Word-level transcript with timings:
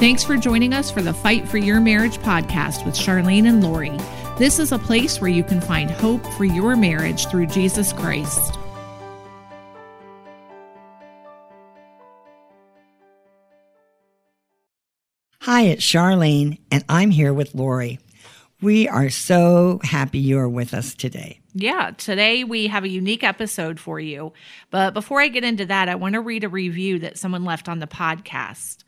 Thanks 0.00 0.24
for 0.24 0.38
joining 0.38 0.72
us 0.72 0.90
for 0.90 1.02
the 1.02 1.12
Fight 1.12 1.46
for 1.46 1.58
Your 1.58 1.78
Marriage 1.78 2.16
podcast 2.20 2.86
with 2.86 2.94
Charlene 2.94 3.46
and 3.46 3.62
Lori. 3.62 3.94
This 4.38 4.58
is 4.58 4.72
a 4.72 4.78
place 4.78 5.20
where 5.20 5.28
you 5.28 5.44
can 5.44 5.60
find 5.60 5.90
hope 5.90 6.24
for 6.38 6.46
your 6.46 6.74
marriage 6.74 7.26
through 7.26 7.48
Jesus 7.48 7.92
Christ. 7.92 8.56
Hi, 15.42 15.64
it's 15.64 15.84
Charlene, 15.84 16.58
and 16.70 16.82
I'm 16.88 17.10
here 17.10 17.34
with 17.34 17.54
Lori. 17.54 17.98
We 18.62 18.88
are 18.88 19.10
so 19.10 19.80
happy 19.82 20.18
you're 20.18 20.48
with 20.48 20.72
us 20.72 20.94
today. 20.94 21.40
Yeah, 21.52 21.90
today 21.90 22.42
we 22.44 22.68
have 22.68 22.84
a 22.84 22.88
unique 22.88 23.22
episode 23.22 23.78
for 23.78 24.00
you. 24.00 24.32
But 24.70 24.94
before 24.94 25.20
I 25.20 25.28
get 25.28 25.44
into 25.44 25.66
that, 25.66 25.90
I 25.90 25.96
want 25.96 26.14
to 26.14 26.22
read 26.22 26.44
a 26.44 26.48
review 26.48 27.00
that 27.00 27.18
someone 27.18 27.44
left 27.44 27.68
on 27.68 27.80
the 27.80 27.86
podcast. 27.86 28.84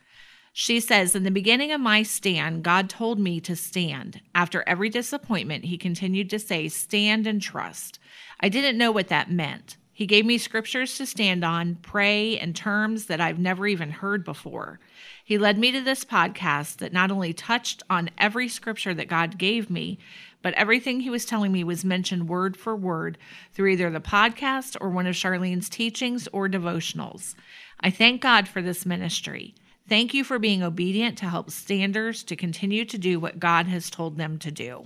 She 0.55 0.81
says, 0.81 1.15
In 1.15 1.23
the 1.23 1.31
beginning 1.31 1.73
of 1.73 1.81
my 1.81 2.03
stand, 2.03 2.63
God 2.63 2.91
told 2.91 3.19
me 3.19 3.41
to 3.41 3.57
stand. 3.57 4.21
After 4.35 4.63
every 4.67 4.91
disappointment, 4.91 5.65
He 5.65 5.79
continued 5.79 6.29
to 6.31 6.39
say, 6.39 6.69
Stand 6.69 7.27
and 7.27 7.41
trust. 7.41 7.99
I 8.39 8.51
didn't 8.51 8.77
know 8.77 8.93
what 8.93 9.09
that 9.09 9.31
meant. 9.31 9.77
He 9.95 10.07
gave 10.07 10.27
me 10.27 10.37
scriptures 10.37 10.97
to 10.99 11.07
stand 11.07 11.45
on, 11.45 11.77
pray 11.77 12.39
in 12.39 12.55
terms 12.55 13.07
that 13.07 13.21
I've 13.21 13.39
never 13.39 13.67
even 13.67 13.91
heard 13.91 14.25
before. 14.25 14.81
He 15.25 15.39
led 15.39 15.59
me 15.59 15.71
to 15.73 15.81
this 15.81 16.05
podcast 16.05 16.79
that 16.79 16.93
not 16.93 17.11
only 17.11 17.33
touched 17.33 17.83
on 17.89 18.11
every 18.19 18.49
scripture 18.49 18.95
that 18.95 19.09
God 19.09 19.39
gave 19.39 19.71
me, 19.71 19.99
but 20.43 20.55
everything 20.55 21.01
he 21.01 21.11
was 21.11 21.25
telling 21.25 21.53
me 21.53 21.63
was 21.63 21.85
mentioned 21.85 22.29
word 22.29 22.57
for 22.57 22.75
word 22.75 23.17
through 23.53 23.71
either 23.71 23.91
the 23.91 24.01
podcast 24.01 24.77
or 24.81 24.91
one 24.91 25.07
of 25.07 25.15
Charlene's 25.15 25.69
teachings 25.69 26.27
or 26.33 26.49
devotionals. 26.49 27.35
I 27.81 27.91
thank 27.91 28.21
God 28.21 28.49
for 28.49 28.61
this 28.61 28.85
ministry. 28.85 29.55
Thank 29.89 30.15
you 30.15 30.25
for 30.25 30.39
being 30.39 30.63
obedient 30.63 31.19
to 31.19 31.27
help 31.27 31.51
standers 31.51 32.23
to 32.25 32.37
continue 32.37 32.85
to 32.85 32.99
do 32.99 33.19
what 33.19 33.41
God 33.41 33.67
has 33.67 33.91
told 33.91 34.17
them 34.17 34.39
to 34.39 34.51
do. 34.51 34.85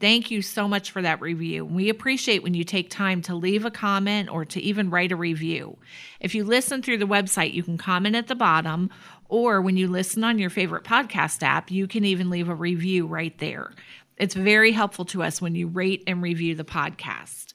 Thank 0.00 0.32
you 0.32 0.42
so 0.42 0.66
much 0.66 0.90
for 0.90 1.00
that 1.00 1.20
review. 1.20 1.64
We 1.64 1.88
appreciate 1.88 2.42
when 2.42 2.54
you 2.54 2.64
take 2.64 2.90
time 2.90 3.22
to 3.22 3.36
leave 3.36 3.64
a 3.64 3.70
comment 3.70 4.30
or 4.30 4.44
to 4.46 4.60
even 4.60 4.90
write 4.90 5.12
a 5.12 5.16
review. 5.16 5.78
If 6.18 6.34
you 6.34 6.42
listen 6.42 6.82
through 6.82 6.98
the 6.98 7.06
website, 7.06 7.54
you 7.54 7.62
can 7.62 7.78
comment 7.78 8.16
at 8.16 8.26
the 8.26 8.34
bottom, 8.34 8.90
or 9.28 9.62
when 9.62 9.76
you 9.76 9.86
listen 9.86 10.24
on 10.24 10.40
your 10.40 10.50
favorite 10.50 10.82
podcast 10.82 11.44
app, 11.44 11.70
you 11.70 11.86
can 11.86 12.04
even 12.04 12.30
leave 12.30 12.48
a 12.48 12.54
review 12.54 13.06
right 13.06 13.38
there. 13.38 13.70
It's 14.16 14.34
very 14.34 14.72
helpful 14.72 15.04
to 15.06 15.22
us 15.22 15.40
when 15.40 15.54
you 15.54 15.68
rate 15.68 16.02
and 16.08 16.20
review 16.20 16.56
the 16.56 16.64
podcast. 16.64 17.51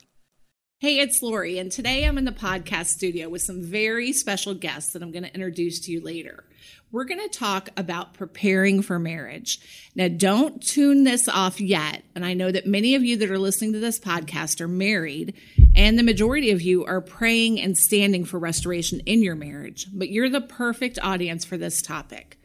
Hey, 0.79 0.99
it's 0.99 1.23
Lori, 1.23 1.57
and 1.57 1.71
today 1.71 2.03
I'm 2.03 2.19
in 2.19 2.25
the 2.25 2.31
podcast 2.31 2.89
studio 2.89 3.29
with 3.29 3.41
some 3.41 3.63
very 3.63 4.13
special 4.13 4.53
guests 4.53 4.93
that 4.93 5.01
I'm 5.01 5.11
going 5.11 5.23
to 5.23 5.33
introduce 5.33 5.79
to 5.79 5.91
you 5.91 6.01
later. 6.01 6.43
We're 6.91 7.05
going 7.05 7.19
to 7.19 7.35
talk 7.35 7.69
about 7.75 8.13
preparing 8.13 8.83
for 8.83 8.99
marriage. 8.99 9.59
Now, 9.95 10.07
don't 10.07 10.61
tune 10.61 11.03
this 11.03 11.27
off 11.27 11.59
yet. 11.59 12.03
And 12.13 12.23
I 12.23 12.35
know 12.35 12.51
that 12.51 12.67
many 12.67 12.93
of 12.93 13.03
you 13.03 13.17
that 13.17 13.31
are 13.31 13.39
listening 13.39 13.73
to 13.73 13.79
this 13.79 13.99
podcast 13.99 14.61
are 14.61 14.67
married, 14.67 15.33
and 15.75 15.97
the 15.97 16.03
majority 16.03 16.51
of 16.51 16.61
you 16.61 16.85
are 16.85 17.01
praying 17.01 17.59
and 17.59 17.75
standing 17.75 18.23
for 18.23 18.37
restoration 18.37 18.99
in 19.07 19.23
your 19.23 19.33
marriage, 19.33 19.87
but 19.91 20.09
you're 20.09 20.29
the 20.29 20.41
perfect 20.41 20.99
audience 21.01 21.43
for 21.43 21.57
this 21.57 21.81
topic. 21.81 22.37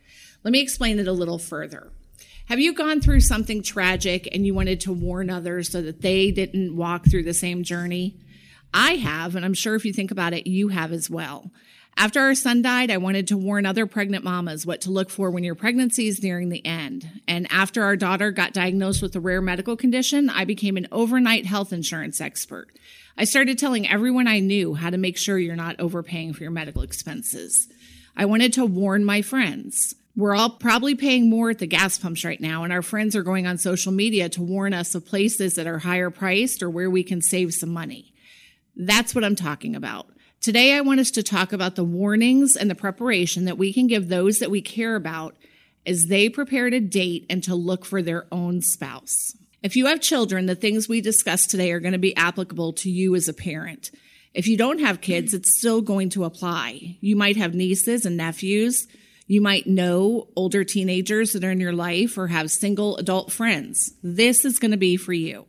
Let 0.42 0.52
me 0.52 0.62
explain 0.62 0.98
it 0.98 1.06
a 1.06 1.12
little 1.12 1.38
further. 1.38 1.92
Have 2.46 2.60
you 2.60 2.74
gone 2.74 3.00
through 3.00 3.20
something 3.20 3.62
tragic 3.62 4.28
and 4.32 4.44
you 4.44 4.54
wanted 4.54 4.80
to 4.80 4.92
warn 4.92 5.30
others 5.30 5.70
so 5.70 5.80
that 5.82 6.02
they 6.02 6.30
didn't 6.30 6.76
walk 6.76 7.06
through 7.06 7.22
the 7.22 7.34
same 7.34 7.62
journey? 7.62 8.16
I 8.74 8.94
have, 8.94 9.36
and 9.36 9.44
I'm 9.44 9.54
sure 9.54 9.74
if 9.74 9.84
you 9.84 9.92
think 9.92 10.10
about 10.10 10.32
it, 10.32 10.46
you 10.46 10.68
have 10.68 10.92
as 10.92 11.08
well. 11.08 11.50
After 11.96 12.20
our 12.20 12.34
son 12.34 12.62
died, 12.62 12.90
I 12.90 12.96
wanted 12.96 13.28
to 13.28 13.36
warn 13.36 13.66
other 13.66 13.86
pregnant 13.86 14.24
mamas 14.24 14.64
what 14.64 14.80
to 14.82 14.90
look 14.90 15.10
for 15.10 15.30
when 15.30 15.44
your 15.44 15.54
pregnancy 15.54 16.08
is 16.08 16.22
nearing 16.22 16.48
the 16.48 16.64
end. 16.64 17.20
And 17.28 17.46
after 17.50 17.84
our 17.84 17.96
daughter 17.96 18.30
got 18.30 18.54
diagnosed 18.54 19.02
with 19.02 19.14
a 19.14 19.20
rare 19.20 19.42
medical 19.42 19.76
condition, 19.76 20.30
I 20.30 20.44
became 20.46 20.78
an 20.78 20.88
overnight 20.90 21.44
health 21.44 21.72
insurance 21.72 22.20
expert. 22.20 22.68
I 23.16 23.24
started 23.24 23.58
telling 23.58 23.86
everyone 23.86 24.26
I 24.26 24.40
knew 24.40 24.74
how 24.74 24.88
to 24.88 24.96
make 24.96 25.18
sure 25.18 25.38
you're 25.38 25.54
not 25.54 25.78
overpaying 25.78 26.32
for 26.32 26.42
your 26.42 26.50
medical 26.50 26.82
expenses. 26.82 27.68
I 28.16 28.24
wanted 28.24 28.54
to 28.54 28.64
warn 28.64 29.04
my 29.04 29.20
friends. 29.20 29.94
We're 30.14 30.34
all 30.34 30.50
probably 30.50 30.94
paying 30.94 31.30
more 31.30 31.50
at 31.50 31.58
the 31.58 31.66
gas 31.66 31.96
pumps 31.96 32.24
right 32.24 32.40
now, 32.40 32.64
and 32.64 32.72
our 32.72 32.82
friends 32.82 33.16
are 33.16 33.22
going 33.22 33.46
on 33.46 33.56
social 33.56 33.92
media 33.92 34.28
to 34.30 34.42
warn 34.42 34.74
us 34.74 34.94
of 34.94 35.06
places 35.06 35.54
that 35.54 35.66
are 35.66 35.78
higher 35.78 36.10
priced 36.10 36.62
or 36.62 36.68
where 36.68 36.90
we 36.90 37.02
can 37.02 37.22
save 37.22 37.54
some 37.54 37.70
money. 37.70 38.12
That's 38.76 39.14
what 39.14 39.24
I'm 39.24 39.36
talking 39.36 39.74
about. 39.74 40.08
Today, 40.42 40.74
I 40.74 40.82
want 40.82 41.00
us 41.00 41.10
to 41.12 41.22
talk 41.22 41.52
about 41.52 41.76
the 41.76 41.84
warnings 41.84 42.56
and 42.56 42.68
the 42.68 42.74
preparation 42.74 43.46
that 43.46 43.56
we 43.56 43.72
can 43.72 43.86
give 43.86 44.08
those 44.08 44.38
that 44.40 44.50
we 44.50 44.60
care 44.60 44.96
about 44.96 45.34
as 45.86 46.06
they 46.06 46.28
prepare 46.28 46.68
to 46.68 46.80
date 46.80 47.24
and 47.30 47.42
to 47.44 47.54
look 47.54 47.84
for 47.84 48.02
their 48.02 48.26
own 48.30 48.60
spouse. 48.60 49.34
If 49.62 49.76
you 49.76 49.86
have 49.86 50.00
children, 50.00 50.46
the 50.46 50.54
things 50.54 50.88
we 50.88 51.00
discuss 51.00 51.46
today 51.46 51.72
are 51.72 51.80
going 51.80 51.92
to 51.92 51.98
be 51.98 52.16
applicable 52.16 52.74
to 52.74 52.90
you 52.90 53.14
as 53.14 53.28
a 53.28 53.32
parent. 53.32 53.90
If 54.34 54.46
you 54.46 54.56
don't 54.56 54.80
have 54.80 55.00
kids, 55.00 55.32
it's 55.32 55.56
still 55.56 55.80
going 55.80 56.10
to 56.10 56.24
apply. 56.24 56.98
You 57.00 57.16
might 57.16 57.36
have 57.36 57.54
nieces 57.54 58.04
and 58.04 58.16
nephews. 58.16 58.86
You 59.26 59.40
might 59.40 59.66
know 59.66 60.28
older 60.36 60.64
teenagers 60.64 61.32
that 61.32 61.44
are 61.44 61.50
in 61.50 61.60
your 61.60 61.72
life 61.72 62.18
or 62.18 62.26
have 62.26 62.50
single 62.50 62.96
adult 62.96 63.32
friends. 63.32 63.92
This 64.02 64.44
is 64.44 64.58
going 64.58 64.72
to 64.72 64.76
be 64.76 64.96
for 64.96 65.12
you. 65.12 65.46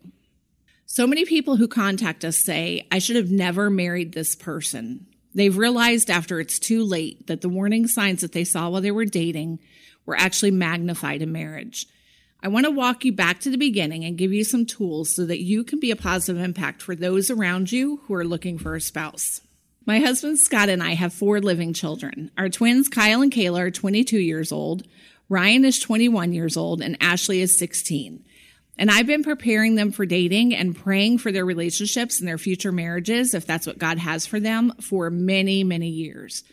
So 0.86 1.08
many 1.08 1.26
people 1.26 1.56
who 1.56 1.68
contact 1.68 2.24
us 2.24 2.38
say, 2.38 2.88
I 2.92 3.00
should 3.00 3.16
have 3.16 3.32
never 3.32 3.70
married 3.70 4.14
this 4.14 4.36
person. 4.36 5.08
They've 5.34 5.58
realized 5.58 6.12
after 6.12 6.40
it's 6.40 6.60
too 6.60 6.84
late 6.84 7.26
that 7.28 7.42
the 7.42 7.50
warning 7.50 7.88
signs 7.88 8.22
that 8.22 8.34
they 8.34 8.44
saw 8.44 8.70
while 8.70 8.82
they 8.82 8.92
were 8.92 9.06
dating 9.06 9.60
were 10.06 10.16
actually 10.16 10.52
magnified 10.52 11.22
in 11.22 11.32
marriage. 11.32 11.88
I 12.44 12.50
want 12.50 12.66
to 12.66 12.72
walk 12.72 13.06
you 13.06 13.14
back 13.14 13.40
to 13.40 13.50
the 13.50 13.58
beginning 13.58 14.04
and 14.04 14.18
give 14.18 14.34
you 14.34 14.44
some 14.44 14.66
tools 14.66 15.16
so 15.16 15.26
that 15.26 15.42
you 15.42 15.64
can 15.64 15.80
be 15.80 15.92
a 15.92 15.96
positive 15.96 16.42
impact 16.42 16.82
for 16.82 16.94
those 16.94 17.32
around 17.32 17.72
you 17.72 18.02
who 18.06 18.14
are 18.14 18.26
looking 18.26 18.60
for 18.60 18.76
a 18.76 18.82
spouse. 18.82 19.42
My 19.86 20.00
husband 20.00 20.40
Scott 20.40 20.70
and 20.70 20.82
I 20.82 20.94
have 20.94 21.14
four 21.14 21.42
living 21.42 21.74
children. 21.74 22.32
Our 22.38 22.48
twins, 22.48 22.88
Kyle 22.88 23.22
and 23.22 23.32
Kayla, 23.32 23.60
are 23.60 23.72
22 23.72 24.18
years 24.18 24.54
old. 24.54 24.88
Ryan 25.28 25.66
is 25.66 25.78
21 25.80 26.32
years 26.32 26.56
old, 26.56 26.82
and 26.82 26.96
Ashley 27.02 27.42
is 27.42 27.60
16. 27.60 28.24
And 28.78 28.90
I've 28.90 29.08
been 29.08 29.24
preparing 29.24 29.76
them 29.76 29.92
for 29.92 30.06
dating 30.06 30.56
and 30.56 30.76
praying 30.76 31.18
for 31.18 31.34
their 31.34 31.46
relationships 31.46 32.20
and 32.20 32.28
their 32.28 32.38
future 32.38 32.72
marriages, 32.72 33.34
if 33.34 33.46
that's 33.46 33.68
what 33.68 33.78
God 33.78 33.98
has 33.98 34.26
for 34.26 34.40
them, 34.40 34.72
for 34.80 35.10
many, 35.10 35.66
many 35.66 35.90
years. 35.90 36.44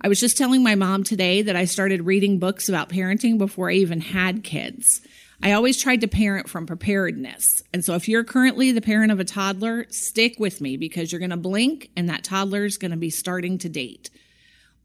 I 0.00 0.08
was 0.08 0.18
just 0.18 0.38
telling 0.38 0.62
my 0.62 0.74
mom 0.74 1.04
today 1.04 1.42
that 1.42 1.56
I 1.56 1.66
started 1.66 2.06
reading 2.06 2.38
books 2.38 2.70
about 2.70 2.88
parenting 2.88 3.36
before 3.36 3.68
I 3.68 3.74
even 3.74 4.00
had 4.00 4.42
kids. 4.42 5.02
I 5.40 5.52
always 5.52 5.80
tried 5.80 6.00
to 6.00 6.08
parent 6.08 6.48
from 6.48 6.66
preparedness. 6.66 7.62
And 7.72 7.84
so 7.84 7.94
if 7.94 8.08
you're 8.08 8.24
currently 8.24 8.72
the 8.72 8.80
parent 8.80 9.12
of 9.12 9.20
a 9.20 9.24
toddler, 9.24 9.86
stick 9.88 10.34
with 10.38 10.60
me 10.60 10.76
because 10.76 11.12
you're 11.12 11.20
going 11.20 11.30
to 11.30 11.36
blink 11.36 11.90
and 11.96 12.08
that 12.08 12.24
toddler 12.24 12.64
is 12.64 12.76
going 12.76 12.90
to 12.90 12.96
be 12.96 13.10
starting 13.10 13.56
to 13.58 13.68
date. 13.68 14.10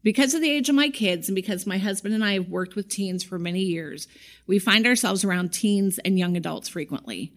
Because 0.04 0.34
of 0.34 0.42
the 0.42 0.50
age 0.50 0.68
of 0.68 0.74
my 0.74 0.90
kids 0.90 1.28
and 1.28 1.34
because 1.34 1.66
my 1.66 1.78
husband 1.78 2.14
and 2.14 2.24
I 2.24 2.34
have 2.34 2.48
worked 2.48 2.76
with 2.76 2.88
teens 2.88 3.24
for 3.24 3.38
many 3.38 3.62
years, 3.62 4.06
we 4.46 4.58
find 4.58 4.86
ourselves 4.86 5.24
around 5.24 5.52
teens 5.52 5.98
and 6.04 6.18
young 6.18 6.36
adults 6.36 6.68
frequently. 6.68 7.32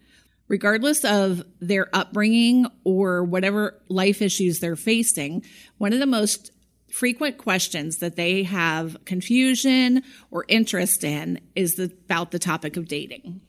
Regardless 0.46 1.04
of 1.04 1.42
their 1.60 1.88
upbringing 1.94 2.66
or 2.84 3.24
whatever 3.24 3.80
life 3.88 4.22
issues 4.22 4.60
they're 4.60 4.76
facing, 4.76 5.44
one 5.78 5.92
of 5.92 5.98
the 5.98 6.06
most 6.06 6.52
frequent 6.90 7.38
questions 7.38 7.98
that 7.98 8.16
they 8.16 8.42
have 8.44 8.96
confusion 9.04 10.02
or 10.30 10.44
interest 10.48 11.04
in 11.04 11.40
is 11.54 11.74
the, 11.74 11.84
about 11.84 12.30
the 12.30 12.38
topic 12.38 12.76
of 12.76 12.88
dating. 12.88 13.40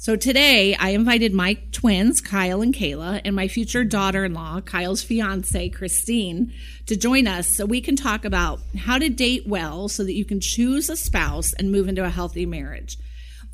So 0.00 0.14
today 0.14 0.76
I 0.76 0.90
invited 0.90 1.34
my 1.34 1.54
twins, 1.72 2.20
Kyle 2.20 2.62
and 2.62 2.72
Kayla, 2.72 3.20
and 3.24 3.34
my 3.34 3.48
future 3.48 3.82
daughter 3.82 4.24
in 4.24 4.32
law, 4.32 4.60
Kyle's 4.60 5.02
fiance, 5.02 5.70
Christine, 5.70 6.52
to 6.86 6.96
join 6.96 7.26
us 7.26 7.56
so 7.56 7.66
we 7.66 7.80
can 7.80 7.96
talk 7.96 8.24
about 8.24 8.60
how 8.76 8.98
to 8.98 9.08
date 9.08 9.48
well 9.48 9.88
so 9.88 10.04
that 10.04 10.14
you 10.14 10.24
can 10.24 10.40
choose 10.40 10.88
a 10.88 10.96
spouse 10.96 11.52
and 11.52 11.72
move 11.72 11.88
into 11.88 12.04
a 12.04 12.10
healthy 12.10 12.46
marriage. 12.46 12.96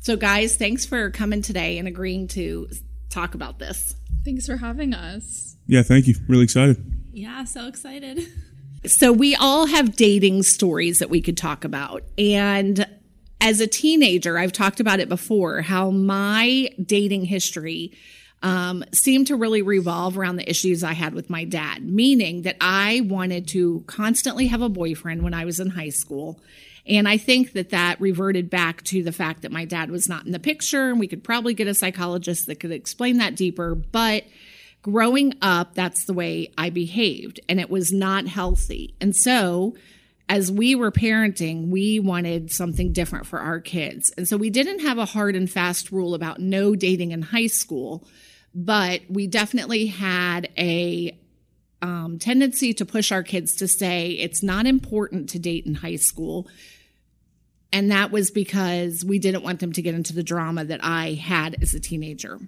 So, 0.01 0.15
guys, 0.15 0.55
thanks 0.55 0.85
for 0.85 1.09
coming 1.09 1.41
today 1.41 1.79
and 1.79 1.87
agreeing 1.87 2.27
to 2.29 2.67
talk 3.09 3.33
about 3.33 3.57
this. 3.57 3.95
Thanks 4.23 4.45
for 4.45 4.57
having 4.57 4.93
us. 4.93 5.55
Yeah, 5.65 5.81
thank 5.81 6.05
you. 6.05 6.13
Really 6.27 6.43
excited. 6.43 6.77
Yeah, 7.11 7.43
so 7.45 7.67
excited. 7.67 8.19
So, 8.87 9.11
we 9.11 9.35
all 9.35 9.65
have 9.65 9.95
dating 9.95 10.43
stories 10.43 10.99
that 10.99 11.09
we 11.09 11.21
could 11.21 11.37
talk 11.37 11.63
about. 11.63 12.03
And 12.17 12.87
as 13.41 13.59
a 13.59 13.67
teenager, 13.67 14.37
I've 14.37 14.51
talked 14.51 14.79
about 14.79 14.99
it 14.99 15.09
before 15.09 15.61
how 15.61 15.91
my 15.91 16.69
dating 16.83 17.25
history 17.25 17.91
um, 18.41 18.83
seemed 18.93 19.27
to 19.27 19.35
really 19.35 19.61
revolve 19.61 20.17
around 20.17 20.35
the 20.35 20.49
issues 20.49 20.83
I 20.83 20.93
had 20.93 21.13
with 21.13 21.29
my 21.29 21.45
dad, 21.45 21.83
meaning 21.83 22.43
that 22.43 22.57
I 22.61 23.01
wanted 23.01 23.47
to 23.49 23.83
constantly 23.87 24.47
have 24.47 24.61
a 24.61 24.69
boyfriend 24.69 25.23
when 25.23 25.33
I 25.33 25.45
was 25.45 25.59
in 25.59 25.71
high 25.71 25.89
school. 25.89 26.39
And 26.87 27.07
I 27.07 27.17
think 27.17 27.53
that 27.53 27.71
that 27.71 27.99
reverted 27.99 28.49
back 28.49 28.83
to 28.83 29.01
the 29.01 29.11
fact 29.11 29.41
that 29.41 29.51
my 29.51 29.65
dad 29.65 29.89
was 29.89 30.07
not 30.07 30.25
in 30.27 30.31
the 30.31 30.39
picture, 30.39 30.89
and 30.89 30.99
we 30.99 31.07
could 31.07 31.23
probably 31.23 31.55
get 31.55 31.67
a 31.67 31.73
psychologist 31.73 32.45
that 32.45 32.59
could 32.59 32.71
explain 32.71 33.17
that 33.17 33.35
deeper. 33.35 33.73
But 33.73 34.25
growing 34.85 35.33
up, 35.41 35.73
that's 35.73 36.05
the 36.05 36.13
way 36.13 36.53
I 36.59 36.69
behaved, 36.69 37.39
and 37.49 37.59
it 37.59 37.71
was 37.71 37.91
not 37.91 38.27
healthy. 38.27 38.93
And 39.01 39.15
so, 39.15 39.75
as 40.29 40.51
we 40.51 40.75
were 40.75 40.91
parenting, 40.91 41.69
we 41.69 41.99
wanted 41.99 42.51
something 42.51 42.93
different 42.93 43.25
for 43.25 43.39
our 43.39 43.59
kids. 43.59 44.13
And 44.15 44.27
so 44.27 44.37
we 44.37 44.51
didn't 44.51 44.81
have 44.81 44.99
a 44.99 45.05
hard 45.05 45.35
and 45.35 45.49
fast 45.49 45.91
rule 45.91 46.13
about 46.13 46.39
no 46.39 46.75
dating 46.75 47.11
in 47.11 47.23
high 47.23 47.47
school, 47.47 48.07
but 48.53 49.01
we 49.09 49.25
definitely 49.25 49.87
had 49.87 50.49
a 50.55 51.17
um, 51.81 52.19
tendency 52.19 52.71
to 52.75 52.85
push 52.85 53.11
our 53.11 53.23
kids 53.23 53.55
to 53.55 53.67
say 53.67 54.11
it's 54.11 54.43
not 54.43 54.67
important 54.67 55.29
to 55.29 55.39
date 55.39 55.65
in 55.65 55.73
high 55.73 55.95
school. 55.95 56.47
And 57.73 57.89
that 57.89 58.11
was 58.11 58.29
because 58.29 59.03
we 59.03 59.17
didn't 59.17 59.43
want 59.43 59.61
them 59.61 59.73
to 59.73 59.81
get 59.81 59.95
into 59.95 60.13
the 60.13 60.23
drama 60.23 60.63
that 60.65 60.81
I 60.83 61.13
had 61.13 61.59
as 61.59 61.73
a 61.73 61.79
teenager. 61.79 62.39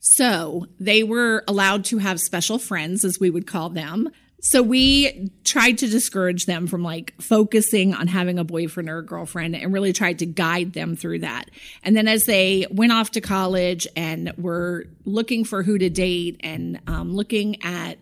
So 0.00 0.66
they 0.78 1.02
were 1.02 1.42
allowed 1.48 1.84
to 1.86 1.98
have 1.98 2.20
special 2.20 2.58
friends, 2.58 3.04
as 3.04 3.18
we 3.18 3.30
would 3.30 3.46
call 3.46 3.70
them. 3.70 4.10
So 4.40 4.62
we 4.62 5.30
tried 5.44 5.78
to 5.78 5.88
discourage 5.88 6.46
them 6.46 6.66
from 6.68 6.82
like 6.82 7.20
focusing 7.20 7.94
on 7.94 8.06
having 8.06 8.38
a 8.38 8.44
boyfriend 8.44 8.88
or 8.88 8.98
a 8.98 9.04
girlfriend 9.04 9.56
and 9.56 9.72
really 9.72 9.92
tried 9.92 10.20
to 10.20 10.26
guide 10.26 10.72
them 10.72 10.94
through 10.94 11.20
that. 11.20 11.50
And 11.82 11.96
then 11.96 12.06
as 12.06 12.26
they 12.26 12.66
went 12.70 12.92
off 12.92 13.10
to 13.12 13.20
college 13.20 13.88
and 13.96 14.32
were 14.36 14.86
looking 15.04 15.44
for 15.44 15.62
who 15.62 15.78
to 15.78 15.90
date 15.90 16.40
and 16.44 16.80
um, 16.86 17.12
looking 17.12 17.62
at 17.64 17.98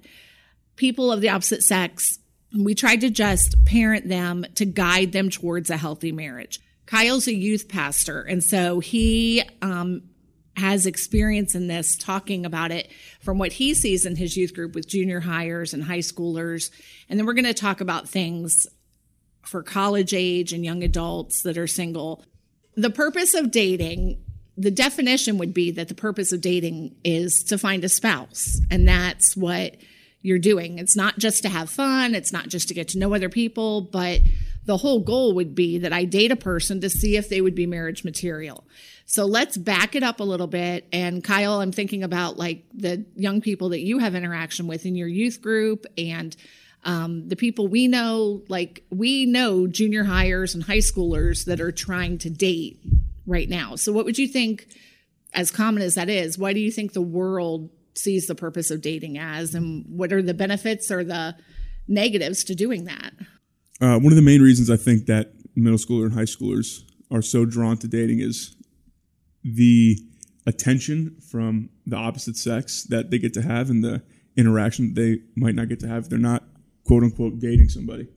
people 0.77 1.11
of 1.11 1.21
the 1.21 1.31
opposite 1.31 1.63
sex, 1.63 2.19
we 2.55 2.75
tried 2.75 3.01
to 3.01 3.11
just 3.11 3.65
parent 3.65 4.09
them 4.09 4.45
to 4.57 4.65
guide 4.65 5.13
them 5.13 5.31
towards 5.31 5.71
a 5.71 5.77
healthy 5.77 6.13
marriage. 6.13 6.61
Kyle's 6.87 7.27
a 7.27 7.35
youth 7.35 7.69
pastor, 7.69 8.21
and 8.21 8.45
so 8.45 8.81
he 8.81 9.43
um, 9.63 10.03
has 10.57 10.87
experience 10.87 11.55
in 11.55 11.67
this, 11.67 11.97
talking 11.97 12.47
about 12.47 12.71
it 12.71 12.89
from 13.21 13.39
what 13.39 13.53
he 13.53 13.75
sees 13.75 14.07
in 14.07 14.17
his 14.17 14.37
youth 14.37 14.55
group 14.55 14.75
with 14.75 14.89
junior 14.89 15.21
hires 15.21 15.75
and 15.75 15.85
high 15.85 15.99
schoolers. 15.99 16.71
And 17.09 17.19
then 17.19 17.27
we're 17.27 17.35
going 17.35 17.45
to 17.45 17.55
talk 17.55 17.81
about 17.81 18.09
things 18.09 18.67
for 19.43 19.63
college 19.63 20.15
age 20.15 20.53
and 20.53 20.65
young 20.65 20.83
adults 20.83 21.43
that 21.43 21.59
are 21.59 21.67
single. 21.67 22.25
The 22.77 22.91
purpose 22.91 23.35
of 23.35 23.51
dating, 23.51 24.23
the 24.57 24.71
definition 24.71 25.39
would 25.39 25.53
be 25.53 25.73
that 25.73 25.89
the 25.89 25.95
purpose 25.95 26.33
of 26.33 26.41
dating 26.41 26.97
is 27.05 27.45
to 27.49 27.59
find 27.59 27.85
a 27.85 27.89
spouse. 27.89 28.61
And 28.71 28.87
that's 28.87 29.37
what 29.37 29.77
you're 30.23 30.39
doing. 30.39 30.79
It's 30.79 30.97
not 30.97 31.19
just 31.19 31.43
to 31.43 31.49
have 31.49 31.69
fun, 31.69 32.15
it's 32.15 32.33
not 32.33 32.49
just 32.49 32.69
to 32.69 32.75
get 32.75 32.89
to 32.89 32.99
know 32.99 33.13
other 33.13 33.29
people, 33.29 33.83
but 33.83 34.23
the 34.65 34.79
whole 34.79 35.01
goal 35.01 35.35
would 35.35 35.55
be 35.55 35.79
that 35.79 35.93
I 35.93 36.05
date 36.05 36.33
a 36.33 36.37
person 36.37 36.81
to 36.81 36.89
see 36.89 37.17
if 37.17 37.29
they 37.29 37.41
would 37.41 37.55
be 37.55 37.67
marriage 37.67 38.05
material. 38.05 38.65
So 39.15 39.27
let's 39.27 39.57
back 39.57 39.95
it 39.95 40.03
up 40.03 40.19
a 40.19 40.25
little 40.25 40.49
bit. 40.49 40.89
And 40.93 41.23
Kyle, 41.23 41.61
I'm 41.61 41.71
thinking 41.71 42.03
about 42.03 42.37
like 42.37 42.65
the 42.75 43.07
young 43.15 43.41
people 43.41 43.69
that 43.69 43.79
you 43.79 44.01
have 44.01 44.17
interaction 44.17 44.67
with 44.67 44.87
in 44.87 44.97
your 44.97 45.07
youth 45.07 45.41
group 45.41 45.87
and 45.97 46.35
um, 46.83 47.29
the 47.29 47.37
people 47.37 47.69
we 47.69 47.87
know, 47.87 48.43
like 48.49 48.83
we 48.91 49.25
know 49.25 49.69
junior 49.69 50.03
hires 50.03 50.57
and 50.57 50.65
high 50.65 50.79
schoolers 50.79 51.45
that 51.45 51.61
are 51.61 51.71
trying 51.71 52.19
to 52.19 52.29
date 52.29 52.81
right 53.25 53.49
now. 53.49 53.77
So 53.77 53.93
what 53.93 54.05
would 54.05 54.19
you 54.19 54.27
think, 54.27 54.67
as 55.33 55.53
common 55.53 55.85
as 55.85 55.95
that 55.95 56.09
is, 56.09 56.37
why 56.37 56.53
do 56.53 56.59
you 56.59 56.73
think 56.73 56.93
the 56.93 57.01
world 57.01 57.71
sees 57.95 58.27
the 58.27 58.35
purpose 58.35 58.73
of 58.73 58.81
dating 58.81 59.17
as, 59.17 59.55
and 59.55 59.85
what 59.97 60.13
are 60.13 60.23
the 60.23 60.35
benefits 60.35 60.91
or 60.91 61.05
the 61.05 61.37
negatives 61.87 62.43
to 62.43 62.57
doing 62.57 62.87
that? 62.87 63.13
Uh, 63.81 63.97
one 63.97 64.13
of 64.13 64.17
the 64.17 64.23
main 64.23 64.43
reasons 64.43 64.71
I 64.71 64.77
think 64.77 65.07
that 65.07 65.35
middle 65.55 65.79
schooler 65.79 66.07
and 66.07 66.15
high 66.15 66.23
schoolers 66.23 66.83
are 67.13 67.23
so 67.23 67.45
drawn 67.45 67.77
to 67.77 67.87
dating 67.87 68.19
is 68.19 68.57
the 69.45 69.99
attention 70.47 71.17
from 71.31 71.69
the 71.87 71.97
opposite 71.97 72.37
sex 72.37 72.85
that 72.85 73.11
they 73.11 73.19
get 73.19 73.35
to 73.35 73.43
have 73.43 73.71
and 73.71 73.85
the 73.85 74.03
interaction 74.37 74.95
they 74.95 75.21
might 75.37 75.55
not 75.55 75.69
get 75.69 75.81
to 75.81 75.89
have 75.89 76.05
if 76.05 76.11
they're 76.11 76.19
not 76.19 76.43
quote 76.85 77.03
unquote 77.03 77.39
dating 77.39 77.69
somebody. 77.69 78.09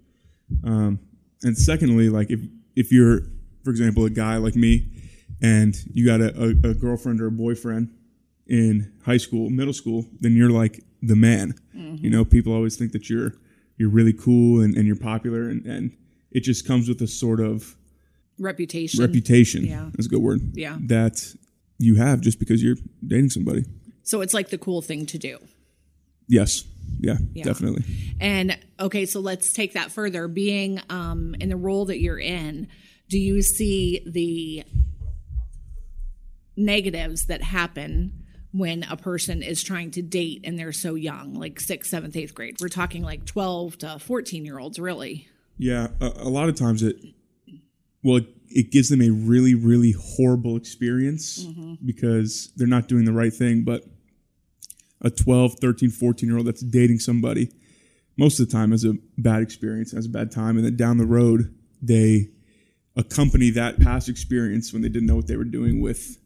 Um, 0.64 1.00
and 1.44 1.58
secondly, 1.58 2.10
like 2.10 2.32
if 2.32 2.42
if 2.76 2.92
you're, 2.92 3.22
for 3.64 3.72
example, 3.72 4.06
a 4.06 4.10
guy 4.10 4.38
like 4.38 4.56
me, 4.56 4.88
and 5.42 5.76
you 5.94 6.06
got 6.06 6.22
a, 6.22 6.34
a, 6.40 6.50
a 6.72 6.74
girlfriend 6.74 7.22
or 7.22 7.28
a 7.28 7.32
boyfriend 7.32 7.94
in 8.48 8.94
high 9.06 9.18
school, 9.18 9.50
middle 9.50 9.74
school, 9.74 10.06
then 10.20 10.34
you're 10.36 10.50
like 10.50 10.84
the 11.02 11.16
man. 11.16 11.54
Mm-hmm. 11.76 12.04
You 12.04 12.10
know, 12.10 12.26
people 12.26 12.54
always 12.54 12.78
think 12.78 12.92
that 12.94 13.10
you're 13.10 13.34
you're 13.78 13.90
really 13.90 14.14
cool 14.14 14.62
and, 14.62 14.76
and 14.76 14.88
you're 14.88 14.96
popular, 14.96 15.44
and, 15.50 15.66
and 15.66 15.96
it 16.32 16.42
just 16.42 16.68
comes 16.68 16.88
with 16.88 17.02
a 17.02 17.08
sort 17.08 17.40
of 17.40 17.76
reputation. 18.40 19.02
Reputation. 19.02 19.66
Yeah. 19.66 19.90
That's 19.94 20.08
a 20.08 20.10
good 20.10 20.22
word. 20.22 20.42
Yeah. 20.54 20.78
That 20.82 21.22
you 21.78 21.96
have 21.96 22.22
just 22.22 22.40
because 22.40 22.64
you're 22.64 22.78
dating 23.06 23.30
somebody. 23.30 23.66
So 24.04 24.22
it's 24.22 24.34
like 24.34 24.50
the 24.50 24.58
cool 24.58 24.82
thing 24.82 25.06
to 25.08 25.18
do. 25.18 25.38
Yes. 26.28 26.64
Yeah, 27.00 27.18
yeah. 27.34 27.44
definitely. 27.44 27.84
And 28.20 28.58
okay, 28.80 29.06
so 29.06 29.20
let's 29.20 29.54
take 29.54 29.74
that 29.74 29.92
further. 29.92 30.28
Being 30.28 30.82
um, 30.90 31.36
in 31.40 31.50
the 31.50 31.58
role 31.58 31.86
that 31.86 32.00
you're 32.00 32.20
in, 32.20 32.68
do 33.10 33.20
you 33.20 33.42
see 33.42 34.02
the 34.06 34.64
negatives 36.56 37.26
that 37.26 37.44
happen 37.44 38.24
when 38.52 38.84
a 38.84 38.98
person 38.98 39.44
is 39.44 39.62
trying 39.62 39.92
to 39.92 40.02
date 40.02 40.42
and 40.44 40.58
they're 40.58 40.72
so 40.72 40.96
young, 40.96 41.34
like 41.34 41.60
sixth, 41.60 41.90
seventh, 41.92 42.16
eighth 42.16 42.34
grade? 42.34 42.58
We're 42.60 42.70
talking 42.70 43.04
like 43.04 43.26
12 43.26 43.78
to 43.80 44.00
14 44.00 44.46
year 44.46 44.60
olds, 44.60 44.80
really. 44.80 45.28
Yeah, 45.58 45.88
a, 46.00 46.06
a 46.18 46.30
lot 46.30 46.50
of 46.50 46.56
times 46.56 46.84
it 46.84 46.96
well, 48.08 48.18
it, 48.18 48.28
it 48.50 48.72
gives 48.72 48.88
them 48.88 49.02
a 49.02 49.10
really, 49.10 49.54
really 49.54 49.92
horrible 49.92 50.56
experience 50.56 51.44
mm-hmm. 51.44 51.74
because 51.86 52.54
they're 52.56 52.66
not 52.66 52.88
doing 52.88 53.04
the 53.04 53.12
right 53.12 53.34
thing. 53.34 53.66
But 53.66 53.84
a 55.02 55.10
12, 55.10 55.56
13, 55.60 55.90
14 55.90 56.30
year 56.30 56.38
old 56.38 56.48
that's 56.48 56.62
dating 56.62 57.00
somebody, 57.00 57.52
most 58.18 58.40
of 58.40 58.48
the 58.48 58.54
time 58.54 58.72
has 58.72 58.86
a 58.86 58.94
bad 59.18 59.42
experience, 59.42 59.92
has 59.92 60.06
a 60.06 60.10
bad 60.10 60.32
time. 60.32 60.56
And 60.56 60.66
then 60.66 60.78
down 60.78 60.98
the 60.98 61.06
road, 61.06 61.54
they 61.82 62.30
accompany 62.96 63.50
that 63.50 63.82
past 63.82 64.08
experience 64.08 64.72
when 64.72 64.82
they 64.82 64.90
didn't 64.90 65.08
know 65.08 65.18
what 65.18 65.28
they 65.28 65.36
were 65.36 65.44
doing 65.44 65.82
with 65.82 66.18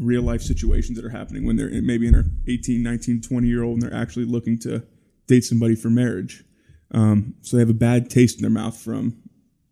real 0.00 0.22
life 0.22 0.42
situations 0.42 0.98
that 0.98 1.06
are 1.06 1.10
happening 1.10 1.46
when 1.46 1.54
they're 1.54 1.70
maybe 1.80 2.08
in 2.08 2.12
their 2.12 2.26
18, 2.48 2.82
19, 2.82 3.22
20 3.22 3.46
year 3.46 3.62
old 3.62 3.74
and 3.74 3.82
they're 3.82 3.98
actually 3.98 4.24
looking 4.24 4.58
to 4.58 4.84
date 5.28 5.44
somebody 5.44 5.76
for 5.76 5.90
marriage. 5.90 6.44
Um, 6.90 7.34
so 7.42 7.56
they 7.56 7.60
have 7.60 7.70
a 7.70 7.74
bad 7.74 8.10
taste 8.10 8.36
in 8.36 8.42
their 8.42 8.50
mouth 8.50 8.76
from 8.76 9.22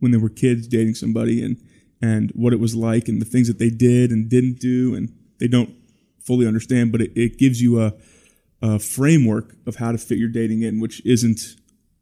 when 0.04 0.12
they 0.12 0.18
were 0.18 0.28
kids 0.28 0.68
dating 0.68 0.94
somebody 0.94 1.42
and 1.42 1.56
and 2.00 2.30
what 2.34 2.52
it 2.52 2.60
was 2.60 2.76
like 2.76 3.08
and 3.08 3.20
the 3.20 3.26
things 3.26 3.48
that 3.48 3.58
they 3.58 3.70
did 3.70 4.10
and 4.10 4.28
didn't 4.28 4.60
do 4.60 4.94
and 4.94 5.10
they 5.40 5.48
don't 5.48 5.74
fully 6.20 6.46
understand 6.46 6.92
but 6.92 7.00
it, 7.00 7.10
it 7.16 7.38
gives 7.38 7.60
you 7.60 7.80
a, 7.80 7.94
a 8.62 8.78
framework 8.78 9.56
of 9.66 9.76
how 9.76 9.90
to 9.90 9.98
fit 9.98 10.18
your 10.18 10.28
dating 10.28 10.62
in 10.62 10.78
which 10.78 11.04
isn't 11.06 11.40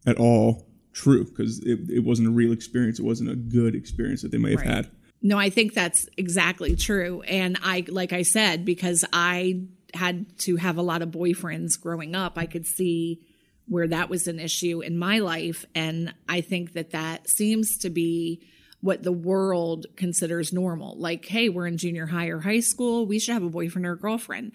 at 0.05 0.19
all 0.19 0.67
true 0.93 1.25
because 1.25 1.59
it, 1.61 1.79
it 1.89 2.05
wasn't 2.05 2.29
a 2.29 2.31
real 2.31 2.53
experience. 2.53 2.99
It 2.99 3.05
wasn't 3.05 3.31
a 3.31 3.37
good 3.37 3.75
experience 3.75 4.23
that 4.23 4.31
they 4.31 4.39
may 4.39 4.51
have 4.51 4.61
right. 4.61 4.69
had. 4.69 4.91
No 5.25 5.39
i 5.39 5.51
think 5.51 5.75
that's 5.75 6.09
exactly 6.17 6.77
true. 6.77 7.23
And 7.23 7.59
i 7.63 7.85
like 7.89 8.13
i 8.13 8.23
said 8.23 8.65
because 8.65 9.05
i 9.13 9.63
had 9.95 10.39
to 10.41 10.57
have 10.57 10.79
a 10.79 10.83
lot 10.83 11.03
of 11.03 11.11
boyfriends 11.11 11.79
growing 11.79 12.15
up 12.15 12.39
i 12.39 12.47
could 12.47 12.67
see 12.67 13.21
where 13.69 13.89
that 13.89 14.11
was 14.11 14.27
an 14.27 14.39
issue 14.39 14.81
in 14.81 14.99
my 14.99 15.19
life. 15.19 15.65
And 15.75 16.15
I 16.29 16.41
think 16.41 16.73
that 16.73 16.91
that 16.91 17.29
seems 17.29 17.79
to 17.79 17.91
be 17.91 18.43
what 18.81 19.03
the 19.03 19.13
world 19.13 19.87
considers 19.97 20.53
normal. 20.53 20.97
Like, 20.99 21.25
hey, 21.27 21.49
we're 21.49 21.69
in 21.69 21.77
junior 21.77 22.07
high 22.07 22.27
or 22.27 22.41
high 22.41 22.61
school, 22.61 23.07
we 23.07 23.19
should 23.19 23.35
have 23.35 23.45
a 23.45 23.49
boyfriend 23.49 23.87
or 23.87 23.93
a 23.93 23.99
girlfriend. 23.99 24.53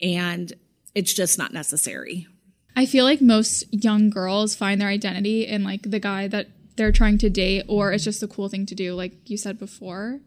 And 0.00 0.52
it's 0.94 1.12
just 1.12 1.38
not 1.38 1.52
necessary. 1.52 2.26
I 2.74 2.86
feel 2.86 3.04
like 3.04 3.20
most 3.20 3.64
young 3.70 4.10
girls 4.10 4.54
find 4.54 4.80
their 4.80 4.88
identity 4.88 5.46
in 5.46 5.62
like 5.62 5.90
the 5.90 6.00
guy 6.00 6.28
that 6.28 6.48
they're 6.76 6.92
trying 6.92 7.18
to 7.18 7.30
date, 7.30 7.64
or 7.68 7.92
it's 7.92 8.04
just 8.04 8.22
a 8.22 8.28
cool 8.28 8.48
thing 8.48 8.66
to 8.66 8.74
do, 8.74 8.94
like 8.94 9.30
you 9.30 9.36
said 9.36 9.58
before. 9.58 10.20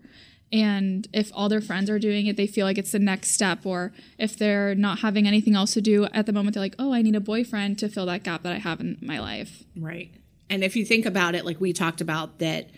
And 0.51 1.07
if 1.13 1.31
all 1.33 1.47
their 1.47 1.61
friends 1.61 1.89
are 1.89 1.99
doing 1.99 2.25
it, 2.25 2.35
they 2.35 2.47
feel 2.47 2.65
like 2.65 2.77
it's 2.77 2.91
the 2.91 2.99
next 2.99 3.31
step. 3.31 3.65
Or 3.65 3.93
if 4.17 4.37
they're 4.37 4.73
not 4.75 4.99
having 4.99 5.27
anything 5.27 5.55
else 5.55 5.73
to 5.73 5.81
do 5.81 6.05
at 6.05 6.25
the 6.25 6.33
moment, 6.33 6.55
they're 6.55 6.63
like, 6.63 6.75
oh, 6.79 6.93
I 6.93 7.01
need 7.01 7.15
a 7.15 7.19
boyfriend 7.19 7.77
to 7.79 7.89
fill 7.89 8.07
that 8.07 8.23
gap 8.23 8.43
that 8.43 8.53
I 8.53 8.57
have 8.57 8.79
in 8.79 8.97
my 9.01 9.19
life. 9.19 9.63
Right. 9.77 10.11
And 10.49 10.63
if 10.63 10.75
you 10.75 10.85
think 10.85 11.05
about 11.05 11.35
it, 11.35 11.45
like 11.45 11.61
we 11.61 11.73
talked 11.73 12.01
about, 12.01 12.39
that 12.39 12.69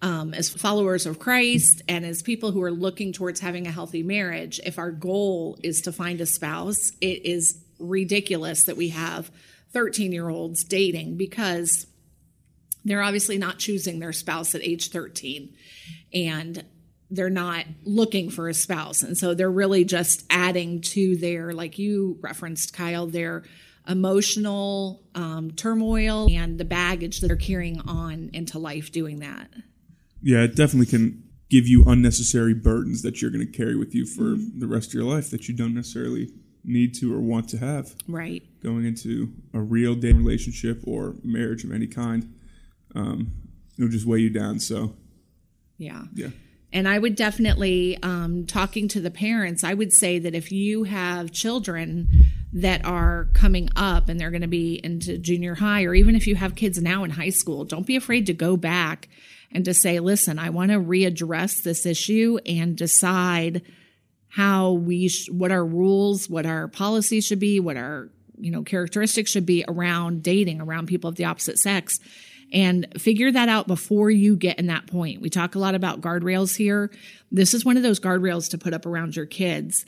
um, 0.00 0.34
as 0.34 0.48
followers 0.48 1.06
of 1.06 1.18
Christ 1.18 1.82
and 1.88 2.04
as 2.04 2.22
people 2.22 2.50
who 2.50 2.62
are 2.62 2.72
looking 2.72 3.12
towards 3.12 3.40
having 3.40 3.66
a 3.66 3.70
healthy 3.70 4.02
marriage, 4.02 4.58
if 4.64 4.78
our 4.78 4.90
goal 4.90 5.58
is 5.62 5.82
to 5.82 5.92
find 5.92 6.20
a 6.20 6.26
spouse, 6.26 6.92
it 7.00 7.24
is 7.26 7.62
ridiculous 7.78 8.64
that 8.64 8.76
we 8.76 8.88
have 8.88 9.30
13 9.72 10.12
year 10.12 10.28
olds 10.28 10.64
dating 10.64 11.16
because 11.16 11.86
they're 12.84 13.02
obviously 13.02 13.38
not 13.38 13.58
choosing 13.58 14.00
their 14.00 14.12
spouse 14.12 14.54
at 14.54 14.62
age 14.62 14.90
13 14.90 15.54
and 16.12 16.64
they're 17.12 17.30
not 17.30 17.66
looking 17.84 18.30
for 18.30 18.48
a 18.48 18.54
spouse. 18.54 19.02
And 19.02 19.16
so 19.16 19.34
they're 19.34 19.50
really 19.50 19.84
just 19.84 20.24
adding 20.30 20.80
to 20.80 21.16
their, 21.16 21.52
like 21.52 21.78
you 21.78 22.18
referenced, 22.22 22.72
Kyle, 22.72 23.06
their 23.06 23.44
emotional 23.86 25.02
um, 25.14 25.50
turmoil 25.50 26.28
and 26.30 26.58
the 26.58 26.64
baggage 26.64 27.20
that 27.20 27.28
they're 27.28 27.36
carrying 27.36 27.80
on 27.82 28.30
into 28.32 28.58
life 28.58 28.90
doing 28.92 29.20
that. 29.20 29.48
Yeah, 30.22 30.44
it 30.44 30.56
definitely 30.56 30.86
can 30.86 31.22
give 31.50 31.68
you 31.68 31.84
unnecessary 31.86 32.54
burdens 32.54 33.02
that 33.02 33.20
you're 33.20 33.30
going 33.30 33.46
to 33.46 33.52
carry 33.52 33.76
with 33.76 33.94
you 33.94 34.06
for 34.06 34.36
mm-hmm. 34.36 34.58
the 34.58 34.66
rest 34.66 34.88
of 34.88 34.94
your 34.94 35.04
life 35.04 35.30
that 35.30 35.48
you 35.48 35.54
don't 35.54 35.74
necessarily 35.74 36.30
need 36.64 36.94
to 36.94 37.12
or 37.12 37.20
want 37.20 37.48
to 37.50 37.58
have. 37.58 37.94
Right. 38.08 38.42
Going 38.62 38.86
into 38.86 39.34
a 39.52 39.60
real 39.60 39.94
dating 39.94 40.24
relationship 40.24 40.80
or 40.86 41.16
marriage 41.22 41.64
of 41.64 41.72
any 41.72 41.88
kind, 41.88 42.34
um, 42.94 43.32
it'll 43.76 43.90
just 43.90 44.06
weigh 44.06 44.20
you 44.20 44.30
down. 44.30 44.60
So, 44.60 44.94
yeah. 45.76 46.04
Yeah. 46.14 46.28
And 46.72 46.88
I 46.88 46.98
would 46.98 47.16
definitely, 47.16 47.98
um, 48.02 48.46
talking 48.46 48.88
to 48.88 49.00
the 49.00 49.10
parents, 49.10 49.62
I 49.62 49.74
would 49.74 49.92
say 49.92 50.18
that 50.18 50.34
if 50.34 50.50
you 50.50 50.84
have 50.84 51.30
children 51.30 52.08
that 52.54 52.84
are 52.84 53.28
coming 53.34 53.68
up 53.76 54.08
and 54.08 54.18
they're 54.18 54.30
going 54.30 54.42
to 54.42 54.48
be 54.48 54.80
into 54.82 55.18
junior 55.18 55.54
high, 55.54 55.84
or 55.84 55.94
even 55.94 56.16
if 56.16 56.26
you 56.26 56.34
have 56.34 56.54
kids 56.54 56.80
now 56.80 57.04
in 57.04 57.10
high 57.10 57.30
school, 57.30 57.64
don't 57.64 57.86
be 57.86 57.96
afraid 57.96 58.26
to 58.26 58.32
go 58.32 58.56
back 58.56 59.08
and 59.50 59.64
to 59.66 59.74
say, 59.74 60.00
listen, 60.00 60.38
I 60.38 60.50
want 60.50 60.70
to 60.70 60.78
readdress 60.78 61.62
this 61.62 61.84
issue 61.84 62.38
and 62.46 62.76
decide 62.76 63.62
how 64.28 64.72
we, 64.72 65.08
sh- 65.08 65.28
what 65.30 65.52
our 65.52 65.64
rules, 65.64 66.28
what 66.28 66.46
our 66.46 66.68
policies 66.68 67.26
should 67.26 67.40
be, 67.40 67.60
what 67.60 67.76
our, 67.76 68.08
you 68.38 68.50
know, 68.50 68.62
characteristics 68.62 69.30
should 69.30 69.44
be 69.44 69.62
around 69.68 70.22
dating, 70.22 70.62
around 70.62 70.86
people 70.86 71.08
of 71.08 71.16
the 71.16 71.26
opposite 71.26 71.58
sex 71.58 71.98
and 72.52 72.86
figure 72.98 73.32
that 73.32 73.48
out 73.48 73.66
before 73.66 74.10
you 74.10 74.36
get 74.36 74.58
in 74.58 74.66
that 74.66 74.86
point. 74.86 75.22
We 75.22 75.30
talk 75.30 75.54
a 75.54 75.58
lot 75.58 75.74
about 75.74 76.02
guardrails 76.02 76.54
here. 76.54 76.90
This 77.30 77.54
is 77.54 77.64
one 77.64 77.78
of 77.78 77.82
those 77.82 77.98
guardrails 77.98 78.50
to 78.50 78.58
put 78.58 78.74
up 78.74 78.84
around 78.84 79.16
your 79.16 79.26
kids. 79.26 79.86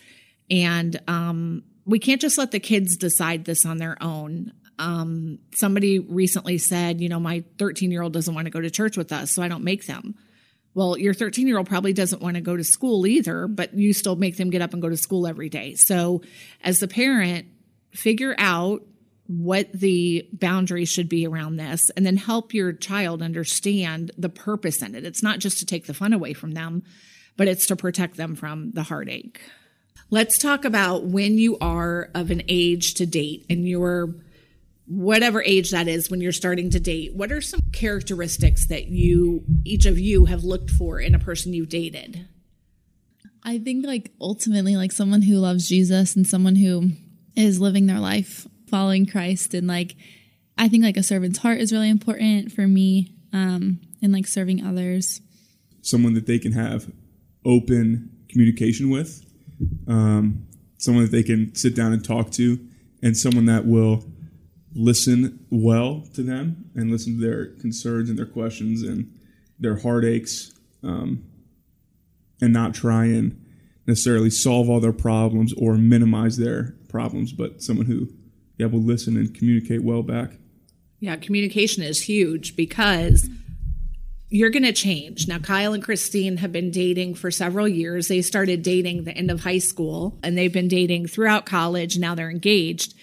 And 0.51 0.99
um, 1.07 1.63
we 1.85 1.99
can't 1.99 2.21
just 2.21 2.39
let 2.39 2.51
the 2.51 2.61
kids 2.61 2.97
decide 2.97 3.45
this 3.45 3.67
on 3.67 3.77
their 3.77 4.03
own. 4.03 4.53
Um, 4.79 5.39
somebody 5.55 5.99
recently 5.99 6.59
said, 6.59 7.01
you 7.01 7.09
know, 7.09 7.21
my 7.21 7.45
13 7.59 7.91
year 7.91 8.03
old 8.03 8.15
doesn't 8.15 8.35
want 8.35 8.47
to 8.47 8.51
go 8.51 8.61
to 8.61 8.71
church 8.71 8.97
with 8.97 9.13
us, 9.13 9.31
so 9.31 9.43
I 9.43 9.49
don't 9.49 9.63
make 9.63 9.87
them. 9.87 10.15
Well, 10.73 10.99
your 10.99 11.15
13 11.15 11.47
year 11.47 11.59
old 11.59 11.69
probably 11.69 11.93
doesn't 11.93 12.23
want 12.23 12.35
to 12.35 12.41
go 12.41 12.57
to 12.57 12.65
school 12.65 13.07
either, 13.07 13.47
but 13.47 13.75
you 13.75 13.93
still 13.93 14.17
make 14.17 14.37
them 14.37 14.51
get 14.51 14.63
up 14.63 14.73
and 14.73 14.83
go 14.83 14.89
to 14.89 14.97
school 14.97 15.27
every 15.27 15.49
day. 15.49 15.75
So, 15.75 16.23
as 16.63 16.81
the 16.81 16.89
parent, 16.89 17.47
figure 17.93 18.35
out 18.39 18.83
what 19.27 19.73
the 19.73 20.29
boundaries 20.33 20.91
should 20.91 21.09
be 21.09 21.27
around 21.27 21.57
this 21.57 21.91
and 21.91 22.05
then 22.05 22.17
help 22.17 22.53
your 22.53 22.73
child 22.73 23.23
understand 23.23 24.11
the 24.19 24.29
purpose 24.29 24.83
in 24.83 24.95
it. 24.95 25.05
It's 25.05 25.23
not 25.23 25.39
just 25.39 25.59
to 25.59 25.67
take 25.67 25.87
the 25.87 25.95
fun 25.95 26.13
away 26.13 26.35
from 26.35 26.53
them, 26.53 26.83
but 27.37 27.49
it's 27.49 27.67
to 27.67 27.77
protect 27.77 28.17
them 28.17 28.35
from 28.35 28.73
the 28.73 28.83
heartache. 28.83 29.41
Let's 30.11 30.39
talk 30.39 30.65
about 30.65 31.05
when 31.05 31.39
you 31.39 31.57
are 31.61 32.11
of 32.15 32.31
an 32.31 32.43
age 32.49 32.95
to 32.95 33.07
date 33.07 33.47
and 33.49 33.67
you're 33.67 34.15
whatever 34.87 35.43
age 35.43 35.71
that 35.71 35.89
is 35.89 36.11
when 36.11 36.21
you're 36.21 36.31
starting 36.31 36.69
to 36.71 36.81
date. 36.81 37.15
What 37.15 37.33
are 37.33 37.41
some 37.41 37.61
characteristics 37.73 38.67
that 38.67 38.89
you 38.89 39.45
each 39.65 39.87
of 39.87 39.99
you 39.99 40.27
have 40.27 40.45
looked 40.45 40.71
for 40.71 41.01
in 41.01 41.15
a 41.15 41.19
person 41.19 41.55
you've 41.55 41.71
dated? 41.71 42.29
I 43.43 43.59
think 43.59 43.87
like 43.87 44.13
ultimately 44.21 44.77
like 44.77 44.93
someone 44.93 45.23
who 45.23 45.37
loves 45.37 45.69
Jesus 45.69 46.15
and 46.15 46.27
someone 46.27 46.57
who 46.57 46.91
is 47.35 47.61
living 47.61 47.87
their 47.87 47.99
life 47.99 48.47
following 48.75 49.07
Christ 49.07 49.55
and 49.55 49.69
like 49.69 49.95
I 50.59 50.69
think 50.69 50.83
like 50.83 50.97
a 50.97 51.03
servant's 51.03 51.39
heart 51.39 51.61
is 51.61 51.73
really 51.73 51.91
important 51.91 52.51
for 52.51 52.67
me 52.67 53.15
um 53.33 53.79
and 54.03 54.13
like 54.13 54.27
serving 54.27 54.65
others. 54.65 55.21
Someone 55.83 56.15
that 56.15 56.27
they 56.27 56.41
can 56.41 56.53
have 56.53 56.91
open 57.45 58.11
communication 58.29 58.91
with, 58.91 59.25
um, 59.87 60.47
someone 60.79 61.05
that 61.05 61.13
they 61.13 61.23
can 61.23 61.55
sit 61.55 61.77
down 61.77 61.93
and 61.93 62.05
talk 62.05 62.33
to, 62.33 62.59
and 63.03 63.17
someone 63.17 63.47
that 63.47 63.65
will 63.65 64.05
listen 64.75 65.47
well 65.51 66.05
to 66.15 66.23
them 66.23 66.71
and 66.75 66.91
listen 66.91 67.21
to 67.21 67.25
their 67.25 67.47
concerns 67.61 68.11
and 68.11 68.19
their 68.19 68.27
questions 68.27 68.83
and 68.83 69.09
their 69.59 69.77
heartaches, 69.77 70.53
um, 70.83 71.25
and 72.41 72.53
not 72.53 72.75
try 72.75 73.05
and 73.05 73.41
necessarily 73.87 74.31
solve 74.31 74.69
all 74.69 74.81
their 74.81 74.93
problems 74.93 75.55
or 75.57 75.77
minimize 75.77 76.37
their 76.37 76.75
problems, 76.89 77.33
but 77.33 77.63
someone 77.63 77.87
who 77.87 78.09
yeah, 78.59 78.67
will 78.67 78.83
listen 78.83 79.17
and 79.17 79.35
communicate 79.35 79.83
well 79.83 80.03
back. 80.03 80.33
Yeah, 81.01 81.17
communication 81.17 81.83
is 81.83 82.03
huge 82.03 82.57
because 82.57 83.29
you're 84.29 84.51
going 84.51 84.65
to 84.65 84.73
change. 84.73 85.29
Now, 85.29 85.39
Kyle 85.39 85.75
and 85.75 85.83
Christine 85.83 86.39
have 86.39 86.51
been 86.51 86.71
dating 86.71 87.15
for 87.15 87.31
several 87.31 87.69
years. 87.69 88.09
They 88.09 88.23
started 88.23 88.63
dating 88.63 89.05
the 89.05 89.13
end 89.13 89.31
of 89.31 89.43
high 89.43 89.59
school 89.59 90.19
and 90.23 90.37
they've 90.37 90.53
been 90.53 90.69
dating 90.69 91.07
throughout 91.07 91.47
college. 91.47 91.99
Now 91.99 92.15
they're 92.15 92.31
engaged. 92.31 92.95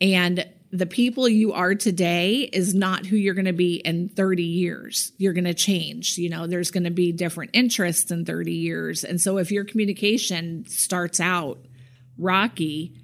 And 0.00 0.46
the 0.70 0.86
people 0.86 1.28
you 1.28 1.52
are 1.52 1.74
today 1.74 2.48
is 2.52 2.74
not 2.74 3.06
who 3.06 3.16
you're 3.16 3.34
going 3.34 3.46
to 3.46 3.52
be 3.52 3.76
in 3.76 4.08
30 4.10 4.42
years. 4.42 5.12
You're 5.16 5.32
going 5.32 5.44
to 5.44 5.54
change. 5.54 6.18
You 6.18 6.28
know, 6.28 6.46
there's 6.46 6.70
going 6.70 6.84
to 6.84 6.90
be 6.90 7.12
different 7.12 7.50
interests 7.54 8.10
in 8.10 8.24
30 8.24 8.52
years. 8.52 9.04
And 9.04 9.20
so 9.20 9.38
if 9.38 9.50
your 9.50 9.64
communication 9.64 10.64
starts 10.66 11.20
out 11.20 11.58
rocky, 12.18 12.94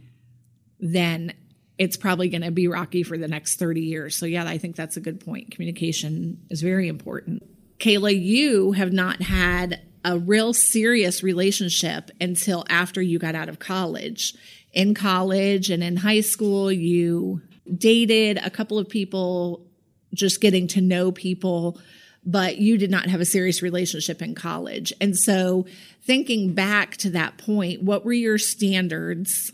then 0.79 1.33
it's 1.79 1.97
probably 1.97 2.29
going 2.29 2.43
to 2.43 2.51
be 2.51 2.69
rocky 2.69 3.03
for 3.03 3.19
the 3.19 3.29
next 3.29 3.59
30 3.59 3.81
years. 3.81 4.17
So, 4.17 4.27
yeah, 4.27 4.47
I 4.47 4.59
think 4.59 4.77
that's 4.77 4.97
a 4.97 5.01
good 5.01 5.25
point. 5.25 5.51
Communication 5.51 6.41
is 6.51 6.63
very 6.63 6.89
important. 6.89 7.43
Kayla, 7.79 8.19
you 8.19 8.73
have 8.73 8.93
not 8.93 9.23
had 9.23 9.81
a 10.05 10.19
real 10.19 10.53
serious 10.53 11.23
relationship 11.23 12.11
until 12.21 12.65
after 12.69 13.03
you 13.03 13.19
got 13.19 13.35
out 13.35 13.49
of 13.49 13.59
college. 13.59 14.35
In 14.73 14.95
college 14.95 15.71
and 15.71 15.83
in 15.83 15.97
high 15.97 16.21
school, 16.21 16.71
you 16.71 17.41
dated 17.77 18.39
a 18.39 18.51
couple 18.51 18.79
of 18.79 18.89
people, 18.89 19.67
just 20.13 20.41
getting 20.41 20.69
to 20.69 20.81
know 20.81 21.11
people, 21.11 21.81
but 22.25 22.59
you 22.59 22.79
did 22.79 22.91
not 22.91 23.07
have 23.07 23.21
a 23.21 23.25
serious 23.25 23.63
relationship 23.63 24.23
in 24.23 24.35
college. 24.35 24.93
And 25.01 25.17
so, 25.17 25.67
thinking 26.03 26.55
back 26.55 26.97
to 26.99 27.11
that 27.11 27.39
point, 27.39 27.83
what 27.83 28.05
were 28.05 28.13
your 28.13 28.39
standards 28.39 29.51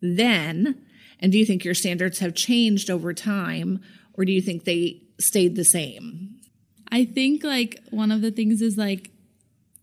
then? 0.00 0.84
And 1.24 1.32
do 1.32 1.38
you 1.38 1.46
think 1.46 1.64
your 1.64 1.72
standards 1.72 2.18
have 2.18 2.34
changed 2.34 2.90
over 2.90 3.14
time 3.14 3.80
or 4.12 4.26
do 4.26 4.32
you 4.32 4.42
think 4.42 4.64
they 4.64 5.00
stayed 5.18 5.56
the 5.56 5.64
same? 5.64 6.36
I 6.92 7.06
think 7.06 7.42
like 7.42 7.80
one 7.88 8.12
of 8.12 8.20
the 8.20 8.30
things 8.30 8.60
is 8.60 8.76
like 8.76 9.10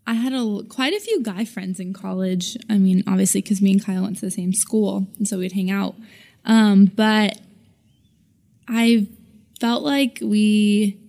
I 0.06 0.14
had 0.14 0.34
a 0.34 0.62
quite 0.70 0.94
a 0.94 1.00
few 1.00 1.24
guy 1.24 1.46
friends 1.46 1.80
in 1.80 1.94
college. 1.94 2.56
I 2.70 2.78
mean, 2.78 3.04
obviously 3.08 3.42
because 3.42 3.60
me 3.60 3.72
and 3.72 3.84
Kyle 3.84 4.04
went 4.04 4.18
to 4.18 4.22
the 4.22 4.30
same 4.30 4.54
school, 4.54 5.08
and 5.18 5.28
so 5.28 5.40
we'd 5.40 5.54
hang 5.54 5.72
out. 5.72 5.96
Um, 6.46 6.86
but 6.86 7.40
I 8.68 9.08
felt 9.60 9.82
like 9.82 10.20
we 10.22 11.00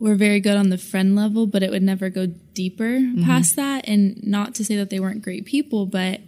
were 0.00 0.16
very 0.16 0.40
good 0.40 0.56
on 0.56 0.70
the 0.70 0.78
friend 0.78 1.14
level, 1.14 1.46
but 1.46 1.62
it 1.62 1.70
would 1.70 1.84
never 1.84 2.10
go 2.10 2.26
deeper 2.26 2.98
mm-hmm. 2.98 3.22
past 3.22 3.54
that. 3.54 3.86
And 3.86 4.20
not 4.26 4.56
to 4.56 4.64
say 4.64 4.74
that 4.74 4.90
they 4.90 4.98
weren't 4.98 5.22
great 5.22 5.44
people, 5.44 5.86
but 5.86 6.20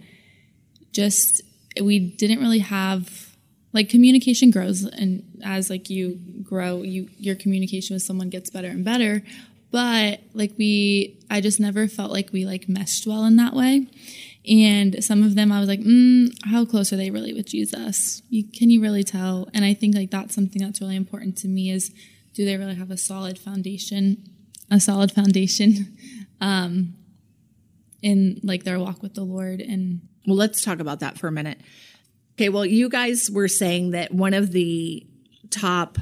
just 0.93 1.41
we 1.81 1.99
didn't 1.99 2.39
really 2.39 2.59
have 2.59 3.33
like 3.73 3.89
communication 3.89 4.51
grows 4.51 4.83
and 4.83 5.23
as 5.43 5.69
like 5.69 5.89
you 5.89 6.19
grow 6.43 6.83
you 6.83 7.09
your 7.17 7.35
communication 7.35 7.95
with 7.95 8.03
someone 8.03 8.29
gets 8.29 8.49
better 8.49 8.67
and 8.67 8.85
better. 8.85 9.23
But 9.71 10.21
like 10.33 10.53
we 10.57 11.17
i 11.29 11.41
just 11.41 11.59
never 11.59 11.87
felt 11.87 12.11
like 12.11 12.31
we 12.31 12.45
like 12.45 12.69
meshed 12.69 13.07
well 13.07 13.25
in 13.25 13.35
that 13.37 13.53
way. 13.53 13.87
And 14.47 15.03
some 15.03 15.23
of 15.23 15.35
them 15.35 15.51
i 15.51 15.59
was 15.59 15.67
like 15.67 15.81
mm, 15.81 16.31
how 16.45 16.65
close 16.65 16.93
are 16.93 16.97
they 16.97 17.09
really 17.09 17.33
with 17.33 17.47
jesus? 17.47 18.21
You, 18.29 18.43
can 18.43 18.69
you 18.69 18.81
really 18.81 19.03
tell? 19.03 19.49
And 19.53 19.65
i 19.65 19.73
think 19.73 19.95
like 19.95 20.11
that's 20.11 20.35
something 20.35 20.61
that's 20.61 20.79
really 20.79 20.95
important 20.95 21.37
to 21.39 21.47
me 21.47 21.71
is 21.71 21.91
do 22.33 22.45
they 22.45 22.57
really 22.57 22.75
have 22.75 22.91
a 22.91 22.97
solid 22.97 23.39
foundation 23.39 24.29
a 24.69 24.79
solid 24.79 25.11
foundation 25.11 25.97
um 26.41 26.93
in 28.01 28.39
like 28.43 28.63
their 28.63 28.79
walk 28.79 29.01
with 29.01 29.13
the 29.15 29.23
lord 29.23 29.61
and 29.61 30.01
well, 30.25 30.37
let's 30.37 30.63
talk 30.63 30.79
about 30.79 31.01
that 31.01 31.17
for 31.17 31.27
a 31.27 31.31
minute. 31.31 31.59
Okay, 32.35 32.49
well, 32.49 32.65
you 32.65 32.89
guys 32.89 33.29
were 33.31 33.47
saying 33.47 33.91
that 33.91 34.13
one 34.13 34.33
of 34.33 34.51
the 34.51 35.05
top 35.49 35.97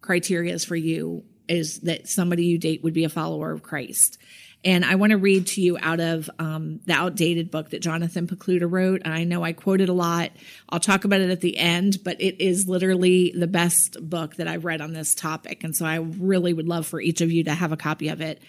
criterias 0.00 0.64
for 0.66 0.76
you 0.76 1.24
is 1.48 1.80
that 1.80 2.08
somebody 2.08 2.44
you 2.44 2.58
date 2.58 2.82
would 2.82 2.94
be 2.94 3.04
a 3.04 3.08
follower 3.08 3.50
of 3.50 3.62
Christ. 3.62 4.18
And 4.64 4.84
I 4.84 4.94
want 4.94 5.10
to 5.10 5.16
read 5.16 5.48
to 5.48 5.60
you 5.60 5.76
out 5.80 5.98
of 5.98 6.30
um, 6.38 6.80
the 6.86 6.92
outdated 6.92 7.50
book 7.50 7.70
that 7.70 7.82
Jonathan 7.82 8.28
Pokluda 8.28 8.70
wrote. 8.70 9.02
And 9.04 9.12
I 9.12 9.24
know 9.24 9.42
I 9.42 9.52
quote 9.52 9.80
it 9.80 9.88
a 9.88 9.92
lot. 9.92 10.30
I'll 10.68 10.78
talk 10.78 11.04
about 11.04 11.20
it 11.20 11.30
at 11.30 11.40
the 11.40 11.58
end, 11.58 11.98
but 12.04 12.20
it 12.20 12.40
is 12.40 12.68
literally 12.68 13.32
the 13.36 13.48
best 13.48 13.96
book 14.00 14.36
that 14.36 14.46
I've 14.46 14.64
read 14.64 14.80
on 14.80 14.92
this 14.92 15.16
topic. 15.16 15.64
And 15.64 15.74
so 15.74 15.84
I 15.84 15.96
really 15.96 16.52
would 16.52 16.68
love 16.68 16.86
for 16.86 17.00
each 17.00 17.20
of 17.20 17.32
you 17.32 17.44
to 17.44 17.54
have 17.54 17.72
a 17.72 17.76
copy 17.76 18.08
of 18.08 18.20
it. 18.20 18.40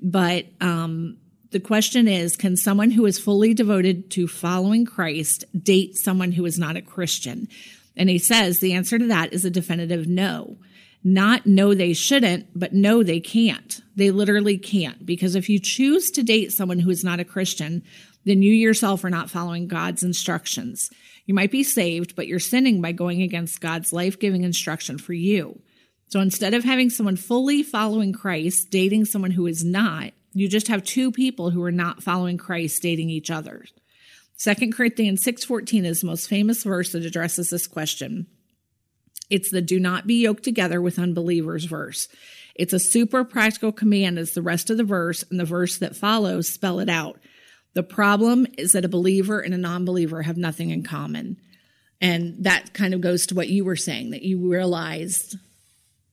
But 0.00 0.46
um, 0.60 1.18
the 1.50 1.60
question 1.60 2.08
is 2.08 2.36
Can 2.36 2.56
someone 2.56 2.90
who 2.90 3.06
is 3.06 3.18
fully 3.18 3.54
devoted 3.54 4.10
to 4.12 4.28
following 4.28 4.84
Christ 4.84 5.44
date 5.58 5.96
someone 5.96 6.32
who 6.32 6.44
is 6.44 6.58
not 6.58 6.76
a 6.76 6.82
Christian? 6.82 7.48
And 7.96 8.08
he 8.08 8.18
says 8.18 8.60
the 8.60 8.72
answer 8.72 8.98
to 8.98 9.06
that 9.08 9.32
is 9.32 9.44
a 9.44 9.50
definitive 9.50 10.06
no 10.06 10.58
not 11.02 11.46
no 11.46 11.74
they 11.74 11.92
shouldn't, 11.92 12.46
but 12.58 12.74
no 12.74 13.02
they 13.02 13.20
can't. 13.20 13.80
They 13.96 14.10
literally 14.10 14.58
can't 14.58 15.04
because 15.04 15.34
if 15.34 15.48
you 15.48 15.58
choose 15.58 16.10
to 16.12 16.22
date 16.22 16.52
someone 16.52 16.78
who 16.78 16.90
is 16.90 17.04
not 17.04 17.20
a 17.20 17.24
Christian, 17.24 17.82
then 18.24 18.42
you 18.42 18.52
yourself 18.52 19.02
are 19.04 19.10
not 19.10 19.30
following 19.30 19.66
God's 19.66 20.02
instructions. 20.02 20.90
You 21.24 21.34
might 21.34 21.50
be 21.50 21.62
saved, 21.62 22.16
but 22.16 22.26
you're 22.26 22.38
sinning 22.38 22.82
by 22.82 22.92
going 22.92 23.22
against 23.22 23.60
God's 23.60 23.92
life-giving 23.92 24.44
instruction 24.44 24.98
for 24.98 25.14
you. 25.14 25.60
So 26.08 26.20
instead 26.20 26.54
of 26.54 26.64
having 26.64 26.90
someone 26.90 27.16
fully 27.16 27.62
following 27.62 28.12
Christ 28.12 28.68
dating 28.70 29.06
someone 29.06 29.30
who 29.30 29.46
is 29.46 29.64
not, 29.64 30.12
you 30.32 30.48
just 30.48 30.68
have 30.68 30.84
two 30.84 31.10
people 31.10 31.50
who 31.50 31.62
are 31.62 31.72
not 31.72 32.02
following 32.02 32.38
Christ 32.38 32.82
dating 32.82 33.10
each 33.10 33.30
other. 33.30 33.64
2 34.38 34.72
Corinthians 34.72 35.22
6:14 35.24 35.84
is 35.84 36.00
the 36.00 36.06
most 36.06 36.28
famous 36.28 36.62
verse 36.62 36.92
that 36.92 37.04
addresses 37.04 37.50
this 37.50 37.66
question. 37.66 38.26
It's 39.28 39.50
the 39.50 39.62
do 39.62 39.78
not 39.78 40.06
be 40.06 40.22
yoked 40.22 40.44
together 40.44 40.80
with 40.80 40.98
unbelievers 40.98 41.64
verse. 41.64 42.08
It's 42.54 42.72
a 42.72 42.80
super 42.80 43.24
practical 43.24 43.72
command 43.72 44.18
as 44.18 44.32
the 44.32 44.42
rest 44.42 44.70
of 44.70 44.76
the 44.76 44.84
verse 44.84 45.24
and 45.30 45.38
the 45.38 45.44
verse 45.44 45.78
that 45.78 45.96
follows 45.96 46.52
spell 46.52 46.80
it 46.80 46.88
out. 46.88 47.20
The 47.74 47.82
problem 47.82 48.46
is 48.58 48.72
that 48.72 48.84
a 48.84 48.88
believer 48.88 49.40
and 49.40 49.54
a 49.54 49.58
non 49.58 49.84
believer 49.84 50.22
have 50.22 50.36
nothing 50.36 50.70
in 50.70 50.82
common. 50.82 51.36
And 52.00 52.44
that 52.44 52.72
kind 52.72 52.94
of 52.94 53.00
goes 53.00 53.26
to 53.26 53.34
what 53.34 53.48
you 53.48 53.64
were 53.64 53.76
saying 53.76 54.10
that 54.10 54.22
you 54.22 54.50
realized 54.50 55.36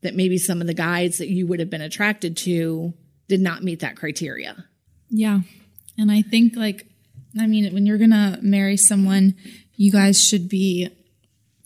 that 0.02 0.16
maybe 0.16 0.38
some 0.38 0.62
of 0.62 0.68
the 0.68 0.74
guys 0.74 1.18
that 1.18 1.30
you 1.30 1.48
would 1.48 1.60
have 1.60 1.70
been 1.70 1.82
attracted 1.82 2.38
to 2.38 2.94
did 3.28 3.42
not 3.42 3.64
meet 3.64 3.80
that 3.82 3.98
criteria. 3.98 4.66
Yeah. 5.10 5.42
And 5.98 6.12
I 6.12 6.22
think, 6.22 6.56
like, 6.56 6.88
I 7.40 7.48
mean, 7.48 7.74
when 7.74 7.86
you're 7.86 7.98
going 7.98 8.12
to 8.12 8.40
marry 8.42 8.78
someone, 8.78 9.36
you 9.76 9.92
guys 9.92 10.24
should 10.24 10.48
be, 10.50 10.90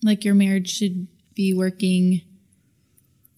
like, 0.03 0.23
your 0.23 0.35
marriage 0.35 0.69
should 0.69 1.07
be 1.35 1.53
working 1.53 2.21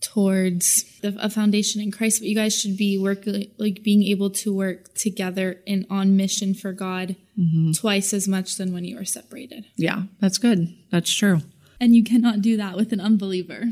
towards 0.04 0.84
a 1.04 1.30
foundation 1.30 1.82
in 1.82 1.92
Christ, 1.92 2.20
but 2.20 2.28
you 2.28 2.36
guys 2.36 2.54
should 2.60 2.76
be 2.76 2.98
working 2.98 3.50
like 3.58 3.84
being 3.84 4.04
able 4.04 4.30
to 4.30 4.54
work 4.54 4.94
together 4.96 5.62
and 5.66 5.86
on 5.90 6.18
mission 6.18 6.54
for 6.54 6.74
God 6.74 7.16
mm-hmm. 7.40 7.72
twice 7.72 8.14
as 8.14 8.28
much 8.28 8.58
than 8.58 8.74
when 8.74 8.84
you 8.84 9.00
are 9.00 9.06
separated. 9.06 9.66
Yeah, 9.78 10.04
that's 10.20 10.38
good. 10.38 10.76
That's 10.92 11.12
true. 11.12 11.40
And 11.80 11.96
you 11.96 12.04
cannot 12.04 12.42
do 12.42 12.58
that 12.58 12.76
with 12.76 12.92
an 12.92 13.00
unbeliever. 13.00 13.64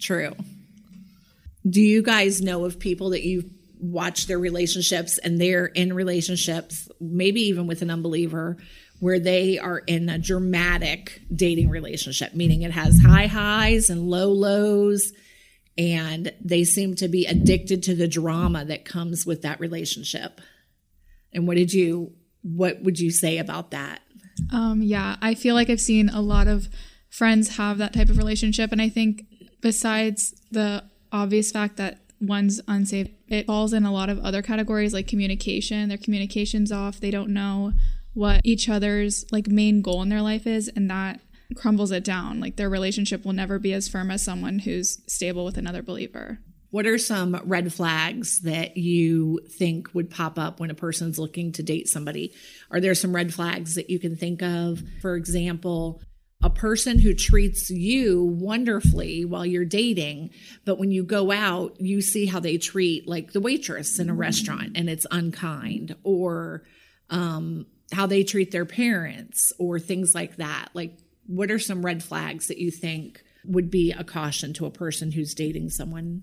True. 0.00 0.34
Do 1.68 1.80
you 1.80 2.02
guys 2.02 2.40
know 2.40 2.64
of 2.64 2.78
people 2.78 3.10
that 3.10 3.22
you 3.22 3.50
watch 3.80 4.26
their 4.26 4.38
relationships 4.38 5.18
and 5.18 5.40
they're 5.40 5.66
in 5.66 5.92
relationships, 5.92 6.88
maybe 7.00 7.42
even 7.42 7.66
with 7.66 7.82
an 7.82 7.90
unbeliever, 7.90 8.56
where 9.00 9.20
they 9.20 9.58
are 9.58 9.78
in 9.78 10.08
a 10.08 10.18
dramatic 10.18 11.20
dating 11.34 11.70
relationship, 11.70 12.34
meaning 12.34 12.62
it 12.62 12.72
has 12.72 13.00
high 13.00 13.26
highs 13.26 13.90
and 13.90 14.08
low 14.08 14.28
lows. 14.32 15.12
And 15.76 16.32
they 16.44 16.64
seem 16.64 16.96
to 16.96 17.06
be 17.06 17.26
addicted 17.26 17.84
to 17.84 17.94
the 17.94 18.08
drama 18.08 18.64
that 18.64 18.84
comes 18.84 19.24
with 19.24 19.42
that 19.42 19.60
relationship. 19.60 20.40
And 21.32 21.46
what 21.46 21.56
did 21.56 21.72
you, 21.72 22.14
what 22.42 22.82
would 22.82 22.98
you 22.98 23.12
say 23.12 23.38
about 23.38 23.70
that? 23.70 24.00
Um, 24.52 24.82
yeah, 24.82 25.16
I 25.22 25.34
feel 25.34 25.54
like 25.54 25.70
I've 25.70 25.80
seen 25.80 26.08
a 26.08 26.20
lot 26.20 26.48
of 26.48 26.68
friends 27.10 27.56
have 27.56 27.78
that 27.78 27.92
type 27.92 28.08
of 28.08 28.18
relationship. 28.18 28.72
And 28.72 28.82
I 28.82 28.88
think 28.88 29.22
besides 29.60 30.34
the 30.50 30.82
obvious 31.12 31.52
fact 31.52 31.76
that 31.76 32.00
one's 32.20 32.60
unsafe, 32.68 33.08
it 33.28 33.46
falls 33.46 33.72
in 33.72 33.84
a 33.84 33.92
lot 33.92 34.10
of 34.10 34.18
other 34.20 34.42
categories 34.42 34.92
like 34.92 35.06
communication. 35.06 35.88
Their 35.88 35.98
communication's 35.98 36.72
off. 36.72 37.00
They 37.00 37.10
don't 37.10 37.30
know 37.30 37.72
what 38.18 38.40
each 38.44 38.68
other's 38.68 39.24
like 39.30 39.46
main 39.46 39.80
goal 39.80 40.02
in 40.02 40.08
their 40.08 40.22
life 40.22 40.46
is 40.46 40.68
and 40.74 40.90
that 40.90 41.20
crumbles 41.56 41.92
it 41.92 42.02
down 42.04 42.40
like 42.40 42.56
their 42.56 42.68
relationship 42.68 43.24
will 43.24 43.32
never 43.32 43.58
be 43.60 43.72
as 43.72 43.88
firm 43.88 44.10
as 44.10 44.22
someone 44.22 44.58
who's 44.58 44.98
stable 45.06 45.44
with 45.44 45.56
another 45.56 45.82
believer 45.82 46.38
what 46.70 46.86
are 46.86 46.98
some 46.98 47.40
red 47.44 47.72
flags 47.72 48.40
that 48.40 48.76
you 48.76 49.40
think 49.48 49.94
would 49.94 50.10
pop 50.10 50.38
up 50.38 50.60
when 50.60 50.70
a 50.70 50.74
person's 50.74 51.18
looking 51.18 51.52
to 51.52 51.62
date 51.62 51.88
somebody 51.88 52.34
are 52.70 52.80
there 52.80 52.94
some 52.94 53.14
red 53.14 53.32
flags 53.32 53.76
that 53.76 53.88
you 53.88 54.00
can 54.00 54.16
think 54.16 54.42
of 54.42 54.82
for 55.00 55.14
example 55.14 56.02
a 56.42 56.50
person 56.50 57.00
who 57.00 57.14
treats 57.14 57.68
you 57.68 58.22
wonderfully 58.24 59.24
while 59.24 59.44
you're 59.44 59.64
dating, 59.64 60.30
but 60.64 60.78
when 60.78 60.90
you 60.92 61.02
go 61.02 61.32
out, 61.32 61.80
you 61.80 62.00
see 62.00 62.26
how 62.26 62.38
they 62.38 62.56
treat 62.56 63.08
like 63.08 63.32
the 63.32 63.40
waitress 63.40 63.98
in 63.98 64.08
a 64.08 64.14
restaurant 64.14 64.72
and 64.76 64.88
it's 64.88 65.06
unkind, 65.10 65.96
or 66.04 66.62
um, 67.10 67.66
how 67.92 68.06
they 68.06 68.22
treat 68.22 68.52
their 68.52 68.64
parents 68.64 69.52
or 69.58 69.80
things 69.80 70.14
like 70.14 70.36
that. 70.36 70.68
Like, 70.74 70.96
what 71.26 71.50
are 71.50 71.58
some 71.58 71.84
red 71.84 72.02
flags 72.04 72.46
that 72.46 72.58
you 72.58 72.70
think 72.70 73.22
would 73.44 73.70
be 73.70 73.92
a 73.92 74.04
caution 74.04 74.52
to 74.54 74.66
a 74.66 74.70
person 74.70 75.12
who's 75.12 75.34
dating 75.34 75.70
someone? 75.70 76.22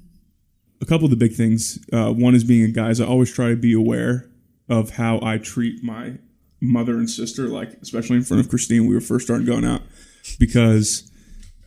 A 0.81 0.85
couple 0.85 1.05
of 1.05 1.11
the 1.11 1.17
big 1.17 1.33
things. 1.33 1.79
Uh, 1.91 2.11
one 2.11 2.35
is 2.35 2.43
being 2.43 2.63
a 2.63 2.71
guy. 2.71 2.89
Is 2.89 3.01
I 3.01 3.05
always 3.05 3.33
try 3.33 3.49
to 3.49 3.55
be 3.55 3.73
aware 3.73 4.29
of 4.69 4.91
how 4.91 5.19
I 5.21 5.37
treat 5.37 5.83
my 5.83 6.19
mother 6.61 6.97
and 6.97 7.09
sister, 7.09 7.47
like 7.47 7.73
especially 7.81 8.17
in 8.17 8.23
front 8.23 8.41
of 8.41 8.49
Christine. 8.49 8.87
We 8.87 8.95
were 8.95 9.01
first 9.01 9.25
starting 9.25 9.45
going 9.45 9.65
out 9.65 9.81
because 10.39 11.11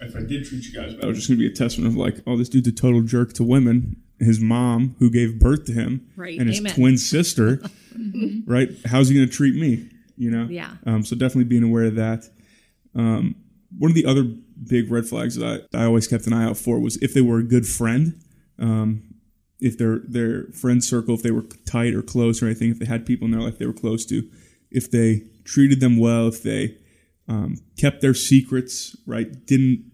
if 0.01 0.17
I 0.17 0.21
did 0.21 0.45
treat 0.45 0.65
you 0.65 0.73
guys 0.73 0.95
bad, 0.95 1.05
it 1.05 1.09
was 1.09 1.19
just 1.19 1.29
going 1.29 1.39
to 1.39 1.49
be 1.49 1.53
a 1.53 1.55
testament 1.55 1.93
of 1.93 1.97
like, 1.97 2.21
oh, 2.27 2.37
this 2.37 2.49
dude's 2.49 2.69
a 2.69 2.73
total 2.73 3.03
jerk 3.03 3.33
to 3.35 3.45
women. 3.45 3.97
His 4.21 4.41
mom, 4.41 4.97
who 4.99 5.11
gave 5.11 5.39
birth 5.39 5.65
to 5.67 5.73
him, 5.73 6.09
right. 6.17 6.39
and 6.39 6.49
his 6.49 6.59
Amen. 6.59 6.75
twin 6.75 6.99
sister, 6.99 7.57
mm-hmm. 7.97 8.51
right? 8.51 8.69
How's 8.87 9.09
he 9.09 9.15
going 9.15 9.29
to 9.29 9.33
treat 9.33 9.55
me? 9.55 9.89
You 10.17 10.33
know? 10.33 10.49
Yeah. 10.51 10.73
Um, 10.87 11.05
so 11.05 11.15
definitely 11.15 11.45
being 11.45 11.63
aware 11.63 11.85
of 11.85 11.95
that. 11.95 12.25
Um, 12.97 13.37
one 13.77 13.91
of 13.91 13.95
the 13.95 14.07
other 14.07 14.25
big 14.25 14.91
red 14.91 15.07
flags 15.07 15.37
that 15.37 15.69
I, 15.73 15.83
I, 15.83 15.85
always 15.85 16.09
kept 16.09 16.27
an 16.27 16.33
eye 16.33 16.45
out 16.45 16.57
for 16.57 16.81
was 16.81 16.97
if 16.97 17.15
they 17.15 17.21
were 17.21 17.39
a 17.39 17.45
good 17.45 17.67
friend, 17.67 18.21
um, 18.59 19.05
if 19.61 19.79
their 19.79 20.01
their 20.09 20.45
friend 20.47 20.83
circle, 20.83 21.15
if 21.15 21.23
they 21.23 21.31
were 21.31 21.45
tight 21.67 21.95
or 21.95 22.03
close 22.03 22.43
or 22.43 22.47
anything, 22.47 22.71
if 22.71 22.79
they 22.79 22.87
had 22.87 23.07
people 23.07 23.27
in 23.27 23.31
their 23.31 23.41
life 23.41 23.59
they 23.59 23.67
were 23.67 23.73
close 23.73 24.05
to, 24.07 24.29
if 24.71 24.91
they 24.91 25.25
treated 25.45 25.81
them 25.81 25.99
well, 25.99 26.29
if 26.29 26.43
they 26.43 26.77
um, 27.29 27.57
kept 27.79 28.01
their 28.01 28.15
secrets, 28.15 28.97
right? 29.07 29.47
Didn't 29.47 29.91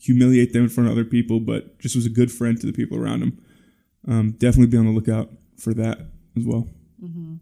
humiliate 0.00 0.52
them 0.52 0.64
in 0.64 0.68
front 0.68 0.88
of 0.88 0.92
other 0.92 1.04
people, 1.04 1.40
but 1.40 1.78
just 1.78 1.96
was 1.96 2.06
a 2.06 2.10
good 2.10 2.32
friend 2.32 2.58
to 2.60 2.66
the 2.66 2.72
people 2.72 2.98
around 2.98 3.20
them. 3.20 3.42
Um, 4.08 4.30
definitely 4.32 4.66
be 4.66 4.78
on 4.78 4.86
the 4.86 4.92
lookout 4.92 5.30
for 5.58 5.74
that 5.74 5.98
as 6.36 6.44
well. 6.44 6.66
Mm-hmm. 7.02 7.36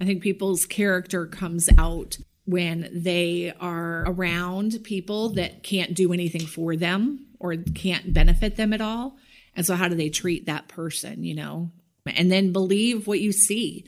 I 0.00 0.04
think 0.04 0.22
people's 0.22 0.64
character 0.66 1.26
comes 1.26 1.68
out 1.78 2.18
when 2.44 2.88
they 2.92 3.52
are 3.60 4.04
around 4.06 4.82
people 4.82 5.30
that 5.30 5.62
can't 5.62 5.94
do 5.94 6.12
anything 6.12 6.46
for 6.46 6.76
them 6.76 7.26
or 7.38 7.54
can't 7.56 8.12
benefit 8.12 8.56
them 8.56 8.72
at 8.72 8.80
all. 8.80 9.16
And 9.54 9.64
so, 9.66 9.74
how 9.74 9.88
do 9.88 9.94
they 9.94 10.08
treat 10.08 10.46
that 10.46 10.68
person, 10.68 11.24
you 11.24 11.34
know? 11.34 11.70
And 12.06 12.30
then 12.30 12.52
believe 12.52 13.06
what 13.06 13.20
you 13.20 13.32
see. 13.32 13.84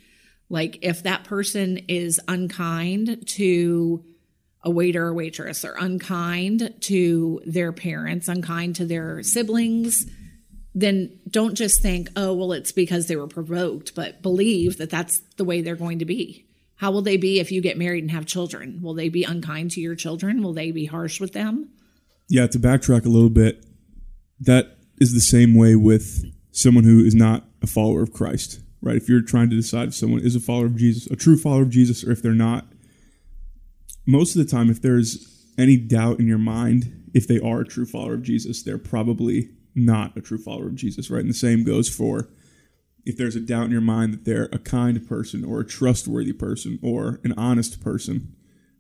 Like, 0.53 0.81
if 0.83 1.05
that 1.05 1.25
person 1.25 1.79
is 1.89 2.21
unkind 2.29 3.27
to 3.37 4.05
a 4.63 4.71
waiter 4.71 5.07
or 5.07 5.15
waitress 5.15 5.65
or 5.65 5.75
unkind 5.81 6.75
to 6.83 7.41
their 7.47 7.73
parents, 7.73 8.29
unkind 8.29 8.77
to 8.77 8.85
their 8.85 9.23
siblings, 9.23 10.05
then 10.75 11.19
don't 11.27 11.55
just 11.55 11.81
think, 11.81 12.11
oh, 12.17 12.35
well, 12.35 12.53
it's 12.53 12.71
because 12.71 13.07
they 13.07 13.17
were 13.17 13.27
provoked, 13.29 13.95
but 13.95 14.21
believe 14.21 14.77
that 14.77 14.91
that's 14.91 15.23
the 15.39 15.45
way 15.45 15.63
they're 15.63 15.75
going 15.75 16.01
to 16.01 16.05
be. 16.05 16.47
How 16.77 16.91
will 16.91 17.01
they 17.01 17.17
be 17.17 17.41
if 17.41 17.51
you 17.51 17.63
get 17.63 17.79
married 17.79 18.05
and 18.05 18.11
have 18.11 18.27
children? 18.27 18.81
Will 18.83 18.93
they 18.93 19.09
be 19.09 19.25
unkind 19.25 19.71
to 19.71 19.81
your 19.81 19.95
children? 19.95 20.43
Will 20.43 20.53
they 20.53 20.71
be 20.71 20.85
harsh 20.85 21.19
with 21.19 21.33
them? 21.33 21.71
Yeah, 22.29 22.47
to 22.49 22.59
backtrack 22.59 23.07
a 23.07 23.09
little 23.09 23.31
bit, 23.31 23.65
that 24.39 24.77
is 24.99 25.15
the 25.15 25.21
same 25.21 25.55
way 25.55 25.77
with 25.77 26.27
someone 26.51 26.85
who 26.85 27.03
is 27.03 27.15
not 27.15 27.45
a 27.63 27.67
follower 27.67 28.03
of 28.03 28.13
Christ, 28.13 28.61
right? 28.83 28.97
If 28.97 29.09
you're 29.09 29.23
trying 29.23 29.49
to 29.51 29.57
decide 29.57 29.89
if 29.89 29.95
someone 29.95 30.21
is 30.21 30.37
a 30.37 30.41
follower 30.41 30.67
of 30.67 30.77
Jesus, 30.77 31.07
a 31.11 31.17
true 31.17 31.39
follower 31.39 31.63
of 31.63 31.71
Jesus, 31.71 32.05
or 32.05 32.11
if 32.11 32.21
they're 32.21 32.33
not, 32.33 32.67
most 34.07 34.37
of 34.37 34.45
the 34.45 34.51
time, 34.51 34.69
if 34.69 34.83
there's 34.83 35.47
any 35.57 35.77
doubt 35.77 36.19
in 36.19 36.27
your 36.27 36.39
mind, 36.39 37.11
if 37.15 37.29
they 37.29 37.39
are 37.41 37.61
a 37.61 37.67
true 37.67 37.87
follower 37.87 38.15
of 38.15 38.23
Jesus, 38.23 38.63
they're 38.63 38.79
probably 38.79 39.51
not 39.75 40.17
a 40.17 40.21
true 40.21 40.39
follower 40.39 40.67
of 40.67 40.75
Jesus, 40.75 41.11
right? 41.11 41.21
And 41.21 41.31
the 41.31 41.35
same 41.35 41.65
goes 41.65 41.89
for 41.89 42.29
if 43.05 43.17
there's 43.17 43.37
a 43.37 43.41
doubt 43.41 43.67
in 43.67 43.71
your 43.71 43.81
mind 43.81 44.13
that 44.13 44.25
they're 44.25 44.49
a 44.53 44.59
kind 44.59 45.07
person 45.09 45.45
or 45.45 45.61
a 45.61 45.67
trustworthy 45.67 46.33
person 46.33 46.79
or 46.83 47.21
an 47.25 47.35
honest 47.37 47.81
person, 47.81 48.35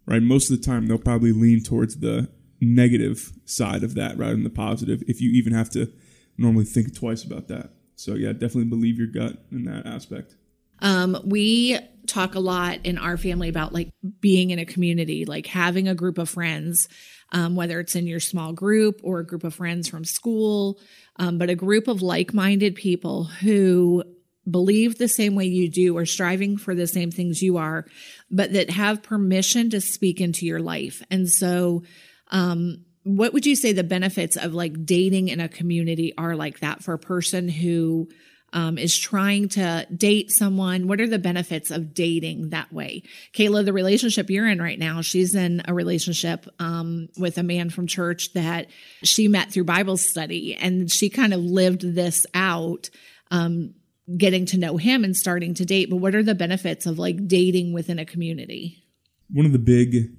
right? 0.06 0.22
Most 0.22 0.50
of 0.50 0.58
the 0.58 0.64
time, 0.64 0.86
they'll 0.86 0.98
probably 0.98 1.32
lean 1.32 1.62
towards 1.62 1.98
the 1.98 2.30
negative 2.60 3.32
side 3.44 3.82
of 3.82 3.94
that 3.94 4.16
rather 4.16 4.32
than 4.32 4.44
the 4.44 4.50
positive, 4.50 5.02
if 5.06 5.20
you 5.20 5.30
even 5.32 5.52
have 5.52 5.70
to 5.70 5.92
normally 6.38 6.64
think 6.64 6.94
twice 6.94 7.24
about 7.24 7.48
that. 7.48 7.70
So, 8.02 8.14
yeah, 8.14 8.32
definitely 8.32 8.64
believe 8.64 8.98
your 8.98 9.06
gut 9.06 9.38
in 9.50 9.64
that 9.64 9.86
aspect. 9.86 10.34
Um, 10.80 11.16
we 11.24 11.78
talk 12.08 12.34
a 12.34 12.40
lot 12.40 12.80
in 12.84 12.98
our 12.98 13.16
family 13.16 13.48
about 13.48 13.72
like 13.72 13.92
being 14.20 14.50
in 14.50 14.58
a 14.58 14.66
community, 14.66 15.24
like 15.24 15.46
having 15.46 15.86
a 15.86 15.94
group 15.94 16.18
of 16.18 16.28
friends, 16.28 16.88
um, 17.30 17.54
whether 17.54 17.78
it's 17.78 17.94
in 17.94 18.08
your 18.08 18.18
small 18.18 18.52
group 18.52 19.00
or 19.04 19.20
a 19.20 19.26
group 19.26 19.44
of 19.44 19.54
friends 19.54 19.88
from 19.88 20.04
school, 20.04 20.80
um, 21.16 21.38
but 21.38 21.50
a 21.50 21.54
group 21.54 21.86
of 21.86 22.02
like 22.02 22.34
minded 22.34 22.74
people 22.74 23.24
who 23.24 24.02
believe 24.50 24.98
the 24.98 25.06
same 25.06 25.36
way 25.36 25.44
you 25.44 25.70
do 25.70 25.96
or 25.96 26.04
striving 26.04 26.56
for 26.56 26.74
the 26.74 26.88
same 26.88 27.12
things 27.12 27.40
you 27.40 27.58
are, 27.58 27.86
but 28.30 28.52
that 28.52 28.70
have 28.70 29.04
permission 29.04 29.70
to 29.70 29.80
speak 29.80 30.20
into 30.20 30.44
your 30.44 30.58
life. 30.58 31.02
And 31.08 31.28
so, 31.28 31.84
um, 32.32 32.84
what 33.04 33.32
would 33.32 33.46
you 33.46 33.56
say 33.56 33.72
the 33.72 33.84
benefits 33.84 34.36
of 34.36 34.54
like 34.54 34.84
dating 34.84 35.28
in 35.28 35.40
a 35.40 35.48
community 35.48 36.12
are 36.16 36.36
like 36.36 36.60
that 36.60 36.82
for 36.82 36.94
a 36.94 36.98
person 36.98 37.48
who 37.48 38.08
um, 38.52 38.78
is 38.78 38.96
trying 38.96 39.48
to 39.50 39.86
date 39.94 40.30
someone? 40.30 40.86
What 40.86 41.00
are 41.00 41.06
the 41.06 41.18
benefits 41.18 41.70
of 41.70 41.94
dating 41.94 42.50
that 42.50 42.72
way? 42.72 43.02
Kayla, 43.32 43.64
the 43.64 43.72
relationship 43.72 44.30
you're 44.30 44.48
in 44.48 44.60
right 44.60 44.78
now, 44.78 45.00
she's 45.00 45.34
in 45.34 45.62
a 45.66 45.74
relationship 45.74 46.46
um, 46.58 47.08
with 47.18 47.38
a 47.38 47.42
man 47.42 47.70
from 47.70 47.86
church 47.86 48.32
that 48.34 48.68
she 49.02 49.26
met 49.26 49.50
through 49.50 49.64
Bible 49.64 49.96
study, 49.96 50.54
and 50.54 50.90
she 50.90 51.08
kind 51.08 51.32
of 51.34 51.40
lived 51.40 51.94
this 51.94 52.26
out. 52.34 52.90
Um, 53.30 53.74
getting 54.16 54.44
to 54.44 54.58
know 54.58 54.76
him 54.76 55.04
and 55.04 55.16
starting 55.16 55.54
to 55.54 55.64
date 55.64 55.88
but 55.88 55.96
what 55.96 56.14
are 56.14 56.24
the 56.24 56.34
benefits 56.34 56.86
of 56.86 56.98
like 56.98 57.28
dating 57.28 57.72
within 57.72 58.00
a 58.00 58.04
community 58.04 58.82
one 59.30 59.46
of 59.46 59.52
the 59.52 59.60
big 59.60 60.10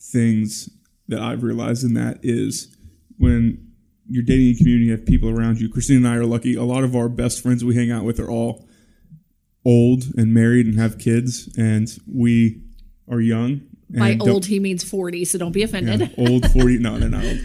things 0.00 0.70
that 1.08 1.20
I've 1.20 1.42
realized 1.42 1.84
in 1.84 1.94
that 1.94 2.20
is 2.22 2.76
when 3.18 3.66
you're 4.08 4.24
dating 4.24 4.54
a 4.54 4.58
community, 4.58 4.86
you 4.86 4.92
have 4.92 5.06
people 5.06 5.28
around 5.28 5.60
you. 5.60 5.68
Christine 5.68 5.98
and 5.98 6.08
I 6.08 6.16
are 6.16 6.24
lucky. 6.24 6.54
A 6.54 6.62
lot 6.62 6.84
of 6.84 6.94
our 6.96 7.08
best 7.08 7.42
friends 7.42 7.64
we 7.64 7.74
hang 7.74 7.90
out 7.90 8.04
with 8.04 8.18
are 8.20 8.30
all 8.30 8.66
old 9.64 10.04
and 10.16 10.32
married 10.32 10.66
and 10.66 10.78
have 10.78 10.98
kids, 10.98 11.54
and 11.58 11.88
we 12.06 12.62
are 13.10 13.20
young. 13.20 13.62
by 13.90 14.16
old 14.20 14.46
he 14.46 14.60
means 14.60 14.84
40 14.84 15.24
so 15.24 15.38
don't 15.38 15.52
be 15.52 15.62
offended 15.62 16.00
yeah, 16.00 16.28
old 16.28 16.50
40 16.50 16.78
no 16.78 16.98
they're 16.98 17.08
not 17.08 17.24
old 17.24 17.38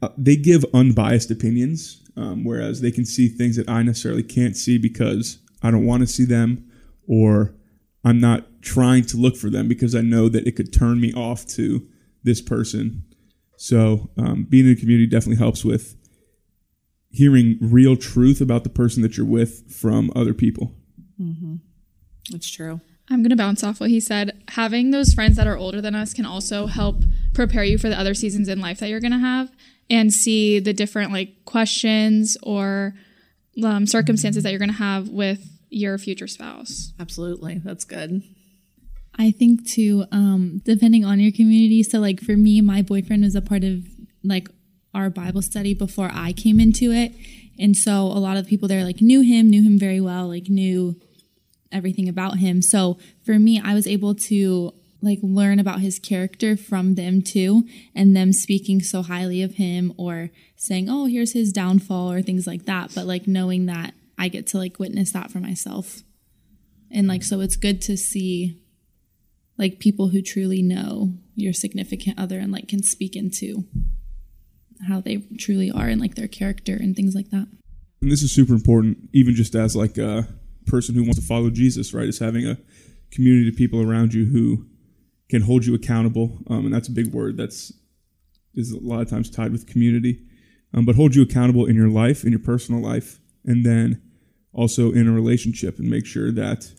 uh, 0.00 0.08
they 0.16 0.34
give 0.34 0.64
unbiased 0.72 1.30
opinions 1.30 2.02
um, 2.16 2.42
whereas 2.42 2.80
they 2.80 2.90
can 2.90 3.04
see 3.04 3.28
things 3.28 3.56
that 3.56 3.68
i 3.68 3.82
necessarily 3.82 4.22
can't 4.22 4.56
see 4.56 4.78
because 4.78 5.38
i 5.62 5.70
don't 5.70 5.84
want 5.84 6.00
to 6.00 6.06
see 6.06 6.24
them 6.24 6.66
or 7.06 7.54
i'm 8.02 8.18
not 8.18 8.46
trying 8.62 9.04
to 9.04 9.18
look 9.18 9.36
for 9.36 9.50
them 9.50 9.68
because 9.68 9.94
i 9.94 10.00
know 10.00 10.30
that 10.30 10.46
it 10.46 10.56
could 10.56 10.72
turn 10.72 11.02
me 11.02 11.12
off 11.12 11.46
to 11.46 11.86
this 12.22 12.40
person 12.40 13.04
so 13.60 14.08
um, 14.16 14.46
being 14.48 14.64
in 14.64 14.72
a 14.72 14.74
community 14.74 15.06
definitely 15.06 15.36
helps 15.36 15.66
with 15.66 15.94
hearing 17.10 17.58
real 17.60 17.94
truth 17.94 18.40
about 18.40 18.64
the 18.64 18.70
person 18.70 19.02
that 19.02 19.18
you're 19.18 19.26
with 19.26 19.70
from 19.70 20.10
other 20.16 20.32
people. 20.32 20.72
Mm-hmm. 21.20 21.56
That's 22.30 22.48
true. 22.48 22.80
I'm 23.10 23.18
going 23.22 23.28
to 23.28 23.36
bounce 23.36 23.62
off 23.62 23.78
what 23.78 23.90
he 23.90 24.00
said. 24.00 24.42
Having 24.48 24.92
those 24.92 25.12
friends 25.12 25.36
that 25.36 25.46
are 25.46 25.58
older 25.58 25.82
than 25.82 25.94
us 25.94 26.14
can 26.14 26.24
also 26.24 26.68
help 26.68 27.02
prepare 27.34 27.62
you 27.62 27.76
for 27.76 27.90
the 27.90 28.00
other 28.00 28.14
seasons 28.14 28.48
in 28.48 28.62
life 28.62 28.78
that 28.78 28.88
you're 28.88 28.98
going 28.98 29.12
to 29.12 29.18
have 29.18 29.52
and 29.90 30.10
see 30.10 30.58
the 30.58 30.72
different 30.72 31.12
like 31.12 31.44
questions 31.44 32.38
or 32.42 32.94
um, 33.62 33.86
circumstances 33.86 34.42
that 34.42 34.52
you're 34.52 34.58
going 34.58 34.70
to 34.70 34.74
have 34.74 35.10
with 35.10 35.46
your 35.68 35.98
future 35.98 36.28
spouse. 36.28 36.94
Absolutely. 36.98 37.58
That's 37.62 37.84
good. 37.84 38.22
I 39.20 39.32
think 39.32 39.68
too, 39.68 40.06
um, 40.12 40.62
depending 40.64 41.04
on 41.04 41.20
your 41.20 41.30
community. 41.30 41.82
So, 41.82 41.98
like 41.98 42.20
for 42.20 42.38
me, 42.38 42.62
my 42.62 42.80
boyfriend 42.80 43.22
was 43.22 43.34
a 43.34 43.42
part 43.42 43.64
of 43.64 43.86
like 44.24 44.48
our 44.94 45.10
Bible 45.10 45.42
study 45.42 45.74
before 45.74 46.10
I 46.10 46.32
came 46.32 46.58
into 46.58 46.90
it, 46.90 47.12
and 47.58 47.76
so 47.76 47.92
a 48.06 48.16
lot 48.16 48.38
of 48.38 48.46
people 48.46 48.66
there 48.66 48.82
like 48.82 49.02
knew 49.02 49.20
him, 49.20 49.50
knew 49.50 49.62
him 49.62 49.78
very 49.78 50.00
well, 50.00 50.28
like 50.28 50.48
knew 50.48 50.98
everything 51.70 52.08
about 52.08 52.38
him. 52.38 52.62
So 52.62 52.96
for 53.22 53.38
me, 53.38 53.60
I 53.62 53.74
was 53.74 53.86
able 53.86 54.14
to 54.28 54.72
like 55.02 55.18
learn 55.22 55.58
about 55.58 55.80
his 55.80 55.98
character 55.98 56.56
from 56.56 56.94
them 56.94 57.20
too, 57.20 57.68
and 57.94 58.16
them 58.16 58.32
speaking 58.32 58.80
so 58.80 59.02
highly 59.02 59.42
of 59.42 59.56
him 59.56 59.92
or 59.98 60.30
saying, 60.56 60.88
"Oh, 60.88 61.04
here's 61.04 61.34
his 61.34 61.52
downfall" 61.52 62.10
or 62.10 62.22
things 62.22 62.46
like 62.46 62.64
that. 62.64 62.94
But 62.94 63.04
like 63.04 63.28
knowing 63.28 63.66
that 63.66 63.92
I 64.16 64.28
get 64.28 64.46
to 64.48 64.56
like 64.56 64.78
witness 64.78 65.12
that 65.12 65.30
for 65.30 65.40
myself, 65.40 66.04
and 66.90 67.06
like 67.06 67.22
so 67.22 67.40
it's 67.40 67.56
good 67.56 67.82
to 67.82 67.98
see 67.98 68.56
like 69.60 69.78
people 69.78 70.08
who 70.08 70.22
truly 70.22 70.62
know 70.62 71.12
your 71.36 71.52
significant 71.52 72.18
other 72.18 72.38
and 72.38 72.50
like 72.50 72.66
can 72.66 72.82
speak 72.82 73.14
into 73.14 73.64
how 74.88 75.02
they 75.02 75.18
truly 75.38 75.70
are 75.70 75.86
and 75.86 76.00
like 76.00 76.14
their 76.14 76.26
character 76.26 76.72
and 76.72 76.96
things 76.96 77.14
like 77.14 77.28
that. 77.28 77.46
And 78.00 78.10
this 78.10 78.22
is 78.22 78.32
super 78.32 78.54
important, 78.54 79.10
even 79.12 79.34
just 79.34 79.54
as 79.54 79.76
like 79.76 79.98
a 79.98 80.26
person 80.66 80.94
who 80.94 81.02
wants 81.02 81.20
to 81.20 81.26
follow 81.26 81.50
Jesus, 81.50 81.92
right? 81.92 82.08
Is 82.08 82.18
having 82.18 82.46
a 82.46 82.56
community 83.10 83.50
of 83.50 83.56
people 83.56 83.82
around 83.82 84.14
you 84.14 84.24
who 84.24 84.66
can 85.28 85.42
hold 85.42 85.66
you 85.66 85.74
accountable, 85.74 86.38
um, 86.48 86.64
and 86.64 86.74
that's 86.74 86.88
a 86.88 86.92
big 86.92 87.12
word. 87.12 87.36
That's 87.36 87.70
is 88.54 88.72
a 88.72 88.80
lot 88.80 89.02
of 89.02 89.10
times 89.10 89.30
tied 89.30 89.52
with 89.52 89.66
community, 89.66 90.22
um, 90.72 90.86
but 90.86 90.96
hold 90.96 91.14
you 91.14 91.22
accountable 91.22 91.66
in 91.66 91.76
your 91.76 91.90
life, 91.90 92.24
in 92.24 92.30
your 92.30 92.40
personal 92.40 92.80
life, 92.80 93.20
and 93.44 93.64
then 93.64 94.02
also 94.54 94.90
in 94.90 95.06
a 95.06 95.12
relationship, 95.12 95.78
and 95.78 95.90
make 95.90 96.06
sure 96.06 96.32
that 96.32 96.72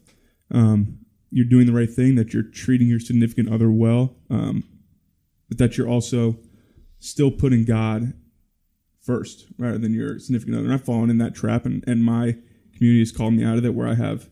um, 0.50 1.01
you're 1.32 1.46
doing 1.46 1.66
the 1.66 1.74
right 1.74 1.90
thing, 1.90 2.16
that 2.16 2.34
you're 2.34 2.44
treating 2.44 2.88
your 2.88 3.00
significant 3.00 3.52
other 3.52 3.72
well, 3.72 4.16
um, 4.30 4.64
but 5.50 5.58
that 5.58 5.78
you're 5.78 5.88
also 5.88 6.38
still 7.00 7.32
putting 7.32 7.66
God 7.66 8.14
first 9.02 9.48
rather 9.58 9.78
than 9.78 9.94
your 9.94 10.20
significant 10.20 10.56
other. 10.58 10.66
And 10.66 10.74
I've 10.74 10.86
fallen 10.86 11.10
in 11.10 11.18
that 11.18 11.34
trap, 11.34 11.66
and, 11.66 11.84
and 11.88 12.04
my 12.04 12.38
community 12.76 13.00
has 13.00 13.12
called 13.12 13.34
me 13.34 13.44
out 13.44 13.58
of 13.58 13.66
it 13.66 13.74
where 13.74 13.88
I 13.88 13.96
have 13.96 14.30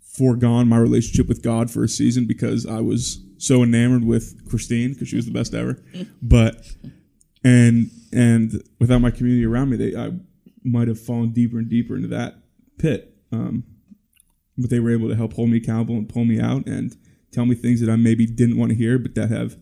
foregone 0.00 0.68
my 0.68 0.78
relationship 0.78 1.28
with 1.28 1.42
God 1.42 1.70
for 1.70 1.82
a 1.82 1.88
season 1.88 2.26
because 2.26 2.66
I 2.66 2.80
was 2.80 3.24
so 3.38 3.62
enamored 3.62 4.04
with 4.04 4.48
Christine 4.48 4.92
because 4.92 5.08
she 5.08 5.16
was 5.16 5.26
the 5.26 5.32
best 5.32 5.54
ever. 5.54 5.82
But 6.22 6.66
and 7.44 7.90
and 8.12 8.62
without 8.80 9.00
my 9.00 9.10
community 9.10 9.44
around 9.44 9.70
me, 9.70 9.76
they 9.76 9.96
I 9.96 10.12
might 10.64 10.88
have 10.88 10.98
fallen 10.98 11.30
deeper 11.30 11.58
and 11.58 11.68
deeper 11.68 11.94
into 11.94 12.08
that 12.08 12.36
pit. 12.78 13.14
Um, 13.30 13.64
but 14.56 14.70
they 14.70 14.80
were 14.80 14.90
able 14.90 15.08
to 15.08 15.16
help 15.16 15.34
hold 15.34 15.50
me 15.50 15.58
accountable 15.58 15.96
and 15.96 16.08
pull 16.08 16.24
me 16.24 16.40
out 16.40 16.66
and 16.66 16.96
tell 17.32 17.46
me 17.46 17.54
things 17.54 17.80
that 17.80 17.90
I 17.90 17.96
maybe 17.96 18.26
didn't 18.26 18.56
want 18.56 18.70
to 18.70 18.76
hear, 18.76 18.98
but 18.98 19.14
that 19.14 19.30
have 19.30 19.56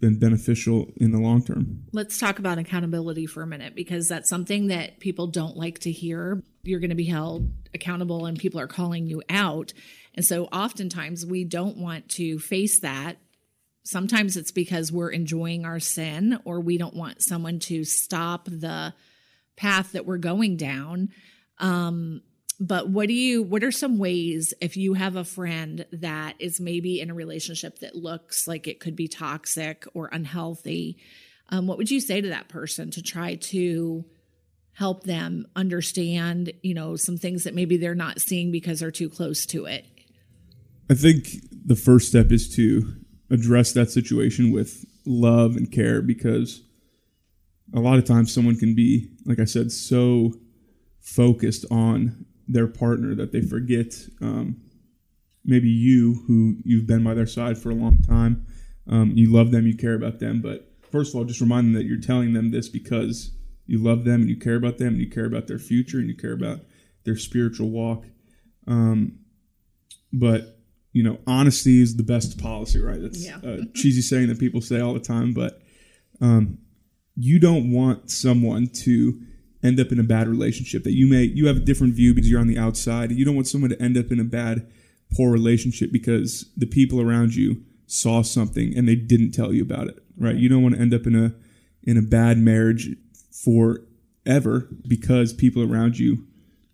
been 0.00 0.18
beneficial 0.18 0.92
in 0.96 1.12
the 1.12 1.18
long 1.18 1.42
term. 1.42 1.84
Let's 1.92 2.18
talk 2.18 2.38
about 2.38 2.58
accountability 2.58 3.26
for 3.26 3.42
a 3.42 3.46
minute 3.46 3.74
because 3.74 4.08
that's 4.08 4.28
something 4.28 4.66
that 4.66 5.00
people 5.00 5.26
don't 5.26 5.56
like 5.56 5.78
to 5.80 5.90
hear. 5.90 6.42
You're 6.62 6.80
going 6.80 6.90
to 6.90 6.96
be 6.96 7.06
held 7.06 7.50
accountable 7.74 8.26
and 8.26 8.38
people 8.38 8.60
are 8.60 8.66
calling 8.66 9.06
you 9.06 9.22
out. 9.30 9.72
And 10.14 10.24
so 10.24 10.44
oftentimes 10.46 11.24
we 11.24 11.44
don't 11.44 11.78
want 11.78 12.08
to 12.10 12.38
face 12.38 12.80
that. 12.80 13.16
Sometimes 13.84 14.36
it's 14.36 14.50
because 14.50 14.92
we're 14.92 15.10
enjoying 15.10 15.64
our 15.64 15.80
sin 15.80 16.40
or 16.44 16.60
we 16.60 16.76
don't 16.76 16.96
want 16.96 17.22
someone 17.22 17.58
to 17.60 17.84
stop 17.84 18.46
the 18.46 18.92
path 19.56 19.92
that 19.92 20.04
we're 20.04 20.18
going 20.18 20.56
down. 20.56 21.10
Um, 21.58 22.20
but 22.58 22.88
what 22.88 23.08
do 23.08 23.14
you 23.14 23.42
what 23.42 23.62
are 23.62 23.72
some 23.72 23.98
ways 23.98 24.54
if 24.60 24.76
you 24.76 24.94
have 24.94 25.16
a 25.16 25.24
friend 25.24 25.86
that 25.92 26.34
is 26.38 26.60
maybe 26.60 27.00
in 27.00 27.10
a 27.10 27.14
relationship 27.14 27.78
that 27.80 27.94
looks 27.94 28.48
like 28.48 28.66
it 28.66 28.80
could 28.80 28.96
be 28.96 29.08
toxic 29.08 29.84
or 29.94 30.08
unhealthy 30.12 30.96
um, 31.50 31.66
what 31.66 31.78
would 31.78 31.90
you 31.90 32.00
say 32.00 32.20
to 32.20 32.28
that 32.28 32.48
person 32.48 32.90
to 32.90 33.02
try 33.02 33.36
to 33.36 34.04
help 34.72 35.04
them 35.04 35.46
understand 35.56 36.52
you 36.62 36.74
know 36.74 36.96
some 36.96 37.16
things 37.16 37.44
that 37.44 37.54
maybe 37.54 37.76
they're 37.76 37.94
not 37.94 38.20
seeing 38.20 38.50
because 38.50 38.80
they're 38.80 38.90
too 38.90 39.08
close 39.08 39.46
to 39.46 39.64
it? 39.64 39.86
I 40.90 40.94
think 40.94 41.28
the 41.50 41.76
first 41.76 42.08
step 42.08 42.30
is 42.30 42.54
to 42.56 42.94
address 43.30 43.72
that 43.72 43.90
situation 43.90 44.52
with 44.52 44.84
love 45.04 45.56
and 45.56 45.70
care 45.70 46.02
because 46.02 46.62
a 47.74 47.80
lot 47.80 47.98
of 47.98 48.04
times 48.04 48.32
someone 48.32 48.56
can 48.56 48.74
be 48.74 49.10
like 49.24 49.40
i 49.40 49.44
said 49.44 49.72
so 49.72 50.32
focused 51.00 51.64
on 51.70 52.24
their 52.48 52.66
partner 52.66 53.14
that 53.14 53.32
they 53.32 53.40
forget 53.40 53.94
um, 54.20 54.56
maybe 55.44 55.68
you 55.68 56.24
who 56.26 56.56
you've 56.64 56.86
been 56.86 57.04
by 57.04 57.14
their 57.14 57.26
side 57.26 57.58
for 57.58 57.70
a 57.70 57.74
long 57.74 57.98
time. 57.98 58.46
Um, 58.88 59.12
you 59.14 59.32
love 59.32 59.50
them 59.50 59.66
you 59.66 59.76
care 59.76 59.94
about 59.94 60.20
them 60.20 60.40
but 60.40 60.72
first 60.92 61.12
of 61.12 61.18
all 61.18 61.24
just 61.24 61.40
remind 61.40 61.66
them 61.66 61.72
that 61.74 61.86
you're 61.86 62.00
telling 62.00 62.32
them 62.32 62.52
this 62.52 62.68
because 62.68 63.32
you 63.66 63.78
love 63.78 64.04
them 64.04 64.20
and 64.20 64.30
you 64.30 64.36
care 64.36 64.54
about 64.54 64.78
them 64.78 64.88
and 64.88 64.98
you 64.98 65.10
care 65.10 65.24
about 65.24 65.48
their 65.48 65.58
future 65.58 65.98
and 65.98 66.08
you 66.08 66.14
care 66.14 66.32
about 66.32 66.60
their 67.04 67.16
spiritual 67.16 67.70
walk. 67.70 68.04
Um, 68.66 69.18
but 70.12 70.58
you 70.92 71.02
know 71.02 71.18
honesty 71.26 71.82
is 71.82 71.96
the 71.96 72.02
best 72.02 72.38
policy 72.38 72.80
right? 72.80 73.00
That's 73.00 73.24
yeah. 73.24 73.38
a 73.42 73.66
cheesy 73.74 74.00
saying 74.00 74.28
that 74.28 74.38
people 74.38 74.60
say 74.60 74.80
all 74.80 74.94
the 74.94 75.00
time 75.00 75.34
but 75.34 75.60
um, 76.20 76.58
you 77.16 77.38
don't 77.38 77.70
want 77.70 78.10
someone 78.10 78.68
to 78.68 79.20
end 79.66 79.80
up 79.80 79.92
in 79.92 80.00
a 80.00 80.04
bad 80.04 80.28
relationship 80.28 80.84
that 80.84 80.94
you 80.94 81.06
may 81.06 81.22
you 81.22 81.46
have 81.46 81.56
a 81.56 81.60
different 81.60 81.94
view 81.94 82.14
because 82.14 82.30
you're 82.30 82.40
on 82.40 82.46
the 82.46 82.58
outside 82.58 83.10
you 83.10 83.24
don't 83.24 83.34
want 83.34 83.48
someone 83.48 83.70
to 83.70 83.82
end 83.82 83.96
up 83.96 84.10
in 84.10 84.20
a 84.20 84.24
bad 84.24 84.66
poor 85.14 85.30
relationship 85.30 85.92
because 85.92 86.50
the 86.56 86.66
people 86.66 87.00
around 87.00 87.34
you 87.34 87.62
saw 87.86 88.22
something 88.22 88.76
and 88.76 88.88
they 88.88 88.96
didn't 88.96 89.32
tell 89.32 89.52
you 89.52 89.62
about 89.62 89.88
it 89.88 90.02
right 90.18 90.36
you 90.36 90.48
don't 90.48 90.62
want 90.62 90.74
to 90.74 90.80
end 90.80 90.94
up 90.94 91.06
in 91.06 91.14
a 91.14 91.34
in 91.82 91.96
a 91.96 92.02
bad 92.02 92.38
marriage 92.38 92.96
forever 93.30 94.68
because 94.86 95.32
people 95.32 95.62
around 95.62 95.98
you 95.98 96.26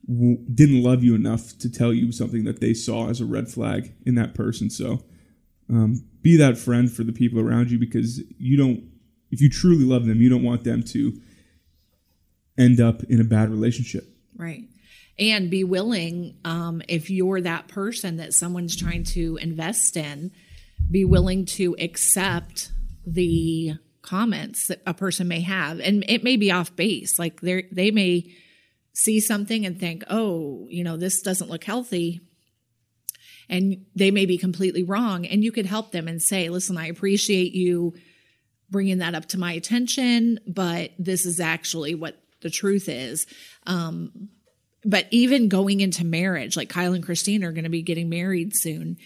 w- 0.08 0.38
didn't 0.52 0.82
love 0.82 1.04
you 1.04 1.14
enough 1.14 1.56
to 1.58 1.70
tell 1.70 1.92
you 1.92 2.12
something 2.12 2.44
that 2.44 2.60
they 2.60 2.74
saw 2.74 3.08
as 3.08 3.20
a 3.20 3.24
red 3.24 3.48
flag 3.48 3.92
in 4.04 4.14
that 4.16 4.34
person. 4.34 4.70
So 4.70 5.04
um, 5.68 6.04
be 6.22 6.36
that 6.36 6.58
friend 6.58 6.90
for 6.90 7.04
the 7.04 7.12
people 7.12 7.40
around 7.40 7.70
you 7.70 7.78
because 7.78 8.22
you 8.38 8.56
don't, 8.56 8.84
if 9.30 9.40
you 9.40 9.48
truly 9.48 9.84
love 9.84 10.06
them, 10.06 10.20
you 10.20 10.28
don't 10.28 10.42
want 10.42 10.64
them 10.64 10.82
to 10.84 11.20
end 12.58 12.80
up 12.80 13.02
in 13.04 13.20
a 13.20 13.24
bad 13.24 13.50
relationship. 13.50 14.04
Right. 14.36 14.64
And 15.18 15.50
be 15.50 15.64
willing, 15.64 16.36
um, 16.44 16.82
if 16.88 17.10
you're 17.10 17.40
that 17.42 17.68
person 17.68 18.16
that 18.16 18.32
someone's 18.32 18.76
trying 18.76 19.04
to 19.04 19.38
invest 19.40 19.96
in, 19.96 20.32
be 20.90 21.04
willing 21.04 21.46
to 21.46 21.76
accept 21.78 22.72
the 23.06 23.74
comments 24.02 24.66
that 24.66 24.82
a 24.86 24.94
person 24.94 25.28
may 25.28 25.40
have. 25.40 25.80
And 25.80 26.04
it 26.08 26.24
may 26.24 26.36
be 26.36 26.50
off 26.50 26.74
base. 26.74 27.18
Like 27.18 27.40
they 27.40 27.66
they 27.70 27.90
may 27.90 28.32
see 28.94 29.20
something 29.20 29.64
and 29.64 29.78
think, 29.78 30.04
oh, 30.10 30.66
you 30.68 30.84
know, 30.84 30.96
this 30.96 31.22
doesn't 31.22 31.50
look 31.50 31.64
healthy. 31.64 32.20
And 33.48 33.86
they 33.94 34.10
may 34.10 34.26
be 34.26 34.38
completely 34.38 34.82
wrong. 34.82 35.26
And 35.26 35.42
you 35.42 35.52
could 35.52 35.66
help 35.66 35.92
them 35.92 36.08
and 36.08 36.22
say, 36.22 36.48
listen, 36.48 36.76
I 36.76 36.86
appreciate 36.86 37.54
you 37.54 37.94
bringing 38.70 38.98
that 38.98 39.14
up 39.14 39.26
to 39.26 39.38
my 39.38 39.52
attention, 39.52 40.40
but 40.46 40.90
this 40.98 41.26
is 41.26 41.40
actually 41.40 41.94
what 41.94 42.21
the 42.42 42.50
truth 42.50 42.88
is. 42.88 43.26
Um, 43.66 44.28
but 44.84 45.06
even 45.10 45.48
going 45.48 45.80
into 45.80 46.04
marriage, 46.04 46.56
like 46.56 46.68
Kyle 46.68 46.92
and 46.92 47.04
Christine 47.04 47.44
are 47.44 47.52
going 47.52 47.64
to 47.64 47.70
be 47.70 47.82
getting 47.82 48.08
married 48.08 48.52
soon. 48.54 48.98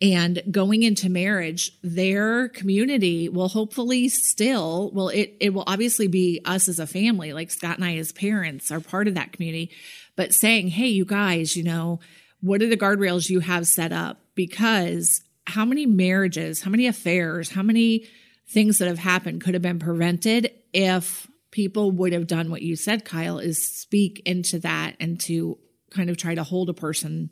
And 0.00 0.42
going 0.50 0.82
into 0.82 1.08
marriage, 1.08 1.72
their 1.82 2.48
community 2.48 3.28
will 3.28 3.48
hopefully 3.48 4.08
still, 4.08 4.90
well, 4.92 5.08
it, 5.08 5.36
it 5.40 5.54
will 5.54 5.64
obviously 5.66 6.08
be 6.08 6.40
us 6.44 6.68
as 6.68 6.78
a 6.78 6.86
family, 6.86 7.32
like 7.32 7.50
Scott 7.50 7.76
and 7.76 7.84
I 7.84 7.96
as 7.96 8.12
parents 8.12 8.70
are 8.70 8.80
part 8.80 9.08
of 9.08 9.14
that 9.14 9.32
community, 9.32 9.70
but 10.16 10.32
saying, 10.32 10.68
hey, 10.68 10.88
you 10.88 11.04
guys, 11.04 11.56
you 11.56 11.62
know, 11.62 12.00
what 12.40 12.60
are 12.60 12.68
the 12.68 12.76
guardrails 12.76 13.30
you 13.30 13.40
have 13.40 13.66
set 13.66 13.92
up? 13.92 14.18
Because 14.34 15.22
how 15.46 15.64
many 15.64 15.86
marriages, 15.86 16.62
how 16.62 16.70
many 16.70 16.86
affairs, 16.86 17.50
how 17.50 17.62
many 17.62 18.06
things 18.48 18.78
that 18.78 18.88
have 18.88 18.98
happened 18.98 19.42
could 19.42 19.54
have 19.54 19.62
been 19.62 19.78
prevented 19.78 20.50
if 20.72 21.26
people 21.54 21.92
would 21.92 22.12
have 22.12 22.26
done 22.26 22.50
what 22.50 22.62
you 22.62 22.74
said, 22.74 23.04
Kyle, 23.04 23.38
is 23.38 23.80
speak 23.80 24.20
into 24.26 24.58
that 24.58 24.96
and 24.98 25.20
to 25.20 25.56
kind 25.92 26.10
of 26.10 26.16
try 26.16 26.34
to 26.34 26.42
hold 26.42 26.68
a 26.68 26.74
person 26.74 27.30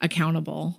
accountable. 0.00 0.76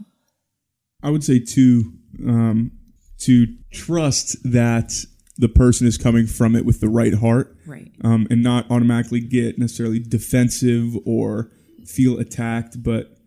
I 1.01 1.09
would 1.09 1.23
say 1.23 1.39
to 1.39 1.93
um, 2.27 2.71
to 3.19 3.47
trust 3.71 4.37
that 4.43 4.93
the 5.37 5.47
person 5.47 5.87
is 5.87 5.97
coming 5.97 6.27
from 6.27 6.53
it 6.55 6.65
with 6.65 6.81
the 6.81 6.89
right 6.89 7.13
heart, 7.13 7.57
Right. 7.65 7.91
um, 8.03 8.27
and 8.29 8.43
not 8.43 8.69
automatically 8.69 9.21
get 9.21 9.57
necessarily 9.57 9.99
defensive 9.99 10.95
or 11.05 11.51
feel 11.85 12.19
attacked, 12.19 12.83
but 12.83 13.17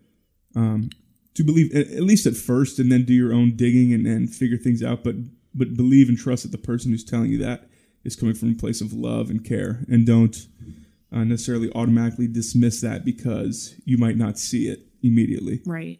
um, 0.55 0.89
to 1.35 1.43
believe 1.43 1.75
at, 1.75 2.01
least 2.03 2.27
at 2.27 2.35
first, 2.35 2.77
and 2.77 2.91
then 2.91 3.03
do 3.03 3.13
your 3.13 3.33
own 3.33 3.55
digging 3.55 3.93
and, 3.93 4.05
and 4.05 4.33
figure 4.33 4.57
things 4.57 4.83
out. 4.83 5.03
But 5.03 5.15
but 5.55 5.75
believe 5.75 6.07
and 6.07 6.17
trust 6.17 6.43
that 6.43 6.51
the 6.51 6.59
person 6.59 6.91
who's 6.91 7.03
telling 7.03 7.31
you 7.31 7.39
that 7.39 7.68
is 8.09 8.15
coming 8.15 8.35
from 8.35 8.51
a 8.51 8.55
place 8.55 8.81
of 8.81 8.91
love 8.91 9.29
and 9.29 9.45
care, 9.45 9.85
and 9.87 10.05
don't 10.05 10.47
uh, 11.13 11.23
necessarily 11.23 11.71
automatically 11.73 12.27
dismiss 12.27 12.81
that 12.81 13.05
because 13.05 13.75
you 13.85 13.97
might 13.97 14.17
not 14.17 14.37
see 14.37 14.67
it 14.67 14.87
immediately. 15.01 15.61
Right. 15.65 15.99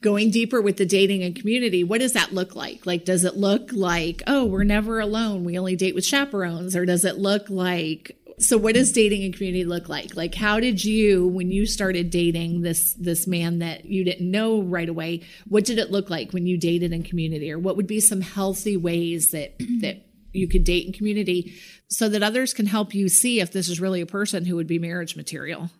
Going 0.00 0.30
deeper 0.30 0.60
with 0.62 0.76
the 0.76 0.86
dating 0.86 1.22
and 1.24 1.34
community, 1.34 1.82
what 1.82 2.00
does 2.00 2.12
that 2.12 2.32
look 2.32 2.54
like? 2.54 2.86
Like, 2.86 3.04
does 3.04 3.24
it 3.24 3.36
look 3.36 3.72
like, 3.72 4.22
oh, 4.28 4.44
we're 4.44 4.62
never 4.62 5.00
alone, 5.00 5.42
we 5.42 5.58
only 5.58 5.74
date 5.74 5.94
with 5.94 6.04
chaperones? 6.04 6.76
Or 6.76 6.86
does 6.86 7.04
it 7.04 7.16
look 7.16 7.50
like, 7.50 8.16
so 8.38 8.56
what 8.56 8.76
does 8.76 8.92
dating 8.92 9.24
and 9.24 9.34
community 9.34 9.64
look 9.64 9.88
like? 9.88 10.14
Like, 10.14 10.36
how 10.36 10.60
did 10.60 10.84
you, 10.84 11.26
when 11.26 11.50
you 11.50 11.66
started 11.66 12.10
dating 12.10 12.60
this, 12.60 12.94
this 12.94 13.26
man 13.26 13.58
that 13.58 13.86
you 13.86 14.04
didn't 14.04 14.30
know 14.30 14.62
right 14.62 14.88
away, 14.88 15.22
what 15.48 15.64
did 15.64 15.78
it 15.78 15.90
look 15.90 16.10
like 16.10 16.32
when 16.32 16.46
you 16.46 16.56
dated 16.56 16.92
in 16.92 17.02
community? 17.02 17.50
Or 17.50 17.58
what 17.58 17.76
would 17.76 17.88
be 17.88 18.00
some 18.00 18.20
healthy 18.20 18.76
ways 18.76 19.32
that, 19.32 19.58
that 19.80 20.07
you 20.38 20.48
could 20.48 20.64
date 20.64 20.86
in 20.86 20.92
community 20.92 21.54
so 21.88 22.08
that 22.08 22.22
others 22.22 22.54
can 22.54 22.66
help 22.66 22.94
you 22.94 23.08
see 23.08 23.40
if 23.40 23.52
this 23.52 23.68
is 23.68 23.80
really 23.80 24.00
a 24.00 24.06
person 24.06 24.44
who 24.44 24.56
would 24.56 24.66
be 24.66 24.78
marriage 24.78 25.16
material? 25.16 25.70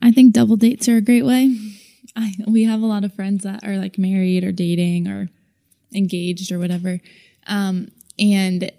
I 0.00 0.12
think 0.12 0.32
double 0.32 0.56
dates 0.56 0.88
are 0.88 0.96
a 0.96 1.02
great 1.02 1.24
way. 1.24 1.56
I 2.16 2.32
we 2.46 2.64
have 2.64 2.82
a 2.82 2.86
lot 2.86 3.04
of 3.04 3.14
friends 3.14 3.44
that 3.44 3.64
are 3.64 3.76
like 3.76 3.98
married 3.98 4.44
or 4.44 4.52
dating 4.52 5.08
or 5.08 5.28
engaged 5.94 6.52
or 6.52 6.58
whatever. 6.58 7.00
Um, 7.46 7.88
and 8.18 8.70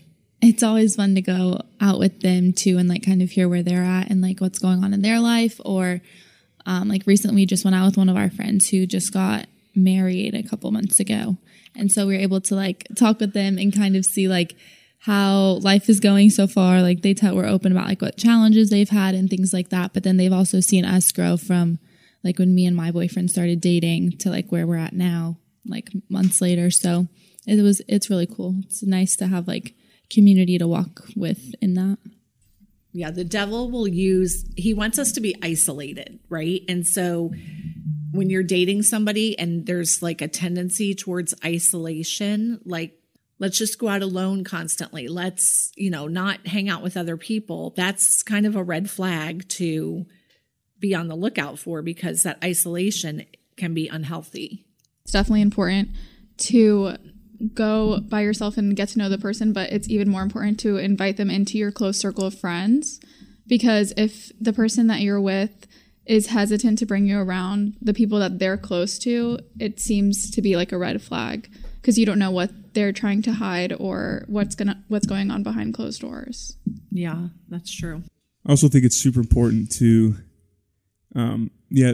it's 0.41 0.63
always 0.63 0.95
fun 0.95 1.15
to 1.15 1.21
go 1.21 1.59
out 1.81 1.99
with 1.99 2.21
them 2.21 2.53
too 2.53 2.77
and 2.77 2.87
like 2.87 3.05
kind 3.05 3.21
of 3.21 3.31
hear 3.31 3.49
where 3.49 3.63
they're 3.63 3.83
at 3.83 4.09
and 4.09 4.21
like 4.21 4.39
what's 4.39 4.59
going 4.59 4.83
on 4.83 4.93
in 4.93 5.01
their 5.01 5.19
life 5.19 5.59
or 5.65 6.01
um, 6.65 6.87
like 6.87 7.05
recently 7.05 7.35
we 7.35 7.45
just 7.45 7.65
went 7.65 7.75
out 7.75 7.85
with 7.85 7.97
one 7.97 8.09
of 8.09 8.15
our 8.15 8.29
friends 8.29 8.69
who 8.69 8.85
just 8.85 9.11
got 9.11 9.47
married 9.75 10.35
a 10.35 10.43
couple 10.43 10.71
months 10.71 10.99
ago 10.99 11.37
and 11.75 11.91
so 11.91 12.07
we 12.07 12.15
were 12.15 12.21
able 12.21 12.41
to 12.41 12.55
like 12.55 12.87
talk 12.95 13.19
with 13.19 13.33
them 13.33 13.57
and 13.57 13.75
kind 13.75 13.95
of 13.95 14.05
see 14.05 14.27
like 14.27 14.55
how 14.99 15.59
life 15.61 15.89
is 15.89 15.99
going 15.99 16.29
so 16.29 16.47
far. 16.47 16.81
Like 16.81 17.01
they 17.01 17.13
tell 17.13 17.35
we're 17.35 17.45
open 17.45 17.71
about 17.71 17.87
like 17.87 18.01
what 18.01 18.17
challenges 18.17 18.69
they've 18.69 18.89
had 18.89 19.15
and 19.15 19.29
things 19.29 19.53
like 19.53 19.69
that. 19.69 19.93
But 19.93 20.03
then 20.03 20.17
they've 20.17 20.33
also 20.33 20.59
seen 20.59 20.85
us 20.85 21.11
grow 21.11 21.37
from 21.37 21.79
like 22.23 22.37
when 22.37 22.53
me 22.53 22.65
and 22.65 22.75
my 22.75 22.91
boyfriend 22.91 23.31
started 23.31 23.61
dating 23.61 24.17
to 24.19 24.29
like 24.29 24.51
where 24.51 24.67
we're 24.67 24.75
at 24.77 24.93
now 24.93 25.37
like 25.65 25.89
months 26.09 26.41
later. 26.41 26.69
So 26.69 27.07
it 27.47 27.61
was 27.61 27.81
it's 27.87 28.09
really 28.09 28.27
cool. 28.27 28.55
It's 28.65 28.83
nice 28.83 29.15
to 29.17 29.27
have 29.27 29.47
like 29.47 29.73
community 30.09 30.57
to 30.57 30.67
walk 30.67 31.03
with 31.15 31.53
in 31.61 31.75
that. 31.75 31.97
Yeah, 32.91 33.11
the 33.11 33.23
devil 33.23 33.69
will 33.69 33.87
use, 33.87 34.45
he 34.57 34.73
wants 34.73 34.97
us 34.97 35.11
to 35.11 35.21
be 35.21 35.35
isolated, 35.43 36.19
right? 36.27 36.61
And 36.67 36.87
so 36.87 37.31
when 38.11 38.29
you're 38.29 38.43
dating 38.43 38.83
somebody 38.83 39.37
and 39.37 39.65
there's 39.65 40.01
like 40.01 40.21
a 40.21 40.27
tendency 40.27 40.95
towards 40.95 41.33
isolation, 41.43 42.59
like 42.65 42.99
let's 43.39 43.57
just 43.57 43.79
go 43.79 43.87
out 43.87 44.01
alone 44.01 44.43
constantly. 44.43 45.07
Let's, 45.07 45.71
you 45.75 45.89
know, 45.89 46.07
not 46.07 46.45
hang 46.47 46.69
out 46.69 46.83
with 46.83 46.97
other 46.97 47.17
people. 47.17 47.73
That's 47.75 48.23
kind 48.23 48.45
of 48.45 48.55
a 48.55 48.63
red 48.63 48.89
flag 48.89 49.47
to 49.49 50.05
be 50.79 50.95
on 50.95 51.07
the 51.07 51.15
lookout 51.15 51.59
for 51.59 51.81
because 51.81 52.23
that 52.23 52.37
isolation 52.43 53.25
can 53.57 53.73
be 53.73 53.87
unhealthy. 53.87 54.65
it's 55.03 55.11
definitely 55.11 55.41
important 55.41 55.89
to 56.37 56.95
go 57.53 57.99
by 57.99 58.21
yourself 58.21 58.57
and 58.57 58.75
get 58.75 58.89
to 58.89 58.97
know 58.97 59.09
the 59.09 59.17
person, 59.17 59.53
but 59.53 59.71
it's 59.71 59.89
even 59.89 60.09
more 60.09 60.21
important 60.21 60.59
to 60.61 60.77
invite 60.77 61.17
them 61.17 61.29
into 61.29 61.57
your 61.57 61.71
close 61.71 61.97
circle 61.97 62.25
of 62.25 62.37
friends 62.37 62.99
because 63.47 63.93
if 63.97 64.31
the 64.39 64.53
person 64.53 64.87
that 64.87 65.01
you're 65.01 65.19
with 65.19 65.67
is 66.09 66.25
hesitant 66.25 66.79
to 66.79 66.87
bring 66.87 67.05
you 67.05 67.19
around 67.19 67.77
the 67.81 67.93
people 67.93 68.17
that 68.17 68.39
they're 68.39 68.57
close 68.57 68.97
to, 68.97 69.37
it 69.59 69.79
seems 69.79 70.31
to 70.31 70.41
be 70.41 70.55
like 70.55 70.71
a 70.71 70.77
red 70.77 70.99
flag 71.01 71.47
because 71.75 71.99
you 71.99 72.05
don't 72.05 72.17
know 72.17 72.31
what 72.31 72.49
they're 72.73 72.91
trying 72.91 73.21
to 73.21 73.31
hide 73.31 73.73
or 73.79 74.25
what's 74.25 74.55
going 74.55 74.67
to 74.67 74.77
what's 74.87 75.05
going 75.05 75.29
on 75.29 75.43
behind 75.43 75.75
closed 75.75 76.01
doors. 76.01 76.57
Yeah, 76.89 77.27
that's 77.47 77.71
true. 77.71 78.01
I 78.43 78.49
also 78.49 78.67
think 78.69 78.85
it's 78.85 78.97
super 78.97 79.19
important 79.19 79.71
to, 79.73 80.15
um, 81.15 81.51
yeah, 81.69 81.93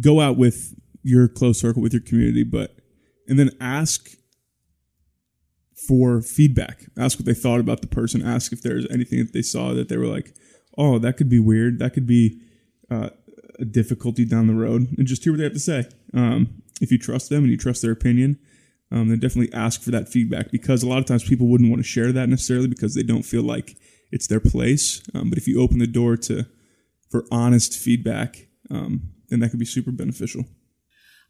go 0.00 0.20
out 0.20 0.36
with 0.36 0.78
your 1.02 1.26
close 1.26 1.60
circle, 1.60 1.82
with 1.82 1.92
your 1.92 2.02
community, 2.02 2.44
but 2.44 2.76
and 3.26 3.36
then 3.36 3.50
ask 3.60 4.10
for 5.88 6.22
feedback. 6.22 6.84
Ask 6.96 7.18
what 7.18 7.26
they 7.26 7.34
thought 7.34 7.58
about 7.58 7.80
the 7.80 7.88
person. 7.88 8.24
Ask 8.24 8.52
if 8.52 8.62
there's 8.62 8.86
anything 8.90 9.18
that 9.18 9.32
they 9.32 9.42
saw 9.42 9.74
that 9.74 9.88
they 9.88 9.96
were 9.96 10.06
like, 10.06 10.36
oh, 10.76 11.00
that 11.00 11.16
could 11.16 11.28
be 11.28 11.40
weird. 11.40 11.80
That 11.80 11.94
could 11.94 12.06
be 12.06 12.40
uh, 12.90 13.10
a 13.58 13.64
difficulty 13.64 14.24
down 14.24 14.46
the 14.46 14.54
road, 14.54 14.88
and 14.96 15.06
just 15.06 15.24
hear 15.24 15.32
what 15.32 15.38
they 15.38 15.44
have 15.44 15.52
to 15.52 15.58
say. 15.58 15.84
Um, 16.14 16.62
if 16.80 16.92
you 16.92 16.98
trust 16.98 17.28
them 17.28 17.42
and 17.42 17.50
you 17.50 17.56
trust 17.56 17.82
their 17.82 17.92
opinion, 17.92 18.38
um, 18.90 19.08
then 19.08 19.18
definitely 19.18 19.52
ask 19.52 19.82
for 19.82 19.90
that 19.90 20.08
feedback 20.08 20.50
because 20.50 20.82
a 20.82 20.88
lot 20.88 20.98
of 20.98 21.06
times 21.06 21.24
people 21.24 21.48
wouldn't 21.48 21.70
want 21.70 21.80
to 21.82 21.88
share 21.88 22.12
that 22.12 22.28
necessarily 22.28 22.68
because 22.68 22.94
they 22.94 23.02
don't 23.02 23.24
feel 23.24 23.42
like 23.42 23.76
it's 24.10 24.26
their 24.26 24.40
place. 24.40 25.02
Um, 25.14 25.28
but 25.28 25.38
if 25.38 25.46
you 25.46 25.60
open 25.60 25.78
the 25.78 25.86
door 25.86 26.16
to 26.16 26.46
for 27.10 27.24
honest 27.30 27.74
feedback, 27.74 28.48
um, 28.70 29.10
then 29.28 29.40
that 29.40 29.50
could 29.50 29.58
be 29.58 29.64
super 29.64 29.92
beneficial. 29.92 30.44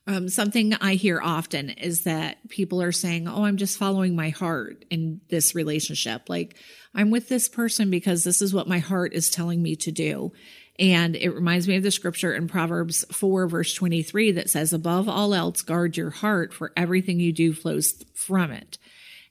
Um, 0.06 0.28
something 0.28 0.72
I 0.74 0.94
hear 0.94 1.20
often 1.22 1.68
is 1.70 2.04
that 2.04 2.48
people 2.48 2.80
are 2.80 2.92
saying, 2.92 3.28
Oh, 3.28 3.44
I'm 3.44 3.58
just 3.58 3.76
following 3.76 4.16
my 4.16 4.30
heart 4.30 4.84
in 4.90 5.20
this 5.28 5.54
relationship. 5.54 6.28
Like, 6.28 6.56
I'm 6.94 7.10
with 7.10 7.28
this 7.28 7.48
person 7.48 7.90
because 7.90 8.24
this 8.24 8.40
is 8.40 8.54
what 8.54 8.66
my 8.66 8.78
heart 8.78 9.12
is 9.12 9.28
telling 9.28 9.62
me 9.62 9.76
to 9.76 9.92
do. 9.92 10.32
And 10.78 11.16
it 11.16 11.30
reminds 11.30 11.66
me 11.66 11.76
of 11.76 11.82
the 11.82 11.90
scripture 11.90 12.32
in 12.32 12.46
Proverbs 12.46 13.04
4, 13.10 13.48
verse 13.48 13.74
23 13.74 14.32
that 14.32 14.48
says, 14.48 14.72
Above 14.72 15.08
all 15.08 15.34
else, 15.34 15.62
guard 15.62 15.96
your 15.96 16.10
heart, 16.10 16.54
for 16.54 16.72
everything 16.76 17.18
you 17.18 17.32
do 17.32 17.52
flows 17.52 18.04
from 18.14 18.52
it. 18.52 18.78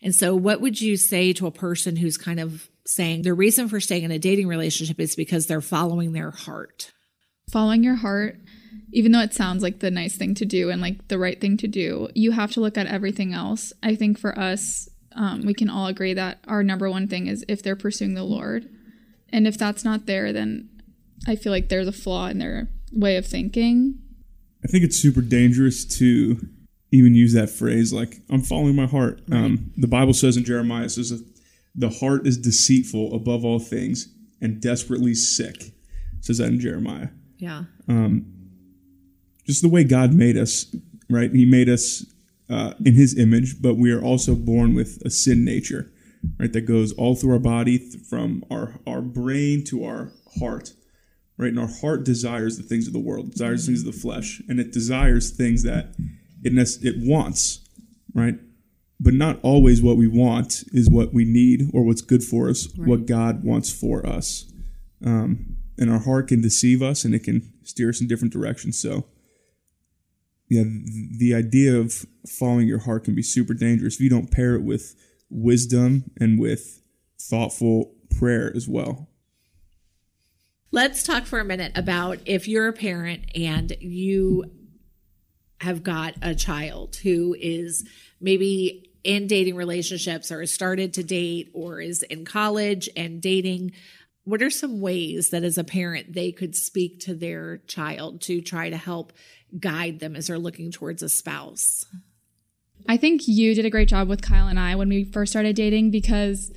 And 0.02 0.14
so, 0.14 0.36
what 0.36 0.62
would 0.62 0.82
you 0.82 0.98
say 0.98 1.34
to 1.34 1.48
a 1.48 1.52
person 1.52 1.96
who's 1.96 2.18
kind 2.18 2.40
of 2.40 2.70
saying 2.86 3.22
the 3.22 3.34
reason 3.34 3.70
for 3.70 3.80
staying 3.80 4.04
in 4.04 4.12
a 4.12 4.20
dating 4.20 4.48
relationship 4.48 5.00
is 5.00 5.16
because 5.16 5.48
they're 5.48 5.62
following 5.62 6.12
their 6.12 6.32
heart? 6.32 6.92
following 7.50 7.84
your 7.84 7.96
heart, 7.96 8.40
even 8.92 9.12
though 9.12 9.22
it 9.22 9.34
sounds 9.34 9.64
like 9.64 9.80
the 9.80 9.92
nice 9.92 10.16
thing 10.16 10.36
to 10.36 10.46
do 10.46 10.70
and 10.70 10.82
like 10.82 11.08
the 11.08 11.18
right 11.18 11.40
thing 11.40 11.58
to 11.58 11.68
do, 11.68 12.10
you 12.14 12.32
have 12.32 12.52
to 12.52 12.60
look 12.60 12.78
at 12.78 12.88
everything 12.88 13.34
else. 13.34 13.74
I 13.82 13.96
think 13.96 14.20
for 14.20 14.38
us, 14.38 14.90
um, 15.16 15.42
we 15.46 15.54
can 15.54 15.70
all 15.70 15.88
agree 15.88 16.14
that 16.14 16.40
our 16.48 16.64
number 16.64 16.90
one 16.90 17.08
thing 17.08 17.28
is 17.28 17.44
if 17.48 17.64
they're 17.64 17.76
pursuing 17.76 18.14
the 18.14 18.24
Lord. 18.24 18.70
And 19.30 19.48
if 19.48 19.58
that's 19.58 19.84
not 19.84 20.06
there, 20.06 20.32
then 20.32 20.70
I 21.26 21.36
feel 21.36 21.52
like 21.52 21.70
there's 21.70 21.88
a 21.88 21.92
flaw 21.94 22.28
in 22.28 22.38
their 22.38 22.68
way 22.92 23.18
of 23.18 23.26
thinking. 23.26 24.00
I 24.64 24.68
think 24.68 24.84
it's 24.84 24.98
super 24.98 25.22
dangerous 25.22 25.86
to 25.98 26.38
even 26.92 27.16
use 27.16 27.34
that 27.34 27.50
phrase 27.50 27.94
like 27.94 28.18
I'm 28.30 28.42
following 28.42 28.76
my 28.76 28.86
heart. 28.86 29.22
Um, 29.32 29.72
the 29.78 29.88
Bible 29.88 30.14
says 30.14 30.38
in 30.38 30.44
Jeremiah 30.46 30.86
it 30.86 30.90
says 30.90 31.10
that 31.10 31.26
the 31.76 31.90
heart 31.90 32.26
is 32.26 32.38
deceitful 32.38 33.14
above 33.14 33.46
all 33.46 33.60
things 33.60 34.08
and 34.42 34.62
desperately 34.62 35.14
sick. 35.14 35.62
It 35.62 36.26
says 36.26 36.38
that 36.40 36.48
in 36.48 36.60
Jeremiah. 36.60 37.10
Yeah. 37.38 37.64
Just 39.46 39.62
the 39.62 39.70
way 39.70 39.84
God 39.84 40.14
made 40.14 40.38
us, 40.38 40.76
right? 41.10 41.32
He 41.32 41.46
made 41.46 41.70
us 41.70 42.06
uh, 42.50 42.74
in 42.84 42.96
His 42.96 43.18
image, 43.18 43.62
but 43.62 43.76
we 43.76 43.92
are 43.92 44.02
also 44.04 44.36
born 44.36 44.74
with 44.76 45.02
a 45.06 45.10
sin 45.10 45.46
nature, 45.46 45.92
right? 46.40 46.52
That 46.52 46.62
goes 46.62 46.92
all 46.94 47.16
through 47.16 47.34
our 47.34 47.40
body, 47.40 47.80
th- 47.80 48.04
from 48.10 48.44
our 48.52 48.80
our 48.86 49.02
brain 49.02 49.64
to 49.66 49.86
our 49.86 50.12
heart, 50.40 50.74
right? 51.38 51.50
And 51.50 51.60
our 51.60 51.68
heart 51.68 52.04
desires 52.04 52.58
the 52.58 52.64
things 52.64 52.88
of 52.88 52.94
the 52.94 53.00
world, 53.00 53.32
desires 53.32 53.66
things 53.66 53.86
of 53.86 53.94
the 53.94 54.00
flesh, 54.00 54.42
and 54.48 54.60
it 54.60 54.72
desires 54.72 55.32
things 55.32 55.64
that 55.64 55.96
it 56.44 56.54
nec- 56.54 56.84
it 56.84 56.96
wants, 56.98 57.60
right? 58.14 58.36
But 59.00 59.14
not 59.14 59.40
always 59.44 59.82
what 59.82 59.98
we 59.98 60.08
want 60.08 60.64
is 60.74 60.90
what 60.90 61.14
we 61.14 61.24
need 61.24 61.70
or 61.74 61.84
what's 61.84 62.02
good 62.02 62.24
for 62.24 62.50
us. 62.50 62.68
What 62.88 63.06
God 63.06 63.44
wants 63.44 63.72
for 63.72 64.06
us, 64.06 64.52
um, 65.06 65.58
and 65.78 65.92
our 65.92 66.00
heart 66.00 66.30
can 66.30 66.42
deceive 66.42 66.82
us 66.82 67.06
and 67.06 67.14
it 67.14 67.24
can 67.24 67.54
steer 67.64 67.90
us 67.90 68.02
in 68.02 68.08
different 68.08 68.34
directions. 68.34 68.80
So, 68.80 69.06
yeah, 70.50 70.64
the 71.18 71.36
idea 71.36 71.76
of 71.76 72.06
following 72.28 72.68
your 72.68 72.80
heart 72.80 73.04
can 73.04 73.14
be 73.14 73.22
super 73.22 73.54
dangerous 73.54 73.96
if 73.96 74.02
you 74.02 74.10
don't 74.10 74.32
pair 74.32 74.56
it 74.56 74.64
with 74.64 74.96
wisdom 75.30 76.06
and 76.20 76.40
with 76.40 76.82
thoughtful 77.20 77.94
prayer 78.18 78.52
as 78.56 78.68
well. 78.68 79.10
Let's 80.72 81.04
talk 81.04 81.26
for 81.26 81.40
a 81.40 81.46
minute 81.46 81.72
about 81.76 82.20
if 82.26 82.48
you're 82.48 82.68
a 82.68 82.74
parent 82.74 83.24
and 83.36 83.74
you 83.80 84.52
have 85.62 85.82
got 85.82 86.16
a 86.22 86.36
child 86.36 86.98
who 86.98 87.36
is 87.40 87.88
maybe 88.20 88.92
in 89.04 89.28
dating 89.28 89.56
relationships 89.56 90.30
or 90.30 90.42
has 90.42 90.52
started 90.52 90.94
to 90.96 91.04
date 91.04 91.50
or 91.54 91.80
is 91.80 92.04
in 92.04 92.26
college 92.26 92.90
and 92.98 93.22
dating. 93.22 93.72
What 94.26 94.42
are 94.42 94.50
some 94.50 94.82
ways 94.82 95.30
that 95.30 95.46
as 95.46 95.58
a 95.58 95.64
parent 95.64 96.14
they 96.14 96.34
could 96.34 96.54
speak 96.54 97.00
to 97.02 97.16
their 97.16 97.60
child 97.60 98.20
to 98.24 98.42
try 98.42 98.70
to 98.70 98.78
help 98.78 99.14
guide 99.58 100.02
them 100.02 100.18
as 100.18 100.28
they're 100.28 100.38
looking 100.38 100.72
towards 100.72 101.02
a 101.02 101.08
spouse? 101.08 101.86
I 102.90 102.98
think 102.98 103.22
you 103.26 103.56
did 103.56 103.66
a 103.66 103.70
great 103.70 103.88
job 103.88 104.10
with 104.10 104.22
Kyle 104.22 104.48
and 104.48 104.60
I 104.60 104.76
when 104.76 104.90
we 104.90 105.06
first 105.06 105.32
started 105.32 105.56
dating 105.56 105.92
because 105.92 106.52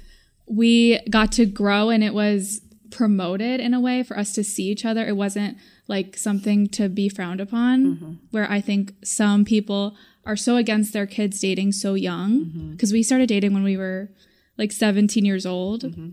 we 0.47 0.99
got 1.09 1.31
to 1.33 1.47
grow 1.47 1.91
and 1.91 2.03
it 2.03 2.13
was 2.13 2.61
promoted 2.91 3.61
in 3.61 3.75
a 3.75 3.81
way 3.81 4.03
for 4.03 4.19
us 4.19 4.33
to 4.35 4.45
see 4.45 4.65
each 4.65 4.85
other. 4.85 5.07
It 5.07 5.17
wasn't 5.17 5.59
like 5.89 6.17
something 6.17 6.69
to 6.69 6.89
be 6.89 7.09
frowned 7.09 7.41
upon, 7.41 7.87
mm-hmm. 7.87 8.13
where 8.31 8.51
I 8.51 8.61
think 8.61 8.95
some 9.05 9.45
people 9.45 9.97
are 10.25 10.37
so 10.37 10.57
against 10.57 10.93
their 10.93 11.07
kids 11.07 11.41
dating 11.41 11.73
so 11.73 11.95
young 11.95 12.45
mm-hmm. 12.45 12.71
because 12.73 12.93
we 12.93 13.03
started 13.03 13.29
dating 13.29 13.55
when 13.55 13.63
we 13.63 13.77
were 13.77 14.11
like 14.59 14.73
17 14.73 15.25
years 15.25 15.47
old. 15.47 15.83
Mm-hmm. 15.83 16.11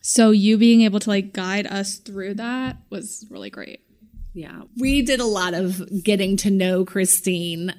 So 0.00 0.30
you 0.30 0.58
being 0.58 0.82
able 0.82 1.00
to 1.00 1.10
like 1.10 1.32
guide 1.32 1.66
us 1.66 1.96
through 1.96 2.34
that 2.34 2.76
was 2.90 3.26
really 3.30 3.50
great. 3.50 3.80
Yeah. 4.34 4.62
We 4.76 5.02
did 5.02 5.20
a 5.20 5.24
lot 5.24 5.54
of 5.54 5.82
getting 6.04 6.36
to 6.38 6.50
know 6.50 6.84
Christine 6.84 7.74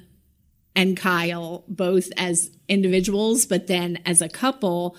and 0.74 0.96
Kyle, 0.96 1.64
both 1.68 2.08
as 2.16 2.50
individuals, 2.68 3.46
but 3.46 3.66
then 3.66 3.98
as 4.04 4.20
a 4.20 4.28
couple 4.28 4.96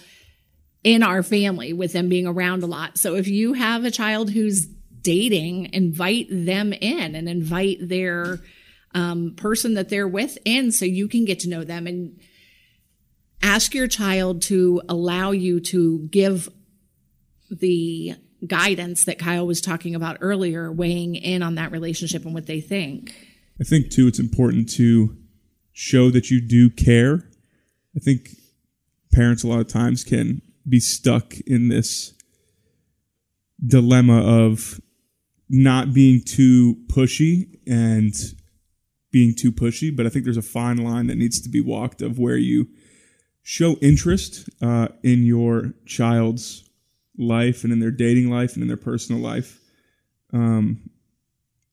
in 0.84 1.04
our 1.04 1.24
family 1.24 1.74
with 1.74 1.94
them 1.94 2.10
being 2.10 2.28
around 2.28 2.64
a 2.64 2.68
lot. 2.68 2.98
So 2.98 3.16
if 3.16 3.28
you 3.28 3.54
have 3.54 3.84
a 3.84 3.92
child 3.92 4.32
who's 4.32 4.66
dating, 5.02 5.74
invite 5.74 6.28
them 6.30 6.74
in 6.74 7.16
and 7.16 7.28
invite 7.28 7.78
their 7.82 8.40
um, 8.94 9.34
person 9.36 9.76
that 9.76 9.90
they're 9.90 10.08
with 10.08 10.38
in 10.46 10.72
so 10.72 10.86
you 10.86 11.08
can 11.08 11.26
get 11.26 11.40
to 11.42 11.50
know 11.50 11.64
them 11.64 11.86
and 11.88 12.20
ask 13.42 13.74
your 13.74 13.88
child 13.88 14.42
to 14.44 14.82
allow 14.90 15.32
you 15.32 15.60
to 15.60 16.08
give 16.12 16.50
the 17.52 18.16
guidance 18.46 19.06
that 19.06 19.20
Kyle 19.20 19.46
was 19.46 19.62
talking 19.62 19.96
about 19.96 20.18
earlier, 20.22 20.72
weighing 20.72 21.16
in 21.16 21.44
on 21.44 21.56
that 21.56 21.72
relationship 21.72 22.26
and 22.26 22.34
what 22.34 22.46
they 22.46 22.62
think. 22.62 23.14
I 23.60 23.64
think 23.64 23.92
too 23.92 24.08
it's 24.08 24.20
important 24.20 24.70
to 24.74 25.18
show 25.72 26.10
that 26.12 26.32
you 26.32 26.42
do 26.42 26.70
care. 26.70 27.30
I 27.96 28.00
think 28.00 28.30
parents 29.12 29.44
a 29.44 29.48
lot 29.48 29.60
of 29.60 29.68
times 29.68 30.04
can 30.04 30.42
be 30.68 30.80
stuck 30.80 31.34
in 31.46 31.70
this 31.70 32.14
dilemma 33.66 34.22
of 34.22 34.80
not 35.50 35.94
being 35.94 36.22
too 36.24 36.78
pushy 36.88 37.58
and 37.68 38.14
being 39.12 39.34
too 39.36 39.52
pushy, 39.52 39.96
but 39.96 40.06
I 40.06 40.10
think 40.10 40.24
there's 40.24 40.38
a 40.38 40.42
fine 40.42 40.78
line 40.78 41.08
that 41.08 41.18
needs 41.18 41.42
to 41.42 41.50
be 41.50 41.62
walked 41.62 42.02
of 42.02 42.20
where 42.20 42.38
you 42.38 42.68
show 43.42 43.74
interest 43.82 44.48
uh, 44.62 44.90
in 45.04 45.26
your 45.26 45.74
child's 45.86 46.70
life 47.18 47.64
and 47.64 47.74
in 47.74 47.80
their 47.80 47.92
dating 47.92 48.30
life 48.30 48.54
and 48.54 48.62
in 48.62 48.68
their 48.68 48.78
personal 48.78 49.22
life, 49.22 49.60
um, 50.32 50.90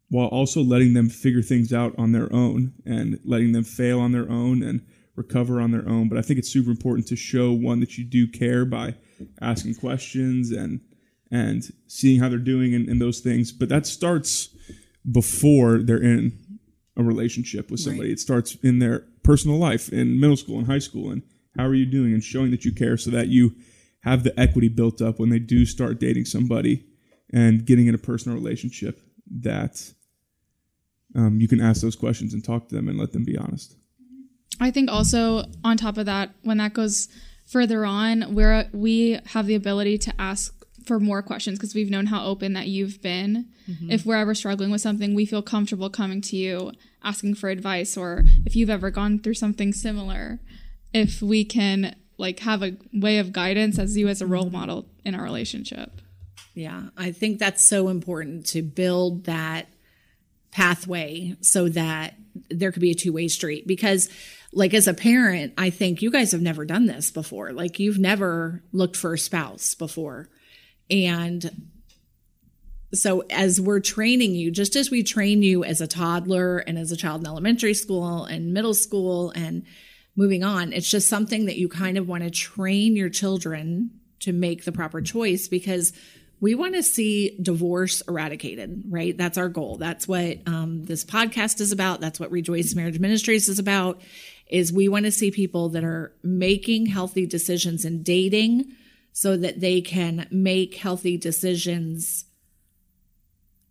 while 0.09 0.29
also 0.29 0.63
letting 0.63 0.95
them 0.95 1.11
figure 1.11 1.43
things 1.43 1.73
out 1.73 1.95
on 1.99 2.13
their 2.13 2.33
own 2.33 2.73
and 2.87 3.21
letting 3.25 3.53
them 3.53 3.65
fail 3.65 4.01
on 4.01 4.13
their 4.13 4.31
own 4.31 4.63
and 4.63 4.87
recover 5.17 5.61
on 5.61 5.73
their 5.73 5.89
own. 5.89 6.09
But 6.09 6.19
I 6.19 6.23
think 6.23 6.39
it's 6.39 6.53
super 6.53 6.71
important 6.71 7.09
to 7.09 7.17
show 7.17 7.53
one 7.53 7.81
that 7.81 7.99
you 7.99 8.05
do 8.05 8.29
care 8.29 8.65
by 8.65 8.95
asking 9.41 9.77
questions 9.77 10.51
and 10.53 10.81
and 11.31 11.73
seeing 11.89 12.21
how 12.21 12.29
they're 12.29 12.39
doing 12.39 12.73
and, 12.75 12.89
and 12.89 13.01
those 13.01 13.19
things. 13.21 13.51
But 13.51 13.69
that 13.71 13.87
starts 13.87 14.51
before 15.11 15.79
they're 15.79 16.03
in 16.03 16.39
a 16.97 17.03
relationship 17.03 17.71
with 17.71 17.81
somebody. 17.81 18.13
It 18.13 18.21
starts 18.21 18.55
in 18.63 18.79
their 18.79 19.05
personal 19.25 19.59
life, 19.59 19.93
in 19.93 20.21
middle 20.21 20.37
school 20.37 20.59
and 20.59 20.67
high 20.67 20.79
school, 20.79 21.11
and 21.11 21.23
how 21.57 21.67
are 21.67 21.75
you 21.75 21.87
doing, 21.87 22.13
and 22.13 22.23
showing 22.23 22.53
that 22.53 22.65
you 22.65 22.73
care, 22.73 22.97
so 22.97 23.11
that 23.11 23.29
you 23.29 23.57
have 24.01 24.23
the 24.23 24.39
equity 24.39 24.69
built 24.69 25.03
up 25.03 25.19
when 25.19 25.31
they 25.31 25.41
do 25.41 25.67
start 25.67 25.99
dating 25.99 26.25
somebody 26.25 26.87
and 27.33 27.67
getting 27.67 27.89
in 27.89 27.95
a 27.95 27.99
personal 27.99 28.39
relationship 28.39 29.03
that 29.41 29.93
um, 31.17 31.41
you 31.41 31.49
can 31.49 31.61
ask 31.61 31.83
those 31.83 31.97
questions 31.97 32.33
and 32.33 32.45
talk 32.45 32.69
to 32.69 32.75
them 32.75 32.89
and 32.89 32.99
let 32.99 33.13
them 33.13 33.25
be 33.25 33.37
honest. 33.37 33.77
I 34.61 34.71
think 34.71 34.91
also 34.91 35.45
on 35.65 35.77
top 35.77 35.99
of 35.99 36.07
that, 36.07 36.31
when 36.43 36.59
that 36.59 36.73
goes 36.73 37.09
further 37.47 37.85
on, 37.85 38.35
where 38.35 38.69
we 38.73 39.19
have 39.27 39.47
the 39.47 39.55
ability 39.55 39.99
to 39.99 40.15
ask 40.19 40.53
for 40.85 41.01
more 41.01 41.21
questions 41.21 41.59
because 41.59 41.75
we've 41.75 41.91
known 41.91 42.07
how 42.07 42.25
open 42.25 42.53
that 42.53 42.69
you've 42.69 43.03
been. 43.03 43.47
Mm-hmm. 43.69 43.91
If 43.91 44.07
we're 44.07 44.17
ever 44.17 44.35
struggling 44.35 44.71
with 44.71 44.81
something, 44.81 45.15
we 45.15 45.27
feel 45.27 45.43
comfortable 45.43 45.91
coming 45.91 46.21
to 46.23 46.37
you 46.37 46.73
asking 47.03 47.35
for 47.35 47.51
advice, 47.51 47.97
or 47.97 48.25
if 48.45 48.57
you've 48.57 48.71
ever 48.71 48.91
gone 48.91 49.19
through 49.19 49.35
something 49.35 49.73
similar, 49.73 50.41
if 50.93 51.21
we 51.21 51.45
can 51.45 51.95
like 52.19 52.41
have 52.41 52.63
a 52.63 52.77
way 52.93 53.19
of 53.19 53.33
guidance 53.33 53.79
as 53.79 53.97
you 53.97 54.09
as 54.09 54.23
a 54.23 54.27
role 54.27 54.51
model 54.51 54.87
in 55.05 55.15
our 55.15 55.23
relationship. 55.23 56.01
Yeah, 56.55 56.85
I 56.97 57.13
think 57.13 57.39
that's 57.39 57.67
so 57.67 57.89
important 57.89 58.47
to 58.47 58.63
build 58.63 59.25
that 59.25 59.69
pathway 60.51 61.37
so 61.43 61.69
that 61.69 62.15
there 62.49 62.73
could 62.73 62.81
be 62.81 62.91
a 62.91 62.95
two-way 62.95 63.29
street 63.29 63.67
because 63.67 64.09
like 64.57 64.73
as 64.73 64.89
a 64.89 64.95
parent, 64.95 65.53
I 65.59 65.69
think 65.69 66.01
you 66.01 66.11
guys 66.11 66.33
have 66.33 66.41
never 66.41 66.65
done 66.65 66.87
this 66.87 67.11
before. 67.11 67.53
Like 67.53 67.79
you've 67.79 67.99
never 67.99 68.65
looked 68.73 68.97
for 68.97 69.13
a 69.13 69.19
spouse 69.19 69.75
before. 69.75 70.31
And 70.91 71.69
so 72.95 73.21
as 73.29 73.61
we're 73.61 73.81
training 73.81 74.35
you, 74.35 74.51
just 74.51 74.75
as 74.75 74.91
we 74.91 75.03
train 75.03 75.43
you 75.43 75.63
as 75.63 75.83
a 75.83 75.87
toddler 75.87 76.57
and 76.57 76.79
as 76.79 76.91
a 76.91 76.97
child 76.97 77.21
in 77.21 77.27
elementary 77.27 77.75
school 77.75 78.25
and 78.25 78.55
middle 78.55 78.73
school 78.73 79.31
and 79.33 79.67
moving 80.17 80.43
on, 80.43 80.73
it's 80.73 80.91
just 80.91 81.11
something 81.11 81.45
that 81.45 81.59
you 81.59 81.69
kind 81.69 81.99
of 81.99 82.09
want 82.09 82.23
to 82.23 82.31
train 82.31 82.97
your 82.97 83.11
children 83.11 83.91
to 84.21 84.33
make 84.33 84.65
the 84.65 84.73
proper 84.73 85.03
choice 85.03 85.49
because 85.49 85.93
we 86.41 86.55
want 86.55 86.75
to 86.75 86.83
see 86.83 87.37
divorce 87.43 88.03
eradicated, 88.09 88.85
right? 88.89 89.17
That's 89.17 89.37
our 89.37 89.49
goal. 89.51 89.77
That's 89.77 90.09
what 90.09 90.39
um, 90.47 90.85
this 90.85 91.05
podcast 91.05 91.61
is 91.61 91.73
about. 91.73 92.01
That's 92.01 92.19
what 92.19 92.31
Rejoice 92.31 92.75
Marriage 92.75 92.99
Ministries 92.99 93.49
is 93.49 93.59
about. 93.59 94.01
Is 94.49 94.73
we 94.73 94.89
want 94.89 95.05
to 95.07 95.11
see 95.11 95.31
people 95.31 95.69
that 95.71 95.85
are 95.85 96.13
making 96.23 96.87
healthy 96.87 97.27
decisions 97.27 97.85
in 97.85 98.03
dating, 98.03 98.73
so 99.13 99.37
that 99.37 99.61
they 99.61 99.81
can 99.81 100.27
make 100.31 100.75
healthy 100.75 101.17
decisions 101.17 102.27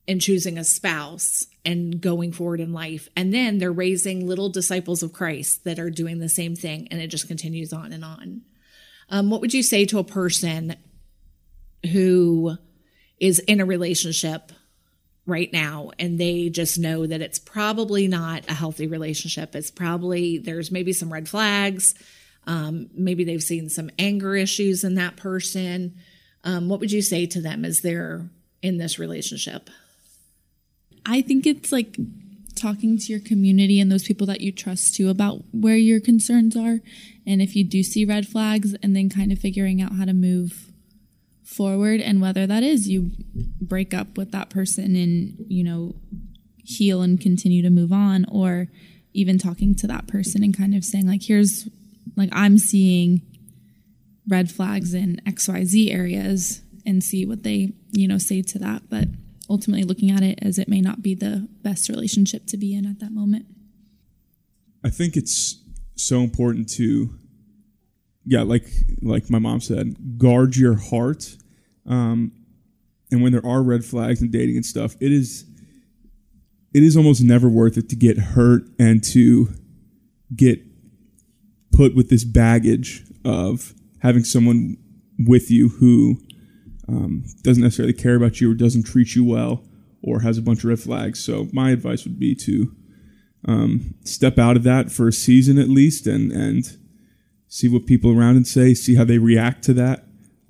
in 0.07 0.19
choosing 0.19 0.57
a 0.57 0.63
spouse 0.63 1.45
and 1.63 2.01
going 2.01 2.31
forward 2.31 2.59
in 2.59 2.73
life. 2.73 3.09
And 3.15 3.33
then 3.33 3.57
they're 3.57 3.71
raising 3.71 4.27
little 4.27 4.49
disciples 4.49 5.01
of 5.01 5.13
Christ 5.13 5.63
that 5.63 5.79
are 5.79 5.89
doing 5.89 6.19
the 6.19 6.29
same 6.29 6.55
thing, 6.55 6.87
and 6.89 6.99
it 6.99 7.07
just 7.07 7.27
continues 7.27 7.71
on 7.73 7.93
and 7.93 8.03
on. 8.03 8.41
Um, 9.09 9.29
what 9.29 9.41
would 9.41 9.53
you 9.53 9.63
say 9.63 9.85
to 9.85 9.99
a 9.99 10.03
person 10.03 10.75
who 11.91 12.57
is 13.19 13.39
in 13.39 13.61
a 13.61 13.65
relationship 13.65 14.51
right 15.25 15.51
now 15.51 15.91
and 15.97 16.19
they 16.19 16.49
just 16.49 16.77
know 16.77 17.07
that 17.07 17.21
it's 17.21 17.39
probably 17.39 18.07
not 18.07 18.47
a 18.47 18.53
healthy 18.53 18.87
relationship? 18.87 19.55
It's 19.55 19.71
probably, 19.71 20.37
there's 20.37 20.71
maybe 20.71 20.93
some 20.93 21.11
red 21.11 21.27
flags. 21.27 21.95
Um, 22.47 22.89
maybe 22.93 23.23
they've 23.23 23.41
seen 23.41 23.69
some 23.69 23.89
anger 23.97 24.35
issues 24.35 24.83
in 24.83 24.95
that 24.95 25.15
person. 25.15 25.95
Um, 26.43 26.69
what 26.69 26.79
would 26.79 26.91
you 26.91 27.01
say 27.01 27.25
to 27.27 27.41
them 27.41 27.65
as 27.65 27.81
they're 27.81 28.29
in 28.61 28.77
this 28.77 28.99
relationship? 28.99 29.69
I 31.05 31.21
think 31.21 31.45
it's 31.45 31.71
like 31.71 31.97
talking 32.55 32.97
to 32.97 33.11
your 33.11 33.19
community 33.19 33.79
and 33.79 33.91
those 33.91 34.03
people 34.03 34.27
that 34.27 34.41
you 34.41 34.51
trust 34.51 34.95
too 34.95 35.09
about 35.09 35.43
where 35.51 35.75
your 35.75 35.99
concerns 35.99 36.55
are. 36.55 36.79
And 37.27 37.41
if 37.41 37.55
you 37.55 37.63
do 37.63 37.83
see 37.83 38.05
red 38.05 38.27
flags, 38.27 38.75
and 38.81 38.95
then 38.95 39.09
kind 39.09 39.31
of 39.31 39.39
figuring 39.39 39.81
out 39.81 39.93
how 39.93 40.05
to 40.05 40.13
move 40.13 40.71
forward 41.45 42.01
and 42.01 42.21
whether 42.21 42.47
that 42.47 42.63
is 42.63 42.89
you 42.89 43.11
break 43.61 43.93
up 43.93 44.17
with 44.17 44.31
that 44.31 44.49
person 44.49 44.95
and, 44.95 45.45
you 45.47 45.63
know, 45.63 45.95
heal 46.57 47.01
and 47.01 47.21
continue 47.21 47.61
to 47.61 47.69
move 47.69 47.93
on, 47.93 48.25
or 48.27 48.67
even 49.13 49.37
talking 49.37 49.75
to 49.75 49.87
that 49.87 50.07
person 50.07 50.43
and 50.43 50.57
kind 50.57 50.73
of 50.75 50.83
saying, 50.83 51.07
like, 51.07 51.21
here's 51.23 51.69
like 52.15 52.29
I'm 52.31 52.57
seeing 52.57 53.21
red 54.27 54.51
flags 54.51 54.93
in 54.93 55.21
XYZ 55.27 55.93
areas 55.93 56.61
and 56.85 57.03
see 57.03 57.25
what 57.25 57.43
they, 57.43 57.73
you 57.91 58.07
know, 58.07 58.17
say 58.17 58.41
to 58.41 58.59
that. 58.59 58.89
But 58.89 59.07
ultimately 59.49 59.83
looking 59.83 60.09
at 60.09 60.23
it 60.23 60.39
as 60.41 60.57
it 60.57 60.67
may 60.67 60.81
not 60.81 61.03
be 61.03 61.13
the 61.13 61.47
best 61.61 61.87
relationship 61.89 62.47
to 62.47 62.57
be 62.57 62.73
in 62.73 62.85
at 62.87 62.99
that 62.99 63.11
moment. 63.11 63.45
I 64.83 64.89
think 64.89 65.15
it's 65.15 65.61
so 65.95 66.21
important 66.21 66.67
to, 66.73 67.13
yeah, 68.25 68.41
like 68.41 68.67
like 69.01 69.29
my 69.29 69.39
mom 69.39 69.61
said, 69.61 70.17
guard 70.17 70.55
your 70.55 70.75
heart. 70.75 71.37
Um, 71.85 72.31
and 73.11 73.21
when 73.21 73.31
there 73.31 73.45
are 73.45 73.61
red 73.61 73.85
flags 73.85 74.21
in 74.21 74.31
dating 74.31 74.55
and 74.55 74.65
stuff, 74.65 74.95
it 74.99 75.11
is 75.11 75.45
it 76.73 76.83
is 76.83 76.97
almost 76.97 77.23
never 77.23 77.47
worth 77.47 77.77
it 77.77 77.87
to 77.89 77.95
get 77.95 78.17
hurt 78.17 78.63
and 78.79 79.03
to 79.03 79.49
get 80.35 80.59
put 81.71 81.95
with 81.95 82.09
this 82.09 82.23
baggage 82.23 83.03
of 83.23 83.73
having 84.01 84.23
someone 84.23 84.77
with 85.19 85.49
you 85.49 85.69
who 85.69 86.17
um, 86.87 87.23
doesn't 87.43 87.63
necessarily 87.63 87.93
care 87.93 88.15
about 88.15 88.41
you 88.41 88.51
or 88.51 88.53
doesn't 88.53 88.83
treat 88.83 89.15
you 89.15 89.23
well 89.23 89.63
or 90.01 90.21
has 90.21 90.37
a 90.37 90.41
bunch 90.41 90.59
of 90.59 90.65
red 90.65 90.79
flags. 90.79 91.23
So 91.23 91.47
my 91.53 91.71
advice 91.71 92.03
would 92.03 92.19
be 92.19 92.35
to 92.35 92.75
um, 93.47 93.95
step 94.03 94.37
out 94.37 94.57
of 94.57 94.63
that 94.63 94.91
for 94.91 95.07
a 95.07 95.13
season 95.13 95.57
at 95.57 95.69
least 95.69 96.07
and 96.07 96.31
and 96.31 96.77
see 97.55 97.69
what 97.69 97.85
people 97.85 98.11
around 98.11 98.35
and 98.35 98.45
say, 98.45 98.73
see 98.73 98.95
how 98.95 99.05
they 99.05 99.17
react 99.17 99.63
to 99.63 99.73
that, 99.73 100.03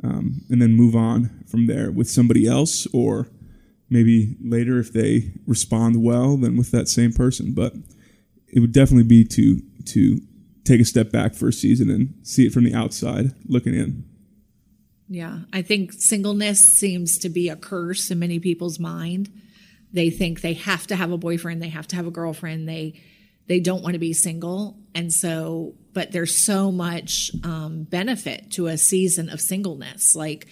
um, 0.04 0.42
and 0.50 0.60
then 0.60 0.74
move 0.74 0.96
on 0.96 1.44
from 1.46 1.68
there 1.68 1.92
with 1.92 2.10
somebody 2.10 2.48
else 2.48 2.88
or 2.94 3.28
maybe 3.92 4.36
later 4.42 4.80
if 4.80 4.92
they 4.92 5.32
respond 5.46 6.04
well 6.04 6.36
then 6.36 6.58
with 6.58 6.72
that 6.72 6.88
same 6.88 7.14
person. 7.14 7.54
But 7.54 7.74
it 8.48 8.60
would 8.60 8.72
definitely 8.72 9.04
be 9.04 9.24
to 9.24 9.62
to 9.94 10.20
take 10.64 10.82
a 10.82 10.86
step 10.86 11.12
back 11.12 11.36
for 11.36 11.50
a 11.50 11.54
season 11.54 11.92
and 11.92 12.16
see 12.24 12.48
it 12.48 12.52
from 12.52 12.64
the 12.64 12.74
outside 12.74 13.34
looking 13.46 13.76
in. 13.76 14.04
Yeah, 15.08 15.42
I 15.54 15.62
think 15.62 15.94
singleness 15.94 16.58
seems 16.58 17.20
to 17.20 17.30
be 17.30 17.50
a 17.50 17.56
curse 17.56 18.10
in 18.10 18.18
many 18.18 18.40
people's 18.40 18.80
mind. 18.80 19.30
They 19.94 20.10
think 20.10 20.42
they 20.42 20.54
have 20.54 20.88
to 20.88 20.96
have 20.96 21.12
a 21.12 21.20
boyfriend, 21.20 21.62
they 21.62 21.70
have 21.70 21.88
to 21.90 21.96
have 21.98 22.08
a 22.08 22.12
girlfriend, 22.12 22.68
they 22.68 23.00
they 23.46 23.60
don't 23.60 23.84
want 23.84 23.94
to 23.94 24.00
be 24.00 24.14
single, 24.14 24.80
and 24.96 25.14
so 25.14 25.76
but 25.96 26.12
there's 26.12 26.38
so 26.38 26.72
much 26.72 27.32
um, 27.44 27.84
benefit 27.90 28.52
to 28.52 28.68
a 28.68 28.78
season 28.78 29.30
of 29.30 29.42
singleness. 29.42 30.16
Like 30.16 30.46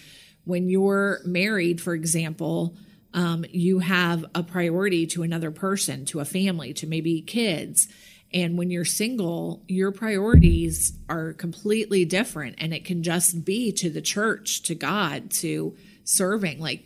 when 0.44 0.68
you're 0.68 1.20
married, 1.24 1.80
for 1.80 1.94
example, 1.94 2.76
um, 3.12 3.44
you 3.50 3.78
have 3.78 4.24
a 4.34 4.42
priority 4.42 5.06
to 5.06 5.22
another 5.22 5.52
person, 5.52 6.04
to 6.06 6.18
a 6.18 6.24
family, 6.24 6.72
to 6.74 6.88
maybe 6.88 7.22
kids 7.22 7.86
and 8.34 8.58
when 8.58 8.68
you're 8.68 8.84
single, 8.84 9.62
your 9.68 9.92
priorities 9.92 10.92
are 11.08 11.32
completely 11.34 12.04
different. 12.04 12.56
And 12.58 12.74
it 12.74 12.84
can 12.84 13.04
just 13.04 13.44
be 13.44 13.70
to 13.74 13.88
the 13.88 14.02
church, 14.02 14.62
to 14.62 14.74
God, 14.74 15.30
to 15.34 15.76
serving. 16.02 16.58
Like, 16.58 16.82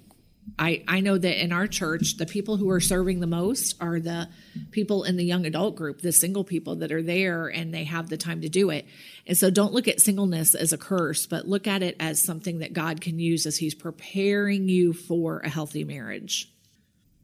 I, 0.59 0.84
I 0.86 1.01
know 1.01 1.18
that 1.18 1.42
in 1.42 1.53
our 1.53 1.66
church, 1.66 2.16
the 2.16 2.26
people 2.26 2.57
who 2.57 2.70
are 2.70 2.80
serving 2.80 3.20
the 3.20 3.26
most 3.26 3.74
are 3.80 3.99
the 4.01 4.28
people 4.70 5.05
in 5.05 5.16
the 5.16 5.24
young 5.24 5.46
adult 5.46 5.76
group, 5.76 6.01
the 6.01 6.12
single 6.12 6.44
people 6.44 6.76
that 6.76 6.92
are 6.92 7.03
there 7.03 7.49
and 7.49 7.74
they 7.74 7.84
have 7.84 8.09
the 8.09 8.16
time 8.16 8.40
to 8.42 8.49
do 8.49 8.70
it. 8.70 8.86
And 9.26 9.36
so 9.36 9.51
don't 9.51 9.72
look 9.72 9.88
at 9.88 10.01
singleness 10.01 10.55
as 10.55 10.72
a 10.72 10.78
curse, 10.78 11.26
but 11.26 11.49
look 11.49 11.66
at 11.66 11.82
it 11.82 11.96
as 12.01 12.22
something 12.22 12.61
that 12.61 12.72
God 12.72 13.01
can 13.01 13.18
use 13.18 13.46
as 13.46 13.57
He's 13.57 13.74
preparing 13.74 14.68
you 14.68 14.92
for 14.92 15.40
a 15.40 15.49
healthy 15.49 15.84
marriage. 15.84 16.53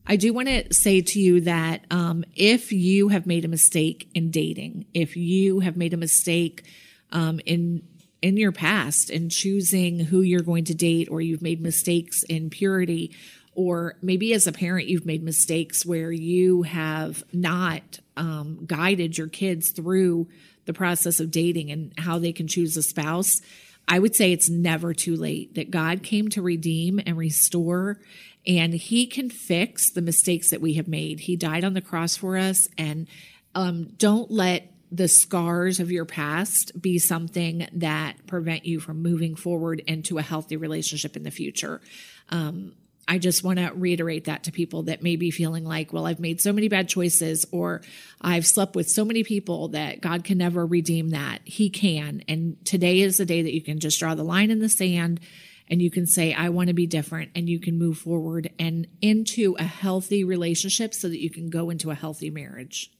I 0.06 0.16
do 0.16 0.34
want 0.34 0.48
to 0.48 0.74
say 0.74 1.00
to 1.00 1.20
you 1.20 1.40
that 1.42 1.86
um, 1.90 2.24
if 2.34 2.72
you 2.72 3.08
have 3.08 3.26
made 3.26 3.44
a 3.44 3.48
mistake 3.48 4.10
in 4.14 4.30
dating, 4.30 4.86
if 4.92 5.16
you 5.16 5.60
have 5.60 5.76
made 5.76 5.94
a 5.94 5.96
mistake 5.96 6.64
um, 7.10 7.40
in 7.46 7.82
in 8.24 8.38
your 8.38 8.52
past 8.52 9.10
and 9.10 9.30
choosing 9.30 10.00
who 10.00 10.22
you're 10.22 10.40
going 10.40 10.64
to 10.64 10.74
date, 10.74 11.08
or 11.10 11.20
you've 11.20 11.42
made 11.42 11.60
mistakes 11.60 12.22
in 12.22 12.48
purity, 12.48 13.14
or 13.54 13.98
maybe 14.00 14.32
as 14.32 14.46
a 14.46 14.52
parent 14.52 14.88
you've 14.88 15.04
made 15.04 15.22
mistakes 15.22 15.84
where 15.84 16.10
you 16.10 16.62
have 16.62 17.22
not 17.34 17.82
um, 18.16 18.64
guided 18.64 19.18
your 19.18 19.28
kids 19.28 19.72
through 19.72 20.26
the 20.64 20.72
process 20.72 21.20
of 21.20 21.30
dating 21.30 21.70
and 21.70 21.92
how 21.98 22.18
they 22.18 22.32
can 22.32 22.48
choose 22.48 22.78
a 22.78 22.82
spouse. 22.82 23.42
I 23.86 23.98
would 23.98 24.14
say 24.14 24.32
it's 24.32 24.48
never 24.48 24.94
too 24.94 25.16
late 25.16 25.56
that 25.56 25.70
God 25.70 26.02
came 26.02 26.30
to 26.30 26.40
redeem 26.40 26.98
and 27.04 27.18
restore 27.18 28.00
and 28.46 28.72
he 28.72 29.06
can 29.06 29.28
fix 29.28 29.92
the 29.92 30.00
mistakes 30.00 30.48
that 30.48 30.62
we 30.62 30.74
have 30.74 30.88
made. 30.88 31.20
He 31.20 31.36
died 31.36 31.62
on 31.62 31.74
the 31.74 31.82
cross 31.82 32.16
for 32.16 32.38
us 32.38 32.68
and 32.78 33.06
um, 33.54 33.90
don't 33.98 34.30
let 34.30 34.73
the 34.91 35.09
scars 35.09 35.80
of 35.80 35.91
your 35.91 36.05
past 36.05 36.80
be 36.80 36.99
something 36.99 37.66
that 37.72 38.26
prevent 38.26 38.64
you 38.64 38.80
from 38.80 39.03
moving 39.03 39.35
forward 39.35 39.80
into 39.87 40.18
a 40.18 40.22
healthy 40.22 40.57
relationship 40.57 41.16
in 41.16 41.22
the 41.22 41.30
future. 41.30 41.80
Um, 42.28 42.74
I 43.07 43.18
just 43.18 43.45
want 43.45 43.59
to 43.59 43.70
reiterate 43.74 44.24
that 44.24 44.45
to 44.45 44.53
people 44.53 44.85
that 44.85 45.03
may 45.03 45.16
be 45.16 45.30
feeling 45.30 45.64
like, 45.64 45.93
well, 45.93 46.07
I've 46.07 46.20
made 46.20 46.41
so 46.41 46.53
many 46.53 46.68
bad 46.68 46.89
choices 46.89 47.45
or 47.53 47.82
I've 48.20 48.47
slept 48.47 48.74
with 48.74 48.89
so 48.89 49.05
many 49.05 49.24
people 49.24 49.68
that 49.68 50.01
God 50.01 50.24
can 50.24 50.39
never 50.39 50.64
redeem 50.64 51.11
that. 51.11 51.41
He 51.45 51.68
can. 51.68 52.22
And 52.28 52.64
today 52.64 53.01
is 53.01 53.18
the 53.18 53.26
day 53.26 53.43
that 53.43 53.55
you 53.55 53.61
can 53.61 53.78
just 53.78 53.99
draw 53.99 54.14
the 54.14 54.22
line 54.22 54.51
in 54.51 54.61
the 54.61 54.70
sand 54.70 55.20
and 55.68 55.80
you 55.80 55.91
can 55.91 56.07
say, 56.07 56.32
I 56.32 56.51
want 56.51 56.68
to 56.68 56.74
be 56.74 56.87
different, 56.87 57.30
and 57.35 57.49
you 57.49 57.59
can 57.59 57.78
move 57.78 57.97
forward 57.97 58.51
and 58.59 58.87
into 59.01 59.57
a 59.59 59.64
healthy 59.64 60.22
relationship 60.22 60.93
so 60.93 61.09
that 61.09 61.22
you 61.22 61.30
can 61.30 61.49
go 61.49 61.70
into 61.70 61.91
a 61.91 61.95
healthy 61.95 62.28
marriage. 62.28 62.91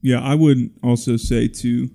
Yeah, 0.00 0.20
I 0.20 0.34
would 0.34 0.70
also 0.82 1.16
say 1.16 1.48
to 1.48 1.90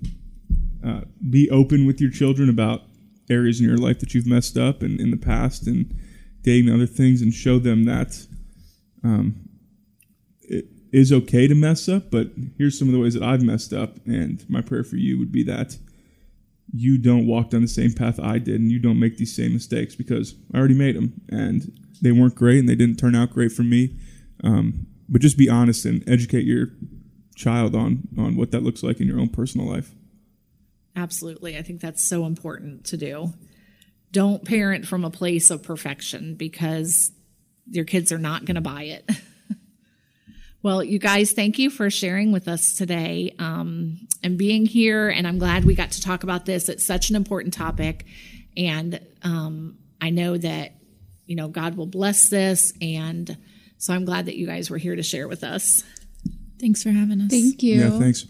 uh, 0.85 1.01
be 1.29 1.49
open 1.49 1.85
with 1.85 2.01
your 2.01 2.11
children 2.11 2.49
about 2.49 2.83
areas 3.29 3.59
in 3.59 3.67
your 3.67 3.77
life 3.77 3.99
that 3.99 4.13
you've 4.13 4.27
messed 4.27 4.57
up 4.57 4.81
and 4.81 4.99
in 4.99 5.11
the 5.11 5.17
past 5.17 5.67
and 5.67 5.97
dating 6.41 6.73
other 6.73 6.85
things 6.85 7.21
and 7.21 7.33
show 7.33 7.57
them 7.57 7.85
that 7.85 8.27
um, 9.03 9.35
it 10.41 10.65
is 10.91 11.11
okay 11.11 11.47
to 11.47 11.55
mess 11.55 11.87
up, 11.87 12.11
but 12.11 12.31
here's 12.57 12.77
some 12.77 12.87
of 12.87 12.93
the 12.93 12.99
ways 12.99 13.13
that 13.13 13.23
I've 13.23 13.41
messed 13.41 13.73
up. 13.73 13.97
And 14.05 14.43
my 14.49 14.61
prayer 14.61 14.83
for 14.83 14.97
you 14.97 15.17
would 15.17 15.31
be 15.31 15.43
that 15.43 15.77
you 16.73 16.97
don't 16.97 17.27
walk 17.27 17.49
down 17.49 17.61
the 17.61 17.67
same 17.67 17.93
path 17.93 18.19
I 18.19 18.39
did 18.39 18.59
and 18.59 18.71
you 18.71 18.79
don't 18.79 18.99
make 18.99 19.17
these 19.17 19.35
same 19.35 19.53
mistakes 19.53 19.95
because 19.95 20.35
I 20.53 20.57
already 20.57 20.73
made 20.73 20.95
them 20.95 21.21
and 21.29 21.71
they 22.01 22.11
weren't 22.11 22.35
great 22.35 22.59
and 22.59 22.67
they 22.67 22.75
didn't 22.75 22.97
turn 22.97 23.15
out 23.15 23.31
great 23.31 23.51
for 23.51 23.63
me. 23.63 23.95
Um, 24.43 24.87
but 25.07 25.21
just 25.21 25.37
be 25.37 25.49
honest 25.49 25.85
and 25.85 26.03
educate 26.07 26.45
your 26.45 26.67
child 27.35 27.75
on 27.75 28.07
on 28.17 28.35
what 28.35 28.51
that 28.51 28.63
looks 28.63 28.83
like 28.83 28.99
in 28.99 29.07
your 29.07 29.19
own 29.19 29.29
personal 29.29 29.67
life. 29.67 29.91
Absolutely. 30.95 31.57
I 31.57 31.61
think 31.61 31.81
that's 31.81 32.07
so 32.07 32.25
important 32.25 32.85
to 32.85 32.97
do. 32.97 33.33
Don't 34.11 34.45
parent 34.45 34.85
from 34.85 35.03
a 35.03 35.09
place 35.09 35.49
of 35.49 35.63
perfection 35.63 36.35
because 36.35 37.11
your 37.65 37.85
kids 37.85 38.11
are 38.11 38.19
not 38.19 38.45
going 38.45 38.55
to 38.55 38.61
buy 38.61 38.83
it. 38.83 39.09
Well, 40.63 40.81
you 40.81 40.97
guys, 40.97 41.33
thank 41.33 41.59
you 41.59 41.69
for 41.69 41.89
sharing 41.89 42.31
with 42.31 42.47
us 42.47 42.73
today 42.75 43.35
um, 43.37 44.07
and 44.23 44.37
being 44.37 44.65
here. 44.65 45.09
And 45.09 45.27
I'm 45.27 45.37
glad 45.37 45.65
we 45.65 45.75
got 45.75 45.91
to 45.91 46.01
talk 46.01 46.23
about 46.23 46.45
this. 46.45 46.69
It's 46.69 46.87
such 46.87 47.09
an 47.09 47.17
important 47.17 47.53
topic. 47.53 48.05
And 48.55 49.01
um, 49.23 49.77
I 49.99 50.09
know 50.09 50.37
that, 50.37 50.75
you 51.25 51.35
know, 51.35 51.49
God 51.49 51.75
will 51.75 51.85
bless 51.85 52.29
this. 52.29 52.71
And 52.81 53.37
so 53.77 53.93
I'm 53.93 54.05
glad 54.05 54.27
that 54.27 54.37
you 54.37 54.47
guys 54.47 54.69
were 54.69 54.77
here 54.77 54.95
to 54.95 55.03
share 55.03 55.27
with 55.27 55.43
us. 55.43 55.83
Thanks 56.63 56.81
for 56.81 56.91
having 56.91 57.19
us. 57.19 57.29
Thank 57.29 57.61
you. 57.61 57.81
Yeah, 57.81 57.99
thanks. 57.99 58.25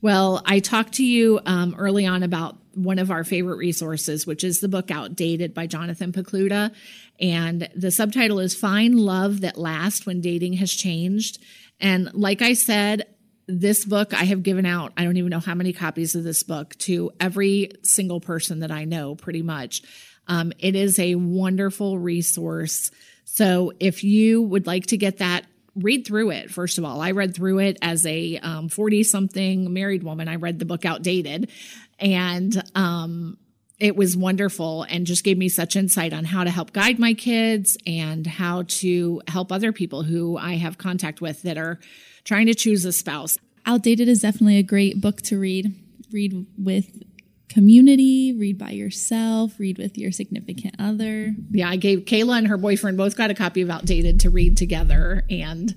Well, 0.00 0.40
I 0.46 0.60
talked 0.60 0.92
to 0.94 1.04
you 1.04 1.40
um, 1.44 1.74
early 1.76 2.06
on 2.06 2.22
about 2.22 2.56
one 2.74 3.00
of 3.00 3.10
our 3.10 3.24
favorite 3.24 3.56
resources, 3.56 4.24
which 4.24 4.44
is 4.44 4.60
the 4.60 4.68
book 4.68 4.92
Outdated 4.92 5.52
by 5.52 5.66
Jonathan 5.66 6.12
Pokluda. 6.12 6.72
And 7.18 7.68
the 7.74 7.90
subtitle 7.90 8.38
is 8.38 8.54
Find 8.54 9.00
Love 9.00 9.40
That 9.40 9.58
Lasts 9.58 10.06
When 10.06 10.20
Dating 10.20 10.52
Has 10.52 10.72
Changed. 10.72 11.42
And 11.80 12.08
like 12.14 12.40
I 12.40 12.52
said, 12.52 13.08
this 13.48 13.84
book 13.84 14.14
I 14.14 14.22
have 14.22 14.44
given 14.44 14.64
out, 14.64 14.92
I 14.96 15.02
don't 15.02 15.16
even 15.16 15.30
know 15.30 15.40
how 15.40 15.56
many 15.56 15.72
copies 15.72 16.14
of 16.14 16.22
this 16.22 16.44
book 16.44 16.76
to 16.82 17.10
every 17.18 17.72
single 17.82 18.20
person 18.20 18.60
that 18.60 18.70
I 18.70 18.84
know, 18.84 19.16
pretty 19.16 19.42
much. 19.42 19.82
Um, 20.28 20.52
it 20.60 20.76
is 20.76 21.00
a 21.00 21.16
wonderful 21.16 21.98
resource. 21.98 22.92
So 23.24 23.72
if 23.80 24.04
you 24.04 24.40
would 24.40 24.68
like 24.68 24.86
to 24.86 24.96
get 24.96 25.18
that, 25.18 25.46
read 25.78 26.06
through 26.06 26.30
it. 26.30 26.50
First 26.50 26.78
of 26.78 26.84
all, 26.84 27.00
I 27.00 27.12
read 27.12 27.34
through 27.34 27.60
it 27.60 27.78
as 27.82 28.04
a 28.06 28.38
40 28.68 28.98
um, 28.98 29.04
something 29.04 29.72
married 29.72 30.02
woman. 30.02 30.28
I 30.28 30.36
read 30.36 30.58
the 30.58 30.64
book 30.64 30.84
Outdated. 30.84 31.50
And 31.98 32.62
um, 32.74 33.38
it 33.78 33.96
was 33.96 34.16
wonderful 34.16 34.84
and 34.84 35.06
just 35.06 35.24
gave 35.24 35.38
me 35.38 35.48
such 35.48 35.76
insight 35.76 36.12
on 36.12 36.24
how 36.24 36.44
to 36.44 36.50
help 36.50 36.72
guide 36.72 36.98
my 36.98 37.14
kids 37.14 37.76
and 37.86 38.26
how 38.26 38.64
to 38.68 39.22
help 39.28 39.52
other 39.52 39.72
people 39.72 40.02
who 40.02 40.36
I 40.36 40.54
have 40.54 40.78
contact 40.78 41.20
with 41.20 41.42
that 41.42 41.58
are 41.58 41.78
trying 42.24 42.46
to 42.46 42.54
choose 42.54 42.84
a 42.84 42.92
spouse. 42.92 43.38
Outdated 43.66 44.08
is 44.08 44.20
definitely 44.20 44.58
a 44.58 44.62
great 44.62 45.00
book 45.00 45.22
to 45.22 45.38
read. 45.38 45.74
Read 46.10 46.46
with 46.56 47.02
community, 47.48 48.32
read 48.32 48.58
by 48.58 48.70
yourself, 48.70 49.58
read 49.58 49.78
with 49.78 49.96
your 49.96 50.12
significant 50.12 50.76
other. 50.78 51.34
Yeah, 51.50 51.68
I 51.68 51.76
gave 51.76 52.00
Kayla 52.00 52.38
and 52.38 52.48
her 52.48 52.56
boyfriend 52.56 52.96
both 52.96 53.16
got 53.16 53.30
a 53.30 53.34
copy 53.34 53.62
of 53.62 53.70
Outdated 53.70 54.20
to 54.20 54.30
read 54.30 54.56
together, 54.56 55.24
and 55.30 55.74